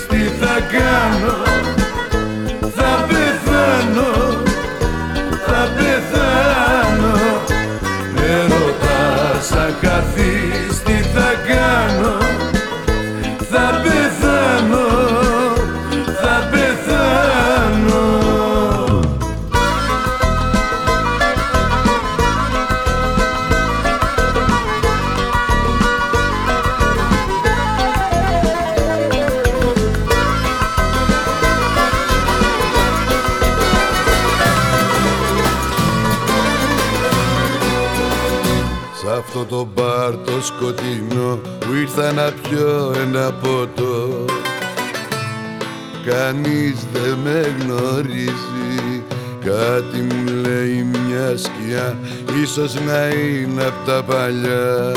πιω 42.53 42.93
ένα 43.01 43.31
ποτό. 43.31 44.25
Κανείς 46.05 46.75
δεν 46.93 47.17
με 47.23 47.55
γνωρίζει. 47.59 49.03
Κάτι 49.45 49.97
μου 49.97 50.31
λέει 50.41 50.87
μια 50.91 51.37
σκιά. 51.37 51.97
Ίσως 52.43 52.73
να 52.73 53.07
είναι 53.07 53.63
απ' 53.63 53.85
τα 53.85 54.03
παλιά. 54.03 54.91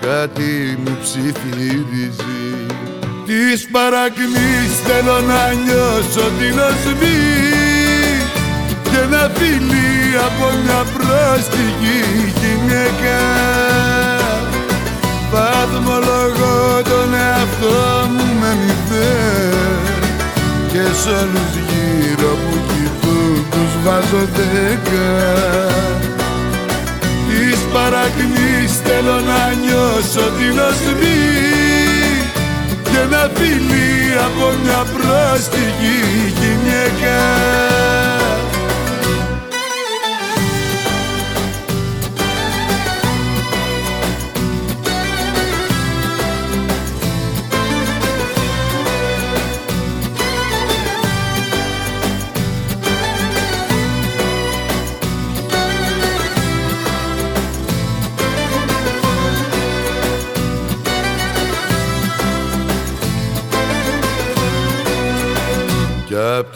Κάτι 0.00 0.78
μου 0.84 0.98
ψιθυρίζει. 1.02 2.46
Της 3.26 3.68
παρακμής 3.70 4.70
θέλω 4.86 5.20
να 5.20 5.52
νιώσω 5.52 6.30
την 6.38 6.58
οσμή 6.58 7.18
και 8.82 8.98
ένα 9.04 9.30
φιλί 9.34 10.16
από 10.26 10.46
μια 10.64 10.84
πρόστιχη 10.94 12.32
γυναίκα 12.40 14.07
Βαθμολογώ 15.32 16.82
τον 16.82 17.14
εαυτό 17.14 18.08
μου 18.08 18.26
με 18.40 18.56
μηδέν 18.60 19.78
και 20.72 20.84
σ' 21.00 21.06
όλους 21.06 21.52
γύρω 21.68 22.30
που 22.42 22.56
κοιτούν 22.68 23.46
τους 23.50 23.72
βάζω 23.84 24.24
δέκα. 24.36 25.10
Της 27.28 27.58
παρακμής 27.72 28.72
θέλω 28.84 29.20
να 29.30 29.42
νιώσω 29.62 30.24
την 30.38 30.58
οσμή 30.68 31.48
και 32.82 32.98
ένα 33.04 33.30
φιλί 33.34 34.12
από 34.26 34.52
μια 34.62 34.86
πρόστιχη 34.94 35.98
γυναίκα 36.38 37.18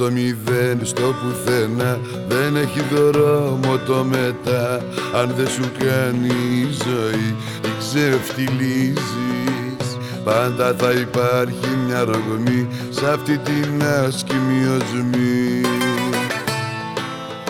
Κι 0.02 0.08
απ' 0.08 0.14
το 0.14 0.20
μηδέν 0.20 0.80
στο 0.82 1.14
πουθενά. 1.22 2.00
Δεν 2.28 2.56
έχει 2.56 2.80
δρόμο 2.94 3.78
το 3.86 4.04
μετά. 4.04 4.80
Αν 5.14 5.34
δεν 5.36 5.48
σου 5.48 5.70
κάνει 5.78 6.26
η 6.26 6.68
ζωή 6.84 7.36
η 7.64 7.70
ξεφτιλίζεις 7.78 8.96
Πάντα 10.24 10.74
θα 10.78 10.90
υπάρχει 10.92 11.68
μια 11.86 12.04
ρογμή 12.04 12.68
Σ' 12.90 13.02
αυτή 13.02 13.38
την 13.38 13.82
άσκημη 13.82 14.66
οσμή. 14.76 15.60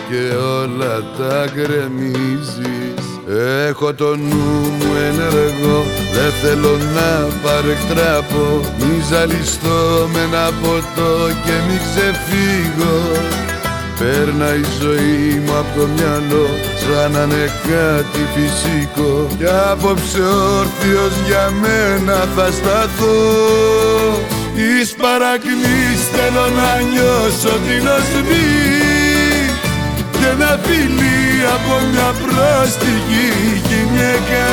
Και 0.09 0.35
όλα 0.35 1.03
τα 1.17 1.45
γκρεμίζεις 1.53 2.92
Έχω 3.67 3.93
το 3.93 4.15
νου 4.15 4.59
μου 4.77 4.91
ενεργό 5.09 5.85
Δεν 6.13 6.31
θέλω 6.41 6.77
να 6.77 7.27
παρεκτράπω 7.43 8.59
Μη 8.79 9.03
ζαλιστώ 9.09 10.09
με 10.13 10.19
ένα 10.19 10.51
ποτό 10.61 11.27
και 11.45 11.55
μη 11.67 11.77
ξεφύγω. 11.85 13.01
Παίρνα 13.99 14.55
η 14.55 14.65
ζωή 14.81 15.41
μου 15.45 15.53
από 15.57 15.79
το 15.79 15.87
μυαλό 15.95 16.47
σαν 16.81 17.11
να 17.11 17.23
είναι 17.23 17.45
κάτι 17.69 18.21
φυσικό. 18.33 19.27
Κι 19.37 19.45
απόψε 19.71 20.23
όρθιος 20.57 21.13
για 21.27 21.51
μένα 21.61 22.27
θα 22.35 22.47
σταθώ. 22.51 23.21
Εις 24.55 24.93
παρακνής 25.01 25.99
θέλω 26.13 26.45
να 26.59 26.71
νιώσω 26.91 27.53
την 27.67 27.87
οσμή. 27.97 28.73
Και 30.11 30.29
να 30.39 30.59
φιλί 30.63 31.23
από 31.55 31.73
μια 31.91 32.12
πρόστιχη 32.33 33.27
γυναίκα. 33.67 34.47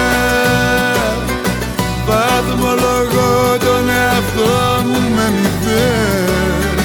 Βαθμολογώ 2.06 3.56
τον 3.66 3.88
εαυτό 3.88 4.52
μου 4.86 5.00
με 5.16 5.26
μηδέν 5.36 6.76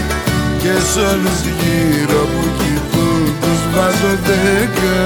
Και 0.62 0.74
σ' 0.90 0.98
όλους 1.12 1.40
γύρω 1.60 2.22
που 2.34 2.44
κοιτούν 2.60 3.24
τους 3.42 3.62
βάζω 3.74 4.14
δέκα. 4.28 5.04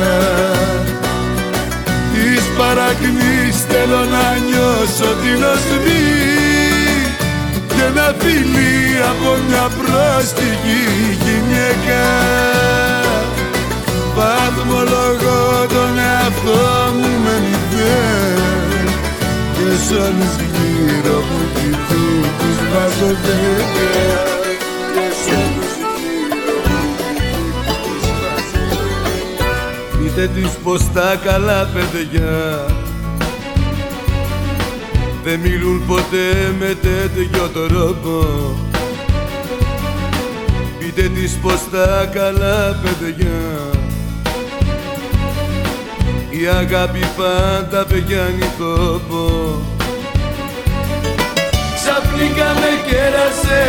Της 2.13 2.43
παρακνής 2.57 3.55
θέλω 3.69 4.01
να 4.15 4.25
νιώσω 4.45 5.09
την 5.21 5.43
οσμή. 5.53 6.07
Και 7.67 7.85
να 7.95 8.13
φιλί 8.19 8.77
από 9.11 9.37
μια 9.47 9.69
πρόστιχη 9.77 10.81
γυναίκα 11.23 12.03
Βαθμολογώ 14.19 15.65
τον 15.67 15.97
εαυτό 15.97 16.61
μου 16.93 17.09
με 17.23 17.35
μηδέν. 17.43 18.87
Και 19.53 19.69
σ' 19.85 19.91
όλους 19.91 20.33
γύρω 20.53 21.17
που 21.27 21.39
κοιτούν 21.53 22.23
τους 22.39 22.57
βάζω 22.71 23.11
δέκα 23.23 23.89
Και 24.93 25.05
σ' 25.21 25.27
όλους 25.39 25.73
γύρω 26.01 26.55
που 26.65 26.81
κοιτούν 27.05 27.61
τους 27.83 28.07
βάζω 28.21 28.65
δέκα 28.91 29.51
Πείτε 29.97 30.29
της 30.35 30.51
πως 30.63 30.91
τα 30.93 31.19
καλά 31.23 31.69
παιδιά. 31.73 32.65
Δεν 35.23 35.39
μιλούν 35.39 35.85
ποτέ 35.87 36.53
με 36.59 36.77
τέτοιο 36.81 37.47
τρόπο. 37.47 38.25
Πείτε 40.79 41.01
της 41.01 41.37
πως 41.41 41.59
τα 41.71 42.09
καλά 42.13 42.79
παιδιά 42.83 43.78
Η 46.41 46.47
αγάπη 46.47 47.05
πάντα 47.17 47.85
πιάνει 47.85 48.49
τόπο. 48.57 49.23
Ξαφνικά 51.75 52.49
με 52.59 52.71
κέρασε 52.89 53.63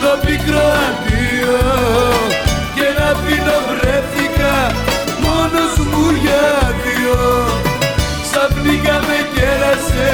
το 0.00 0.10
πικρό 0.26 0.66
αντίο. 0.86 1.60
Και 2.74 2.86
να 2.98 3.08
πίνω 3.22 3.58
βρέθηκα 3.68 4.54
μόνος 5.24 5.72
μου 5.90 6.04
για 6.22 6.46
δύο. 6.84 7.18
Ξαφνικά 8.26 8.96
με 9.08 9.18
κέρασε 9.34 10.10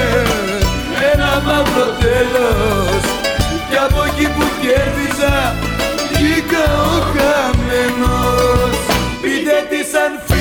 ένα 1.12 1.42
μαύρο 1.46 1.88
τέλος. 2.02 3.04
Κι 3.68 3.78
από 3.86 4.00
εκεί 4.08 4.26
που 4.34 4.44
κέρδιζα 4.62 5.54
βγήκα 6.12 6.64
ο 6.90 6.96
χαμένος. 7.14 8.76
Πείτε 9.22 9.56
της 9.70 9.94
αν 10.04 10.12
φύγει 10.26 10.35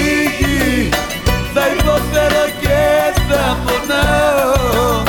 θα 1.96 2.02
υποφέρω 2.02 2.46
και 2.62 3.22
θα 3.30 3.58
πονάω. 3.66 5.04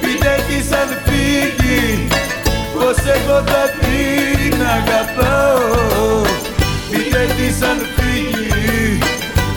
Πείτε 0.00 0.44
της 0.48 0.72
αν 0.72 0.88
φύγει 1.04 2.08
πως 2.74 2.96
εγώ 3.14 3.42
θα 3.46 3.62
την 3.80 4.60
αγαπάω. 4.76 6.22
Πείτε 6.90 7.26
της 7.36 7.62
αν 7.62 7.78
φύγει 7.96 8.98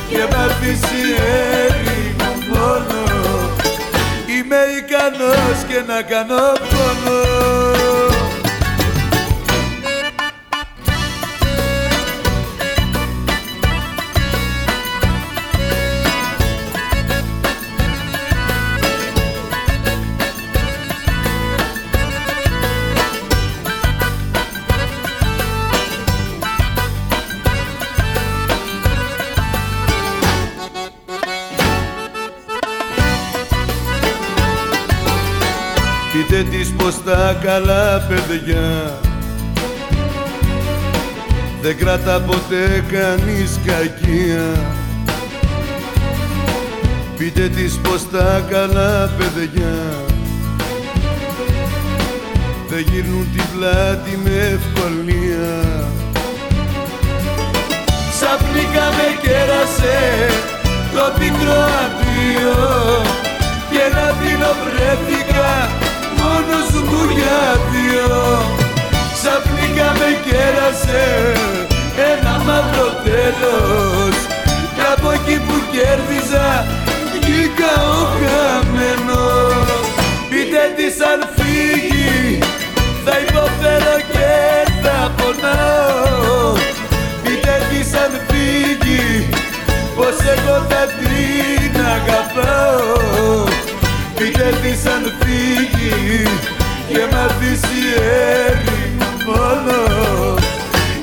και 0.09 0.23
μ' 0.31 0.39
αφήσει 0.45 1.01
έρημο 1.63 2.31
μόνο. 2.49 2.99
Είμαι 4.35 4.61
ικανός 4.79 5.57
και 5.67 5.79
να 5.87 6.01
κάνω 6.01 6.64
καλά 38.25 38.39
παιδιά. 38.39 38.99
Δεν 41.61 41.77
κρατά 41.77 42.21
ποτέ 42.21 42.83
κανείς 42.91 43.59
κακία. 43.65 44.73
Πείτε 47.17 47.49
της 47.49 47.79
πως 47.83 48.09
τα 48.11 48.45
καλά 48.49 49.09
παιδιά. 49.17 49.75
Δεν 52.69 52.85
γυρνούν 52.91 53.27
την 53.35 53.43
πλάτη 53.53 54.19
με 54.23 54.29
ευκολία. 54.29 55.63
Ξαφνικά 58.11 58.85
με 58.97 59.19
κέρασε 59.21 60.27
το 60.93 61.19
πικρό 61.19 61.63
αντίο 61.83 63.01
και 63.71 63.95
να 63.95 64.11
δίνω 64.11 64.51
βρέθηκα 64.63 65.84
μόνος 66.25 66.69
μου 66.87 67.01
για 67.17 67.41
δύο 67.71 68.15
Ξαφνικά 69.17 69.89
με 69.99 70.09
κέρασε 70.25 71.05
ένα 72.11 72.33
μαύρο 72.45 72.89
τέλος. 73.03 74.15
Κι 74.75 74.85
από 74.95 75.11
εκεί 75.11 75.37
που 75.45 75.55
κέρδιζα 75.71 76.65
βγήκα 77.13 77.73
ο 77.95 78.01
χαμένος. 78.19 79.67
Πείτε 80.29 80.63
της 80.77 80.95
αν 81.11 81.21
φύγει 81.35 82.39
θα 83.05 83.15
υποφέρω 83.25 83.97
και 84.13 84.31
θα 84.83 85.11
πονάω. 85.17 86.53
Πείτε 87.23 87.55
της 87.69 87.89
αν 88.03 88.11
φύγει 88.27 89.29
πως 89.95 90.17
εγώ 90.33 90.55
θα 90.69 90.83
την 90.99 91.73
αγαπάω. 91.95 93.43
Πείτε 94.15 94.47
της 94.61 94.85
αν 94.93 95.03
φύγει 95.03 95.24
και 96.87 97.07
μ' 97.11 97.15
αφήσει 97.25 97.81
έρημο 98.45 99.09
μόνος. 99.25 100.43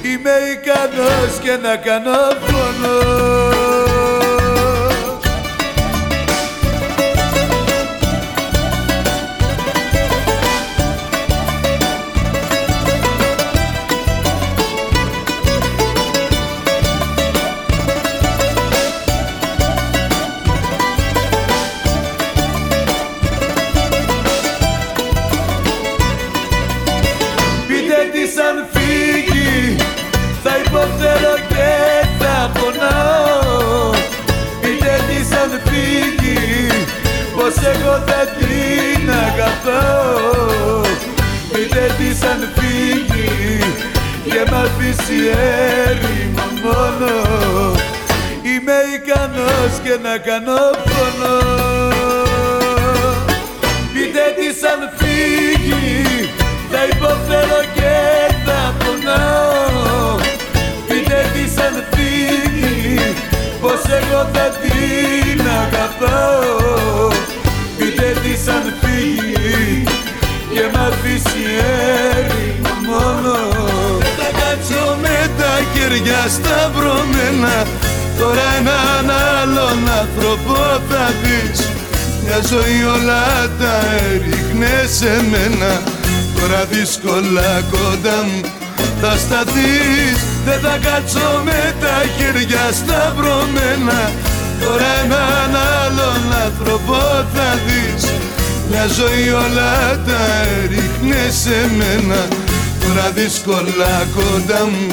Είμαι 0.03 0.35
ικανός 0.53 1.39
και 1.43 1.59
να 1.63 1.77
κάνω 1.77 2.19
πόνος 2.47 3.42
να 50.13 50.19
κάνω 50.19 50.61
πόνο 50.85 51.37
Πείτε 53.93 54.25
της 54.37 54.59
αν 54.73 54.81
φύγει 54.97 56.29
θα 56.71 56.81
υποφέρω 56.93 57.61
και 57.75 57.95
θα 58.45 58.75
πονάω 58.79 60.17
Πείτε 60.89 61.31
της 61.33 61.57
αν 61.65 61.85
φύγει 61.93 63.15
πως 63.61 63.81
εγώ 63.99 64.29
θα 64.33 64.47
την 64.61 65.41
αγαπάω 65.63 67.09
Πείτε 67.79 68.17
της 68.23 68.49
αν 68.49 68.75
φύγει 68.81 69.85
και 70.55 70.65
μ' 70.73 70.81
αφήσει 70.89 71.45
έρημο 72.15 72.75
μόνο. 72.89 73.35
Δεν 73.99 74.15
θα 74.19 74.29
κάτσω 74.41 74.97
με 75.03 75.31
τα 75.39 75.53
χέρια 75.73 76.21
σταυρωμένα 76.29 77.82
Τώρα 78.23 78.47
έναν 78.59 79.07
άλλον 79.41 79.79
άνθρωπο 80.01 80.55
θα 80.89 81.05
δεις. 81.23 81.59
Μια 82.25 82.41
ζωή 82.53 82.81
όλα 82.97 83.25
τα 83.61 83.75
έριχνε 84.11 84.75
σε 84.99 85.13
μένα. 85.31 85.73
Τώρα 86.39 86.65
δύσκολα 86.65 87.51
κοντά 87.71 88.19
μου 88.27 88.41
θα 89.01 89.13
σταθείς. 89.25 90.19
Δεν 90.47 90.61
θα 90.65 90.79
κάτσω 90.87 91.29
με 91.45 91.75
τα 91.81 91.97
χέρια 92.17 92.65
σταυρωμένα. 92.81 94.01
Τώρα 94.65 94.91
έναν 95.05 95.51
άλλον 95.83 96.23
άνθρωπο 96.47 96.99
θα 97.35 97.49
δεις. 97.67 98.03
Μια 98.71 98.87
ζωή 98.99 99.29
όλα 99.45 99.75
τα 100.07 100.23
έριχνε 100.63 101.23
σε 101.43 101.59
μένα. 101.79 102.21
Τώρα 102.83 103.11
δύσκολα 103.15 103.93
κοντά 104.17 104.63
μου 104.73 104.87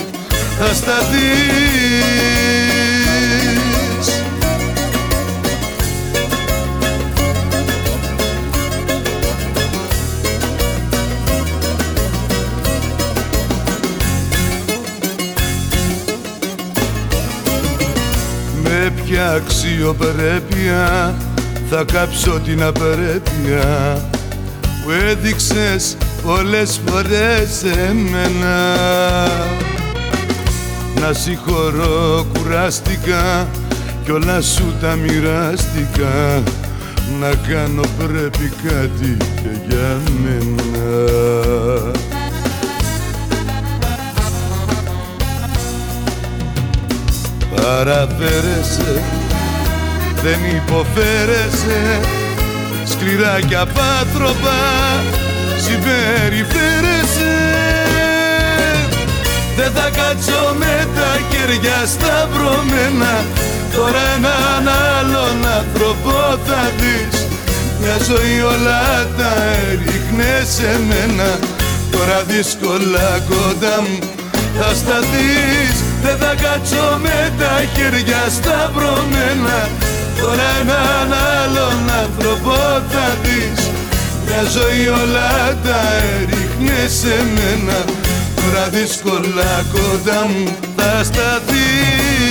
θα 0.60 0.74
σταθείς 0.74 2.00
Με 19.10 19.16
ποια 19.16 19.32
αξιοπρέπεια. 19.32 21.16
Θα 21.70 21.84
κάψω 21.94 22.40
την 22.46 22.64
απερέπεια 22.64 24.00
που 24.84 24.92
έδειξες 25.10 25.98
πολλές 26.26 26.80
φορές 26.86 27.64
εμένα. 27.64 28.76
Να 31.00 31.14
συγχωρώ 31.14 32.26
κουράστηκα 32.34 33.48
κι 34.04 34.12
όλα 34.12 34.42
σου 34.42 34.74
τα 34.82 34.96
μοιράστηκα. 34.96 36.44
Να 37.20 37.30
κάνω 37.54 37.84
πρέπει 37.98 38.52
κάτι 38.64 39.18
και 39.36 39.50
για 39.68 39.98
μένα 40.24 42.09
Παραφέρεσαι 47.62 49.04
δεν 50.24 50.40
υποφέρεσαι. 50.56 52.00
Σκληρά 52.86 53.40
κι 53.48 53.56
απάτροπα 53.56 54.60
συμπεριφέρεσαι. 55.64 57.36
Δεν 59.58 59.72
θα 59.72 59.90
κάτσω 59.90 60.56
με 60.58 60.88
τα 60.96 61.12
χέρια 61.30 61.86
σταυρωμένα. 61.86 63.14
Τώρα 63.76 64.02
έναν 64.16 64.76
άλλον 64.98 65.38
άνθρωπο 65.60 66.38
θα 66.46 66.72
δεις. 66.80 67.26
Μια 67.82 67.98
ζωή 68.10 68.42
όλα 68.42 69.08
τα 69.18 69.34
έριχνε 69.70 70.46
σε 70.56 70.80
μένα. 70.88 71.30
Τώρα 71.92 72.24
δύσκολα 72.28 73.20
κοντά 73.30 73.82
μου 73.82 74.00
θα 74.60 74.74
σταθείς 74.76 75.89
Δεν 76.04 76.18
θα 76.18 76.34
κάτσω 76.44 77.00
με 77.02 77.34
τα 77.40 77.54
χέρια 77.76 78.22
σταυρωμένα. 78.30 79.60
Τώρα 80.22 80.48
έναν 80.62 81.10
άλλον 81.42 81.80
άνθρωπο 82.04 82.56
θα 82.92 83.08
δεις. 83.24 83.70
Μια 84.26 84.44
ζωή 84.56 84.88
όλα 84.88 85.58
τα 85.64 85.82
έριχνε 86.20 86.88
σε 86.88 87.16
μένα. 87.36 87.78
Τώρα 88.36 88.68
δύσκολα 88.70 89.66
κοντά 89.74 90.26
μου 90.28 90.56
θα 90.76 91.04
σταθείς 91.04 92.29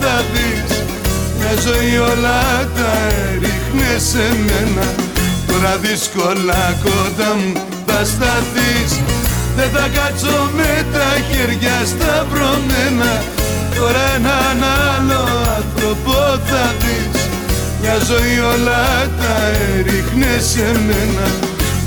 θα 0.00 0.14
δεις. 0.32 0.70
Μια 1.38 1.54
ζωή 1.66 1.98
όλα 1.98 2.40
τα 2.76 2.90
έριχνε 3.30 3.92
σε 4.10 4.24
μένα. 4.46 4.86
Τώρα 5.46 5.76
δύσκολα 5.76 6.62
κοντά 6.84 7.30
μου 7.38 7.52
θα 7.86 8.04
σταθείς. 8.12 8.92
Δεν 9.56 9.70
θα 9.74 9.86
κάτσω 9.96 10.50
με 10.56 10.86
τα 10.92 11.08
χέρια 11.28 11.76
σταυρωμένα 11.92 13.12
Τώρα 13.76 14.04
έναν 14.16 14.58
άλλο 14.94 15.22
άνθρωπο 15.56 16.12
θα 16.50 16.74
δεις. 16.80 17.20
Μια 17.80 17.96
ζωή 18.10 18.38
όλα 18.54 18.84
τα 19.20 19.34
έριχνε 19.76 20.32
σε 20.50 20.66
μένα. 20.86 21.26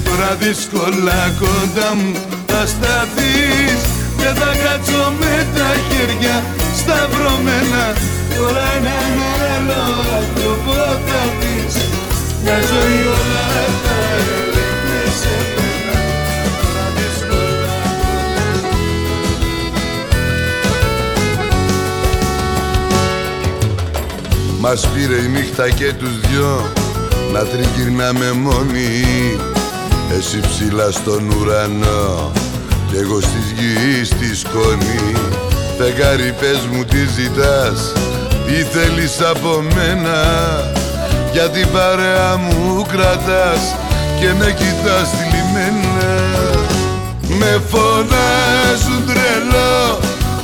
Τώρα 0.06 0.36
δύσκολα 0.40 1.20
κοντά 1.40 1.90
μου 1.96 2.12
θα 2.46 2.62
σταθείς. 2.74 3.82
Δεν 4.18 4.36
θα 4.36 4.52
κάτσω 4.64 5.14
με 5.20 5.48
τα 5.56 5.70
χέρια 5.88 6.44
σταυρωμένα. 6.86 7.84
Τώρα 8.38 8.66
έναν 8.78 9.14
άλλο 9.54 9.82
άνθρωπο 10.20 10.74
θα 11.08 11.22
δεις 11.40 11.76
Μια 12.44 12.58
ζωή 12.72 13.00
όλα 13.18 13.48
τα 13.84 13.96
έριχνε 14.16 15.02
σε 15.22 15.36
μένα. 15.56 16.00
Τώρα 16.62 16.86
δύσκολα 16.98 17.76
Μας 24.60 24.88
πήρε 24.88 25.16
η 25.16 25.28
νύχτα 25.28 25.70
και 25.70 25.94
τους 25.94 26.20
δυο 26.20 26.72
να 27.34 27.46
τριγυρνάμε 27.46 28.32
μόνοι. 28.32 28.88
Εσύ 30.18 30.40
ψηλά 30.40 30.92
στον 30.92 31.30
ουρανό 31.30 32.32
κι 32.90 32.98
εγώ 32.98 33.20
στις 33.22 33.54
γης 33.58 34.08
στη 34.08 34.36
σκόνη 34.36 35.45
Φεγγάρι 35.78 36.34
πες 36.40 36.62
μου 36.72 36.84
τι 36.84 36.98
ζητάς, 36.98 37.94
τι 38.46 38.54
θέλεις 38.54 39.22
από 39.22 39.64
μένα; 39.76 40.20
Για 41.32 41.50
την 41.50 41.68
παρέα 41.72 42.38
μου 42.38 42.86
κρατάς 42.92 43.76
και 44.20 44.34
με 44.40 44.52
κοιτάς 44.52 45.10
θλιμμένα 45.18 46.14
Με 47.40 47.62
φωνάζουν 47.70 49.06
τρελό 49.06 50.00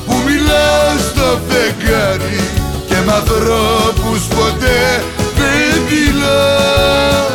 που 0.06 0.16
μιλάω 0.26 0.92
στο 1.10 1.40
φεγγάρι 1.48 2.42
Και 2.88 2.96
μ' 3.06 3.10
ανθρώπους 3.10 4.22
ποτέ 4.28 5.04
δεν 5.38 5.82
μιλάω 5.90 7.30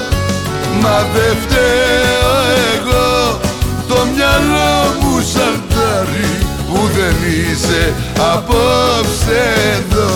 Μα 0.81 1.07
δεν 1.15 1.37
φταίω 1.43 2.35
εγώ 2.75 3.41
το 3.89 4.07
μυαλό 4.15 4.95
μου 5.01 5.21
σαλτάρι 5.33 6.46
που 6.87 6.93
δεν 6.93 7.17
είσαι 7.31 7.95
απόψε 8.35 9.43
εδώ. 9.77 10.11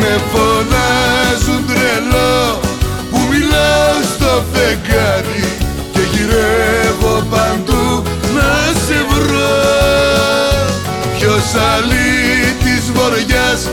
Με 0.00 0.20
φωνάζουν 0.32 1.66
τρελό 1.66 2.60
που 3.10 3.18
μιλάω 3.30 3.96
στο 4.14 4.44
φεγγάρι 4.52 5.48
και 5.92 6.00
γυρεύω 6.12 7.26
παντού 7.30 8.02
να 8.34 8.52
σε 8.86 8.98
βρω. 9.10 9.64
Ποιος 11.18 11.62
αλήτης 11.72 12.92
βοριάς 12.92 13.68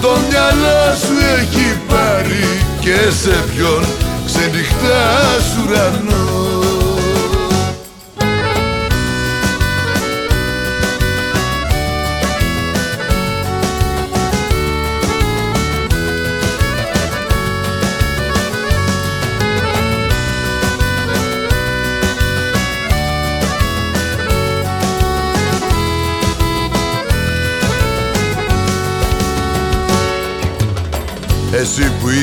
το 0.00 0.18
μυαλό 0.28 0.96
σου 1.00 1.14
έχει 1.38 1.78
πάρει 1.88 2.60
και 2.80 2.96
σε 3.22 3.44
ποιον 3.54 3.84
ξενυχτάς 4.26 5.46
ουρανό 5.62 6.35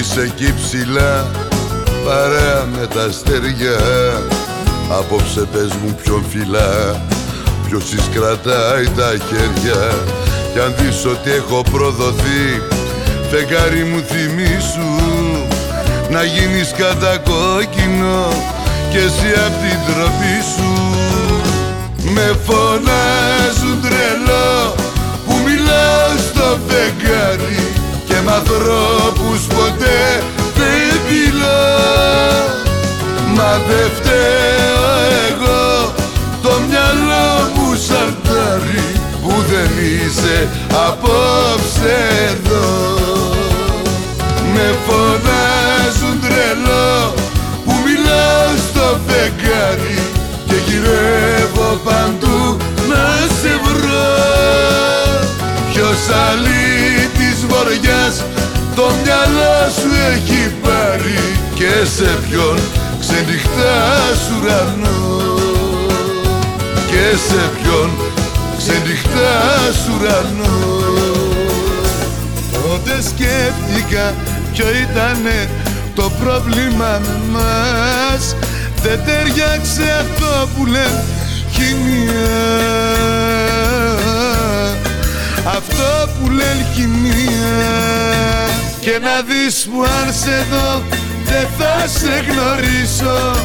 είσαι 0.03 0.21
εκεί 0.21 0.53
ψηλά 0.53 1.25
παρέα 2.05 2.65
με 2.75 2.87
τα 2.87 3.03
αστέρια. 3.03 3.79
Απόψε 4.89 5.47
πες 5.51 5.71
μου 5.81 5.95
ποιον 6.03 6.25
φυλά 6.29 7.01
Ποιος 7.67 7.93
εις 7.93 8.09
κρατάει 8.13 8.85
τα 8.97 9.09
χέρια. 9.27 9.81
Κι 10.53 10.59
αν 10.59 10.73
δεις 10.77 11.05
ότι 11.05 11.31
έχω 11.31 11.63
προδοθεί 11.71 12.45
Φεγγάρι 13.29 13.83
μου 13.83 14.01
θυμίσου 14.11 14.93
Να 16.09 16.23
γίνεις 16.23 16.71
κατακόκκινο 16.77 18.27
Κι 18.91 18.97
εσύ 18.97 19.29
απ' 19.45 19.59
την 19.63 19.79
τροπή 19.87 20.37
σου. 20.53 20.71
Με 22.13 22.27
φωνάζουν 22.45 23.81
τρελό 23.81 24.75
Που 25.25 25.33
μιλάω 25.45 26.11
στο 26.29 26.57
φεγγάρι 26.67 27.72
Και 28.13 28.21
με 28.25 28.31
ανθρώπους 28.31 29.41
ποτέ 29.55 30.23
δεν 30.55 30.99
μιλάω 31.09 32.43
Μα 33.35 33.51
δεν 33.67 33.89
φταίω 33.97 34.85
εγώ 35.29 35.93
Το 36.41 36.49
μυαλό 36.69 37.51
μου 37.55 37.75
σαρτάρει 37.87 38.91
Που 39.21 39.33
δεν 39.49 39.71
είσαι 39.83 40.49
απόψε 40.87 41.95
εδώ. 42.29 42.71
Με 44.53 44.75
φωνάζουν 44.85 46.19
τρελό 46.21 47.13
Που 47.65 47.73
μιλάω 47.85 48.49
στο 48.69 48.99
φεγγάρι 49.07 49.99
Και 50.47 50.55
γυρεύω 50.65 51.79
παντού 51.83 52.57
να 52.89 53.05
σε 53.41 53.59
βρω. 53.63 54.11
Ποιος 55.71 56.17
αλήτης 56.29 57.02
βοριάς 57.63 58.23
Το 58.75 58.91
μυαλό 59.03 59.69
σου 59.79 59.89
έχει 60.11 60.53
πάρει 60.61 61.19
Και 61.53 61.85
σε 61.95 62.17
ποιον 62.29 62.59
ξενυχτάς 62.99 64.19
ουρανό 64.31 65.37
και 66.87 67.17
σε 67.27 67.49
ποιον 67.61 67.89
ξενυχτάς 68.57 69.87
ουρανό 69.93 70.81
Τότε 72.51 73.01
σκέφτηκα 73.01 74.13
ποιο 74.53 74.65
ήτανε 74.69 75.49
το 75.95 76.11
πρόβλημα 76.23 77.01
μας. 77.31 78.35
Δεν 78.83 78.99
ταιριάξε 79.05 79.83
αυτό 80.01 80.47
που 80.55 80.65
λένε 80.65 81.03
χημία 81.51 83.52
Αυτό 85.73 86.11
που 86.19 86.29
λένε 86.29 86.65
χημία 86.73 87.55
Και 88.79 88.99
να 89.01 89.21
δεις 89.21 89.67
που 89.71 89.83
αν 89.83 90.13
σε 90.13 90.45
δω 90.51 90.81
δεν 91.25 91.47
θα 91.57 91.87
σε 91.87 92.23
γνωρίσω. 92.29 93.35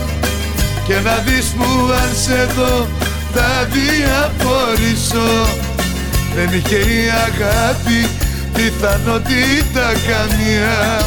Και 0.87 0.95
να 1.05 1.17
δεις 1.17 1.47
που 1.47 1.93
αν 2.03 2.11
σε 2.25 2.49
δω 2.57 2.87
θα 3.35 3.69
διαφορήσω 3.73 5.49
δεν 6.35 6.59
είχε 6.59 6.77
η 6.77 7.09
αγάπη 7.27 8.09
πιθανότητα 8.55 9.87
καμία. 10.09 11.07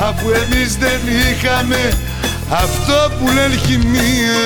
Αφού 0.00 0.28
εμείς 0.28 0.76
δεν 0.76 1.00
είχαμε 1.06 1.92
αυτό 2.50 3.12
που 3.18 3.26
λένε 3.26 3.56
χημεία 3.66 4.42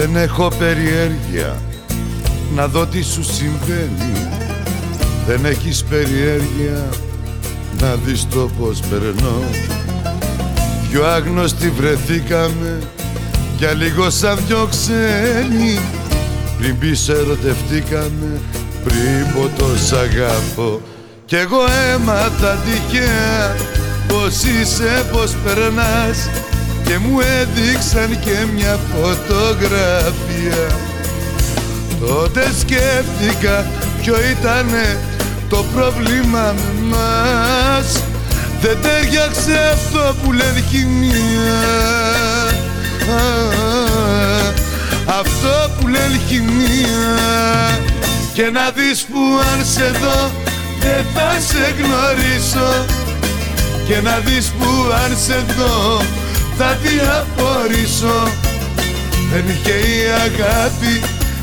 Δεν 0.00 0.16
έχω 0.16 0.48
περιέργεια 0.58 1.56
να 2.54 2.66
δω 2.66 2.86
τι 2.86 3.02
σου 3.02 3.24
συμβαίνει. 3.24 4.28
Δεν 5.26 5.44
έχεις 5.44 5.84
περιέργεια 5.84 6.88
να 7.80 7.94
δεις 7.94 8.26
το 8.28 8.50
πως 8.58 8.80
περνώ. 8.80 9.42
Δυο 10.90 11.04
άγνωστοι 11.06 11.70
βρεθήκαμε 11.70 12.78
για 13.56 13.72
λίγο 13.72 14.10
σαν 14.10 14.38
δυο 14.46 14.68
ξένοι. 14.70 15.80
Πριν 16.58 16.78
πίσω 16.78 17.12
ερωτευτήκαμε 17.12 18.40
πριν 18.84 19.34
πω 19.34 19.50
το 19.58 19.76
σ' 19.86 19.92
αγαπώ. 19.92 20.80
Κι 21.24 21.36
εγώ 21.36 21.60
έμαθα 21.94 22.58
τυχαία 22.64 23.56
πως 24.08 24.42
είσαι, 24.42 25.06
πως 25.12 25.34
περνάς 25.44 26.28
και 26.90 26.98
μου 26.98 27.20
έδειξαν 27.20 28.20
και 28.20 28.36
μια 28.54 28.78
φωτογραφία. 28.92 30.66
Τότε 32.00 32.52
σκέφτηκα 32.58 33.66
ποιο 34.02 34.14
ήτανε 34.30 34.98
το 35.48 35.64
πρόβλημα 35.74 36.54
μας. 36.82 38.02
Δεν 38.60 38.78
τέριαξε 38.82 39.70
αυτό 39.72 40.14
που 40.22 40.32
λένε 40.32 40.64
χημεία 40.70 41.62
Αυτό 45.06 45.70
που 45.80 45.86
λένε 45.86 46.20
χημεία 46.28 47.78
Και 48.32 48.50
να 48.50 48.70
δεις 48.70 49.02
που 49.02 49.18
αν 49.52 49.64
σε 49.64 49.90
δω 50.02 50.30
δεν 50.80 51.04
θα 51.14 51.40
σε 51.40 51.74
γνωρίσω. 51.78 52.84
Και 53.86 54.00
να 54.00 54.18
δεις 54.18 54.46
που 54.58 54.66
αν 55.04 55.16
σε 55.26 55.44
δω 55.56 56.00
θα 56.62 56.76
διαφορήσω 56.82 58.18
Δεν 59.32 59.44
είχε 59.48 59.72
η 59.72 59.98
αγάπη 60.26 60.94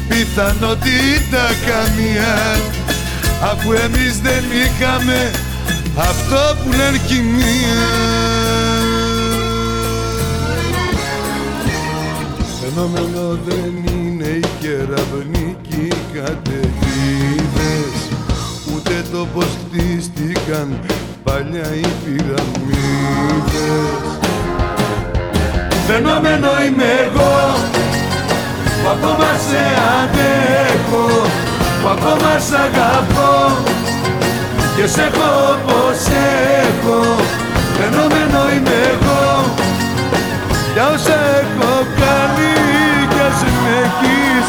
πιθανότητα 0.08 1.46
καμία. 1.68 2.36
Αφού 3.44 3.72
εμείς 3.72 4.20
δεν 4.22 4.44
είχαμε 4.64 5.32
αυτό 5.98 6.56
που 6.64 6.70
λένε 6.70 6.98
κοινία 7.08 7.86
Φαινόμενο 12.62 13.40
δεν 13.48 13.74
είναι 13.94 14.28
οι 14.28 14.44
κεραυνικοί 14.60 15.88
καταιγίδες. 16.14 17.96
Ούτε 18.76 19.04
το 19.12 19.28
πως 19.34 19.46
χτίστηκαν 19.46 20.80
παλιά 21.24 21.74
οι 21.76 21.88
πυραμίδες 22.04 23.18
Φαινόμενο 25.88 26.50
είμαι 26.66 26.90
εγώ 27.06 27.36
που 28.82 28.90
ακόμα 28.90 29.32
σε 29.48 29.64
αντέχω 30.00 31.06
που 31.82 31.88
ακόμα 31.88 32.40
σ' 32.48 32.54
αγαπώ 32.66 33.36
και 34.76 34.88
σε 34.88 35.02
έχω 35.02 35.30
όπως 35.54 36.00
έχω. 36.68 37.00
Φαινόμενο 37.78 38.40
είμαι 38.54 38.78
εγώ 38.94 39.54
για 40.74 40.88
όσα 40.94 41.20
έχω 41.42 41.74
κάνει 42.00 42.52
κι 43.10 43.22
ας 43.28 43.42
με 43.64 43.76
έχεις 43.84 44.48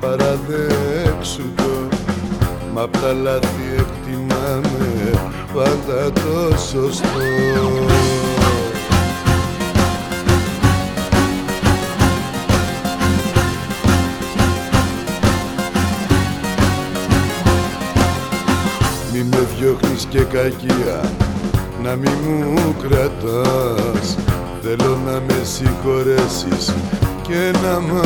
παραδέξου 0.00 1.42
το. 1.56 1.88
Μα 2.74 2.82
απ' 2.82 2.96
τα 3.00 3.12
λάθη 3.12 3.74
εκτιμάμε 3.78 5.10
πάντα 5.54 6.12
το 6.12 6.56
σωστό. 6.56 7.06
Μη 19.12 19.24
με 19.24 19.46
διώχνεις 19.58 20.06
και 20.08 20.20
κακία 20.20 21.10
να 21.82 21.96
μη 21.96 22.08
μου 22.22 22.74
κρατάς. 22.82 24.16
Θέλω 24.62 24.98
να 25.06 25.12
με 25.12 25.44
συγχωρέσεις 25.44 26.74
και 27.28 27.58
να 27.62 27.80
μ' 27.80 28.00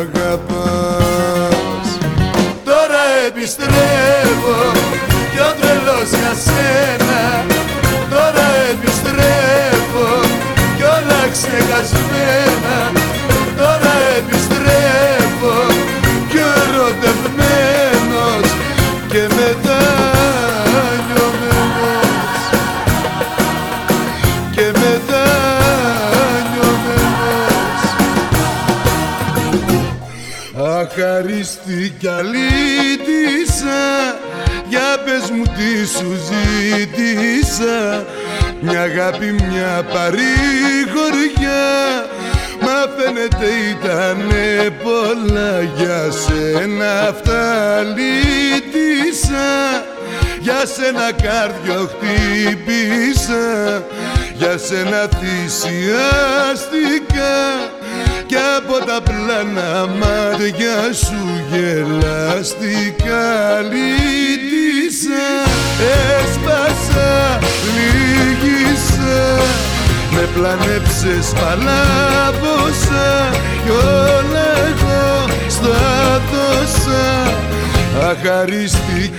αγαπάς. 0.00 1.86
Τώρα 2.64 3.02
επιστρέφω 3.26 4.60
πιο 5.32 5.46
τρελός 5.60 6.08
για 6.20 6.34
σένα. 6.46 7.22
Τώρα 8.10 8.46
επιστρέφω 8.70 10.10
κι 10.76 10.82
όλα 10.82 11.20
ξεχασμένα 11.32 13.01
κι 32.02 32.08
αλήτησα 32.08 33.82
Για 34.68 34.90
πες 35.04 35.30
μου 35.30 35.42
τι 35.42 35.86
σου 35.86 36.10
ζήτησα 36.28 37.80
Μια 38.60 38.80
αγάπη, 38.82 39.32
μια 39.32 39.84
παρηγοριά. 39.92 41.64
Μα 42.60 42.78
φαίνεται 42.96 43.48
ήτανε 43.70 44.46
πολλά 44.82 45.52
για 45.76 46.10
σένα. 46.10 46.90
Αυτά 47.08 47.44
λύτησα 47.82 49.50
Για 50.40 50.66
σένα 50.74 51.12
κάρδιο 51.22 51.90
χτύπησα 51.92 53.46
Για 54.36 54.58
σένα 54.58 55.08
θυσιάστηκα 55.18 56.52
κι 58.32 58.38
από 58.56 58.76
τα 58.86 58.98
πλάνα 59.02 59.86
μάτια 59.86 60.78
σου 60.92 61.22
γελαστικά 61.50 63.26
λύτησα 63.70 65.28
Έσπασα, 66.20 67.38
λύγησα. 67.74 69.20
Με 70.10 70.28
πλανέψες 70.34 71.32
παλάβωσα 71.40 73.30
Κι 73.64 73.70
όλα 73.70 74.48
εγώ 74.68 75.28
στα 75.48 76.20
δώσα 76.32 77.06
Αχαρίστη 78.10 79.10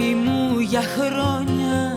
Αγάπη 0.00 0.14
μου 0.14 0.58
για 0.58 0.82
χρόνια. 0.82 1.96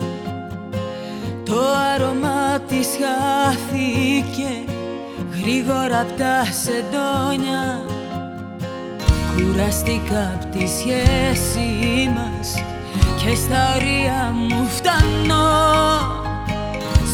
Το 1.44 1.60
άρωμα 1.94 2.60
της 2.68 2.88
χάθηκε 3.00 4.72
Γρήγορα 5.40 6.00
απ' 6.00 6.18
τα 6.18 6.44
σεντόνια. 6.44 7.80
Κουραστήκα 9.36 10.32
απ' 10.34 10.50
τη 10.50 10.66
σχέση 10.66 12.10
μας 12.14 12.54
Και 13.16 13.34
στα 13.34 13.74
ωρία 13.74 14.32
μου 14.34 14.66
φτάνω. 14.68 15.46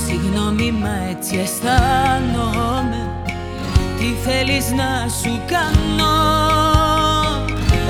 Συγγνώμη 0.07 0.73
μα 0.73 1.09
έτσι 1.11 1.37
αισθάνομαι. 1.37 3.09
Τι 3.99 4.29
θέλεις 4.31 4.71
να 4.71 5.09
σου 5.09 5.41
κάνω; 5.47 6.70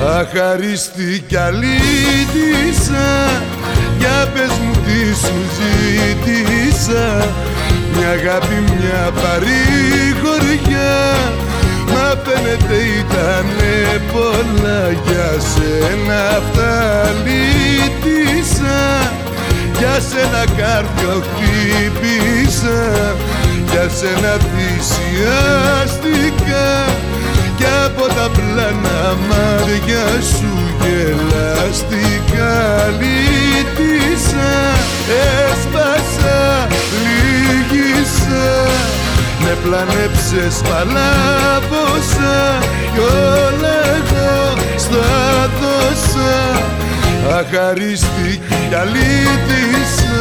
Αχαρίστη 0.07 1.23
κι 1.27 1.35
αλήτησα 1.35 3.09
Για 3.97 4.29
πες 4.33 4.57
μου 4.61 4.71
τι 4.85 5.15
σου 5.21 5.39
ζήτησα. 5.57 7.07
Μια 7.95 8.09
αγάπη, 8.09 8.57
μια 8.67 9.03
παρηγοριά 9.21 10.95
Μα 11.87 12.07
φαίνεται 12.23 12.77
ήτανε 12.99 13.75
πολλά 14.11 14.81
για 15.05 15.29
σένα 15.51 16.19
αυτά 16.37 16.73
λύτησα. 17.23 18.81
Για 19.77 19.95
σένα 20.09 20.43
κάρδιο 20.57 21.15
χτύπησα 21.25 22.79
Για 23.71 23.85
σένα 23.89 24.33
θυσιάστηκα 24.51 25.89
κι 27.61 27.67
από 27.85 28.05
τα 28.13 28.29
πλάνα 28.35 29.17
μάτια 29.29 30.05
σου 30.33 30.53
γελαστικά 30.81 32.53
λύτησα. 32.99 34.51
Έσπασα, 35.23 36.67
λύγησα. 37.03 38.49
Με 39.39 39.57
πλανέψες 39.63 40.61
παλάβωσα. 40.69 42.37
Κι 42.93 42.99
όλα 42.99 43.77
εγώ 43.97 44.57
στα 44.77 45.09
δώσα. 45.59 46.33
Αχαρίστη 47.37 48.41
κι 48.69 48.75
αλήτησα 48.75 50.11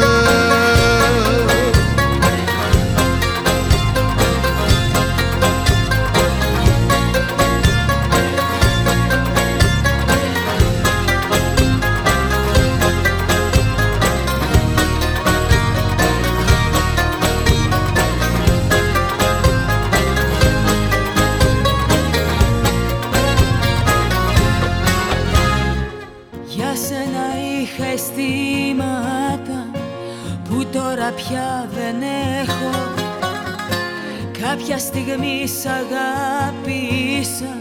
στιγμή 34.92 35.38
σ' 35.46 35.66
αγάπησα 35.80 37.52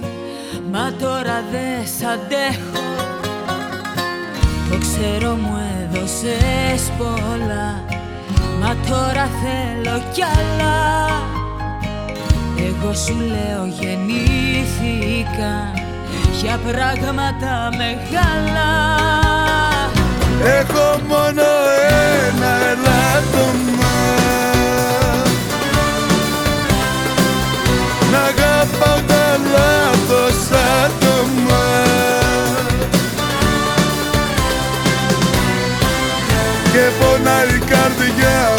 Μα 0.71 0.85
τώρα 0.99 1.37
δεν 1.51 1.79
σ' 1.97 2.03
αντέχω. 2.13 2.87
Το 4.69 4.77
ξέρω 4.77 5.31
μου 5.35 5.55
έδωσες 5.81 6.81
πολλά 6.97 7.83
Μα 8.59 8.75
τώρα 8.89 9.25
θέλω 9.41 9.95
κι 10.13 10.23
άλλα. 10.23 10.77
Εγώ 12.57 12.93
σου 12.93 13.15
λέω 13.17 13.65
γεννήθηκα 13.79 15.53
Για 16.41 16.59
πράγματα 16.67 17.69
μεγάλα. 17.77 18.71
Έχω 20.59 20.99
μόνο 21.07 21.47
ένα 22.27 22.51
ελάττωμα 22.71 23.78
Να 28.11 28.21
αγαπάω 28.21 28.99
τα 29.07 29.39
λάθος 29.53 30.57
άτομα. 30.83 31.65
Και 36.71 36.89
πονάει 36.99 37.47
η 37.55 37.59
καρδιά 37.59 38.58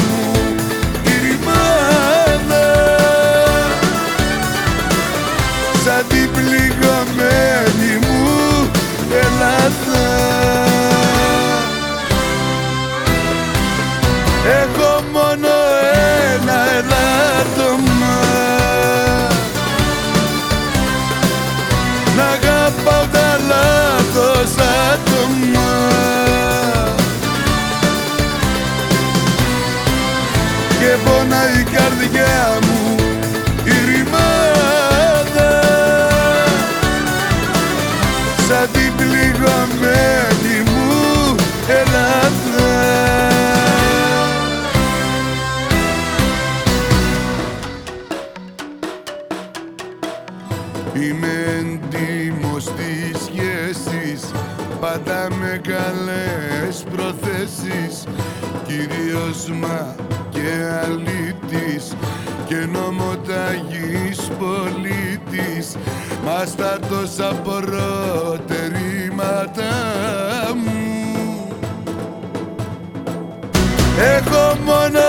Μας 66.33 66.55
τα 66.55 66.79
τόσα 66.89 67.35
προτερήματα 67.45 67.73
μου. 70.65 71.49
Έχω 74.17 74.57
μόνο 74.65 75.01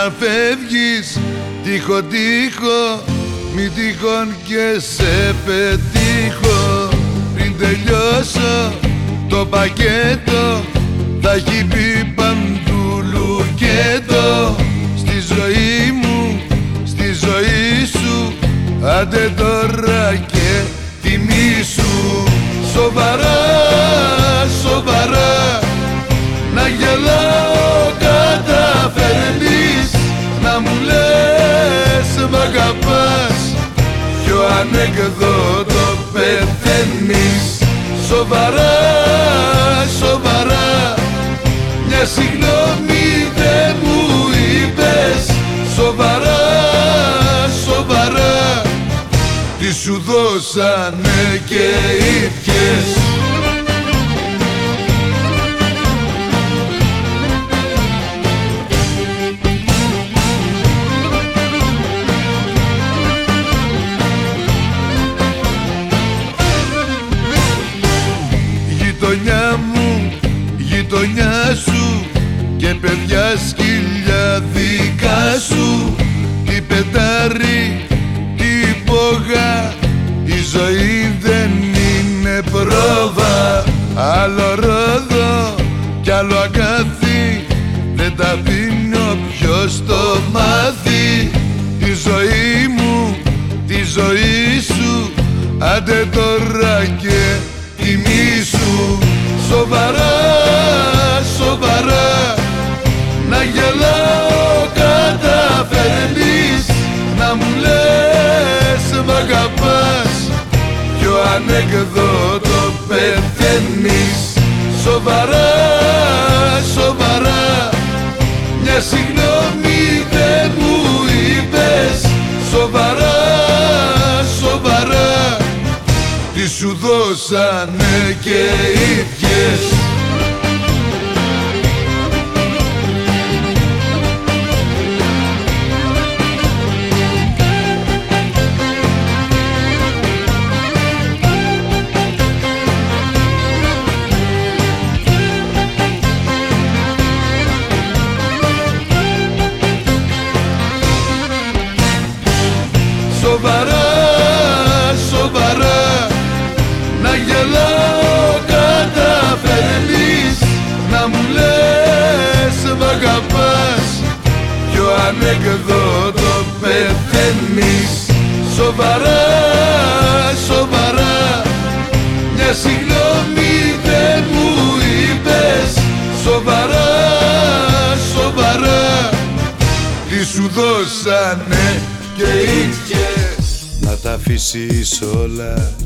I 0.00 0.06
up 0.06 0.39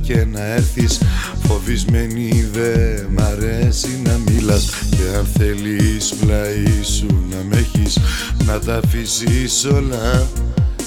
και 0.01 0.25
να 0.33 0.45
έρθεις. 0.45 1.01
Φοβισμένη 1.47 2.49
δε 2.53 3.03
μ' 3.09 3.21
αρέσει 3.21 4.01
να 4.05 4.19
μιλάς. 4.27 4.69
Και 4.91 5.17
αν 5.17 5.27
θέλεις 5.39 6.15
πλάι 6.21 6.83
σου 6.83 7.07
να 7.31 7.37
με 7.49 7.57
έχεις 7.57 7.99
Να 8.47 8.59
τα 8.59 8.81
αφήσεις 8.85 9.65
όλα 9.65 10.27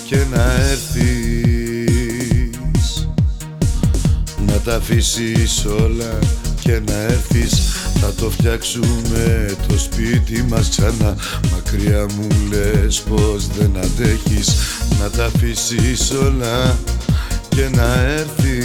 και 0.06 0.18
να 0.32 0.54
έρθεις. 0.72 1.08
Να 4.48 4.54
τα 4.54 4.76
αφήσεις 4.76 5.66
όλα 5.66 6.20
και 6.60 6.82
να 6.88 6.94
έρθεις. 6.94 7.62
Θα 8.02 8.14
το 8.14 8.30
φτιάξουμε 8.30 9.56
το 9.68 9.78
σπίτι 9.78 10.46
μας 10.50 10.70
ξανά. 10.70 11.16
Μακριά 11.52 12.06
μου 12.16 12.28
λες 12.50 13.02
πως 13.02 13.48
δεν 13.48 13.72
αντέχεις. 13.78 14.56
Να 15.00 15.10
τα 15.10 15.26
αφήσεις 15.26 16.12
όλα 16.12 16.78
και 17.50 17.70
να 17.76 18.02
έρθεις. 18.02 18.57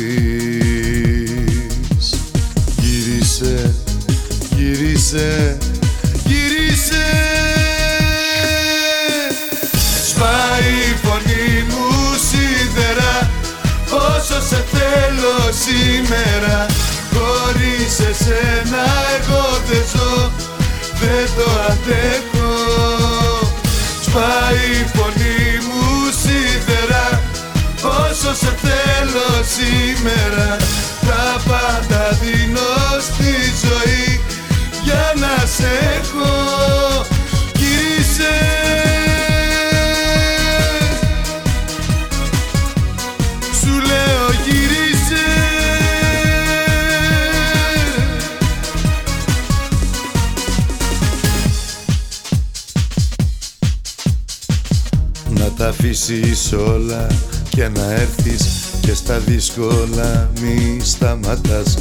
όλα 56.52 57.06
και 57.50 57.68
να 57.68 57.92
έρθεις 57.92 58.44
και 58.80 58.94
στα 58.94 59.18
δύσκολα 59.18 60.30
μη 60.40 60.80
σταματάς. 60.82 61.76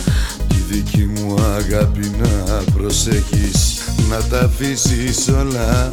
Τη 0.48 0.56
δική 0.70 1.06
μου 1.06 1.36
αγάπη 1.42 2.12
να 2.20 2.64
προσέχεις 2.74 3.82
να 4.10 4.18
τα 4.18 4.40
αφήσεις 4.40 5.28
όλα 5.28 5.92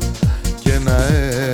και 0.62 0.78
να 0.84 1.06
έρθεις 1.06 1.47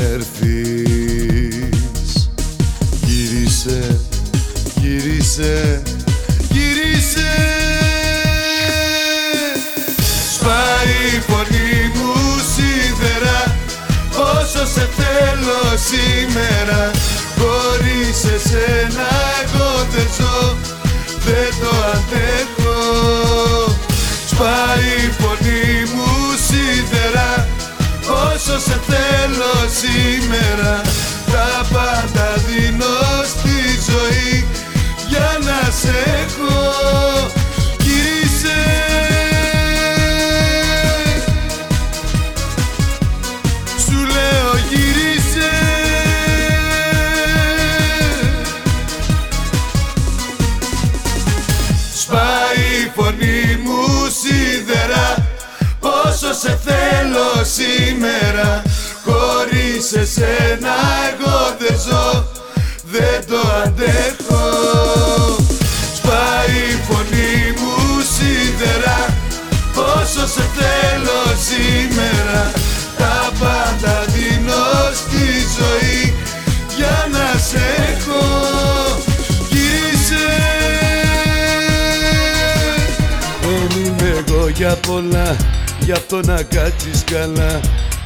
πολλά 84.87 85.37
Γι' 85.81 85.93
αυτό 85.93 86.21
να 86.25 86.43
κάτσεις 86.43 87.05
καλά. 87.05 87.61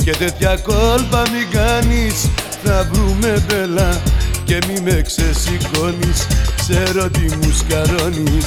Και 0.05 0.11
τέτοια 0.11 0.57
κόλπα 0.57 1.23
μην 1.33 1.51
κάνεις 1.51 2.29
Θα 2.65 2.89
βρούμε 2.93 3.45
μπελά 3.47 4.01
Και 4.45 4.59
μη 4.69 4.81
με 4.81 5.03
ξεσηκώνεις 5.07 6.27
Ξέρω 6.57 7.11
τι 7.11 7.21
μου 7.21 7.53
σκαρώνεις. 7.59 8.47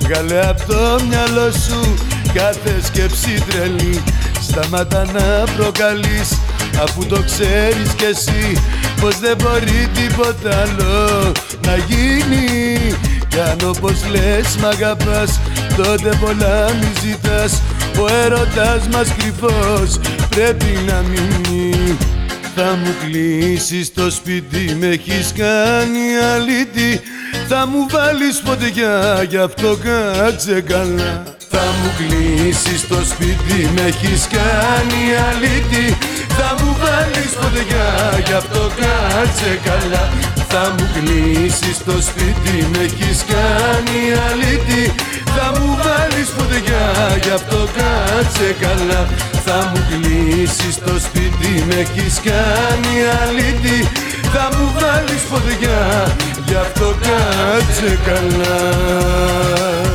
Βγάλε 0.00 0.48
απ' 0.48 0.66
το 0.66 1.00
μυαλό 1.08 1.50
σου 1.50 1.94
Κάθε 2.34 2.80
σκέψη 2.84 3.44
τρελή. 3.48 4.02
Σταμάτα 4.40 5.04
να 5.04 5.52
προκαλείς 5.56 6.38
Αφού 6.82 7.06
το 7.06 7.22
ξέρεις 7.22 7.90
κι 7.96 8.04
εσύ. 8.04 8.62
Πως 9.00 9.18
δεν 9.18 9.36
μπορεί 9.36 9.88
τίποτα 9.94 10.62
άλλο 10.62 11.32
να 11.66 11.76
γίνει 11.76 12.96
Κι 13.32 13.40
αν 13.40 13.68
όπως 13.68 14.04
λες 14.10 14.56
μ' 14.56 14.64
αγαπάς. 14.64 15.40
Τότε 15.76 16.18
πολλά 16.20 16.72
μη 16.80 16.92
ζητάς. 17.02 17.60
Ο 17.98 18.14
έρωτας 18.24 18.88
μας 18.92 19.08
κρυφός. 19.18 20.00
Πρέπει 20.28 20.78
να 20.86 21.02
μείνει. 21.10 21.96
Θα 22.54 22.78
μου 22.82 22.94
κλείσεις 23.02 23.94
το 23.94 24.10
σπίτι, 24.10 24.76
με 24.80 24.86
έχεις 24.86 25.32
κάνει 25.36 26.04
αλήτη. 26.34 27.00
Θα 27.48 27.66
μου 27.66 27.86
βάλεις 27.90 28.42
φωτιά, 28.44 29.26
γι' 29.28 29.36
αυτό 29.36 29.78
κάτσε 29.84 30.60
καλά. 30.60 31.22
Θα 31.50 31.64
μου 31.78 31.90
κλείσεις 31.98 32.88
το 32.88 32.98
σπίτι, 33.10 33.70
με 33.74 33.80
έχεις 33.80 34.26
κάνει 34.36 35.02
αλήτη. 35.28 35.96
Θα 36.28 36.54
μου 36.58 36.76
βάλεις 36.82 37.32
φωτιά, 37.40 37.88
γι' 38.26 38.32
αυτό 38.32 38.70
κάτσε 38.80 39.60
καλά 39.64 40.10
Θα 40.54 40.74
μου 40.78 40.88
κλείσεις 40.94 41.78
το 41.84 41.92
σπίτι, 42.08 42.66
με 42.72 42.82
έχεις 42.84 43.24
κάνει 43.32 44.00
αλήτη. 44.30 44.94
Θα 45.24 45.60
μου 45.60 45.78
βάλεις 45.82 46.28
φωτιά, 46.36 46.86
γι' 47.22 47.30
αυτό 47.30 47.68
κάτσε 47.76 48.56
καλά. 48.60 49.08
Θα 49.44 49.70
μου 49.70 49.86
κλείσεις 49.88 50.78
το 50.78 50.94
σπίτι, 50.98 51.64
με 51.68 51.74
έχεις 51.74 52.20
κάνει 52.24 52.94
αλήτη. 53.22 53.88
Θα 54.32 54.48
μου 54.56 54.72
βάλεις 54.74 55.22
φωτιά, 55.30 56.16
γι' 56.46 56.54
αυτό 56.54 56.94
κάτσε 57.06 57.98
καλά 58.04 59.91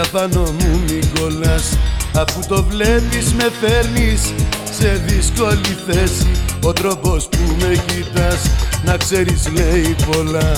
τηλεφωνάς 0.00 0.10
κι 0.10 0.16
απάνω 0.16 0.40
μου 0.40 0.80
μη 0.86 0.98
κολλάς. 1.20 1.78
Αφού 2.14 2.40
το 2.48 2.62
βλέπεις 2.62 3.32
με 3.32 3.50
φέρνεις 3.60 4.34
σε 4.78 5.02
δύσκολη 5.06 5.76
θέση. 5.86 6.30
Ο 6.62 6.72
τρόπος 6.72 7.28
που 7.28 7.38
με 7.58 7.82
κοιτάς 7.86 8.40
να 8.84 8.96
ξέρεις 8.96 9.48
λέει 9.52 9.96
πολλά. 10.10 10.52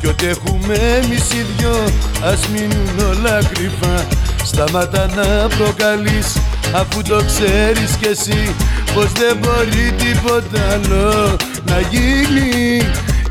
Κι 0.00 0.06
ό,τι 0.06 0.26
έχουμε 0.26 0.74
εμείς 0.74 1.32
οι 1.32 1.46
δυο 1.56 1.84
ας 2.24 2.48
μείνουν 2.48 3.16
όλα 3.16 3.38
κρυφά. 3.54 4.06
Σταμάτα 4.44 5.06
να 5.06 5.48
προκαλείς 5.56 6.36
αφού 6.72 7.02
το 7.02 7.22
ξέρεις 7.26 7.96
κι 8.00 8.06
εσύ 8.06 8.54
Πως 8.94 9.12
δεν 9.12 9.36
μπορεί 9.36 9.94
τίποτα 9.98 10.72
άλλο 10.72 11.36
να 11.66 11.80
γίνει. 11.80 12.82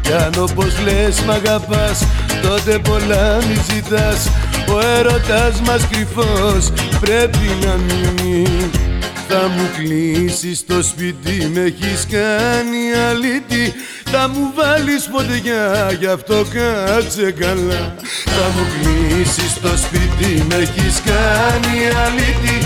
Κι 0.01 0.13
αν 0.13 0.33
όπως 0.39 0.73
λες 0.85 1.21
μ' 1.21 1.31
αγαπάς 1.31 2.05
τότε 2.41 2.79
πολλά 2.79 3.37
μη 3.47 3.57
ζητάς 3.69 4.29
Ο 4.67 4.79
έρωτας 4.97 5.61
μας 5.65 5.87
κρυφός 5.91 6.71
πρέπει 6.99 7.65
να 7.65 7.75
μείνει 7.75 8.47
Θα 9.27 9.47
μου 9.47 9.69
κλείσεις 9.77 10.65
το 10.65 10.83
σπίτι, 10.83 11.51
με 11.53 11.59
έχεις 11.59 12.05
κάνει 12.11 12.81
αλήτη. 13.09 13.73
Θα 14.11 14.27
μου 14.27 14.53
βάλεις 14.55 15.09
φωτιά, 15.11 15.91
γι' 15.99 16.07
αυτό 16.07 16.45
κάτσε 16.53 17.31
καλά. 17.31 17.95
Θα 18.35 18.45
μου 18.53 18.65
κλείσεις 18.73 19.53
το 19.61 19.71
σπίτι, 19.83 20.45
με 20.49 20.55
έχεις 20.55 20.95
κάνει 21.09 21.75
αλήτη. 22.05 22.57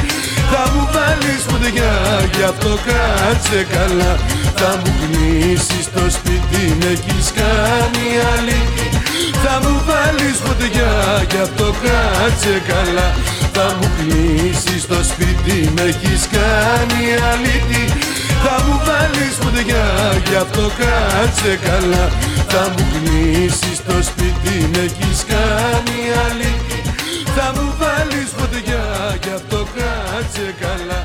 Θα 0.52 0.72
μου 0.72 0.90
βάλεις 0.94 1.42
φωτιά, 1.50 1.94
γι' 2.36 2.44
αυτό 2.44 2.78
κάτσε 2.88 3.68
καλά. 3.76 4.14
Θα 4.56 4.82
μου 4.82 4.92
κλείσεις 5.02 5.86
το 5.96 6.04
σπίτι, 6.10 6.64
με 6.80 6.90
έχεις 6.96 7.32
κάνει 7.40 8.06
αλήτη. 8.34 8.86
Θα 8.92 8.97
μου 9.64 9.74
βάλεις 9.88 10.38
φωτιά 10.46 10.94
κι 11.28 11.40
αυτό 11.46 11.68
κάτσε 11.84 12.56
καλά. 12.72 13.08
Θα 13.56 13.66
μου 13.78 13.88
κλείσεις 13.98 14.84
το 14.88 15.00
σπίτι, 15.12 15.58
με 15.76 15.82
έχεις 15.82 16.22
κάνει 16.38 17.04
αλήτη. 17.32 17.84
Θα 18.44 18.56
μου 18.64 18.76
βάλεις 18.88 19.36
φωτιά 19.42 19.86
κι 20.28 20.36
αυτό 20.36 20.66
κάτσε 20.82 21.60
καλά. 21.68 22.06
Θα 22.52 22.64
μου 22.72 22.84
κλείσεις 22.94 23.78
το 23.88 23.98
σπίτι, 24.10 24.56
με 24.74 24.82
έχεις 24.90 25.20
κάνει 25.34 26.00
αλήτη. 26.26 26.80
Θα 27.36 27.48
μου 27.56 27.68
βάλεις 27.80 28.30
φωτιά 28.38 28.86
κι 29.20 29.32
αυτό 29.40 29.60
κάτσε 29.78 30.48
καλά. 30.64 31.02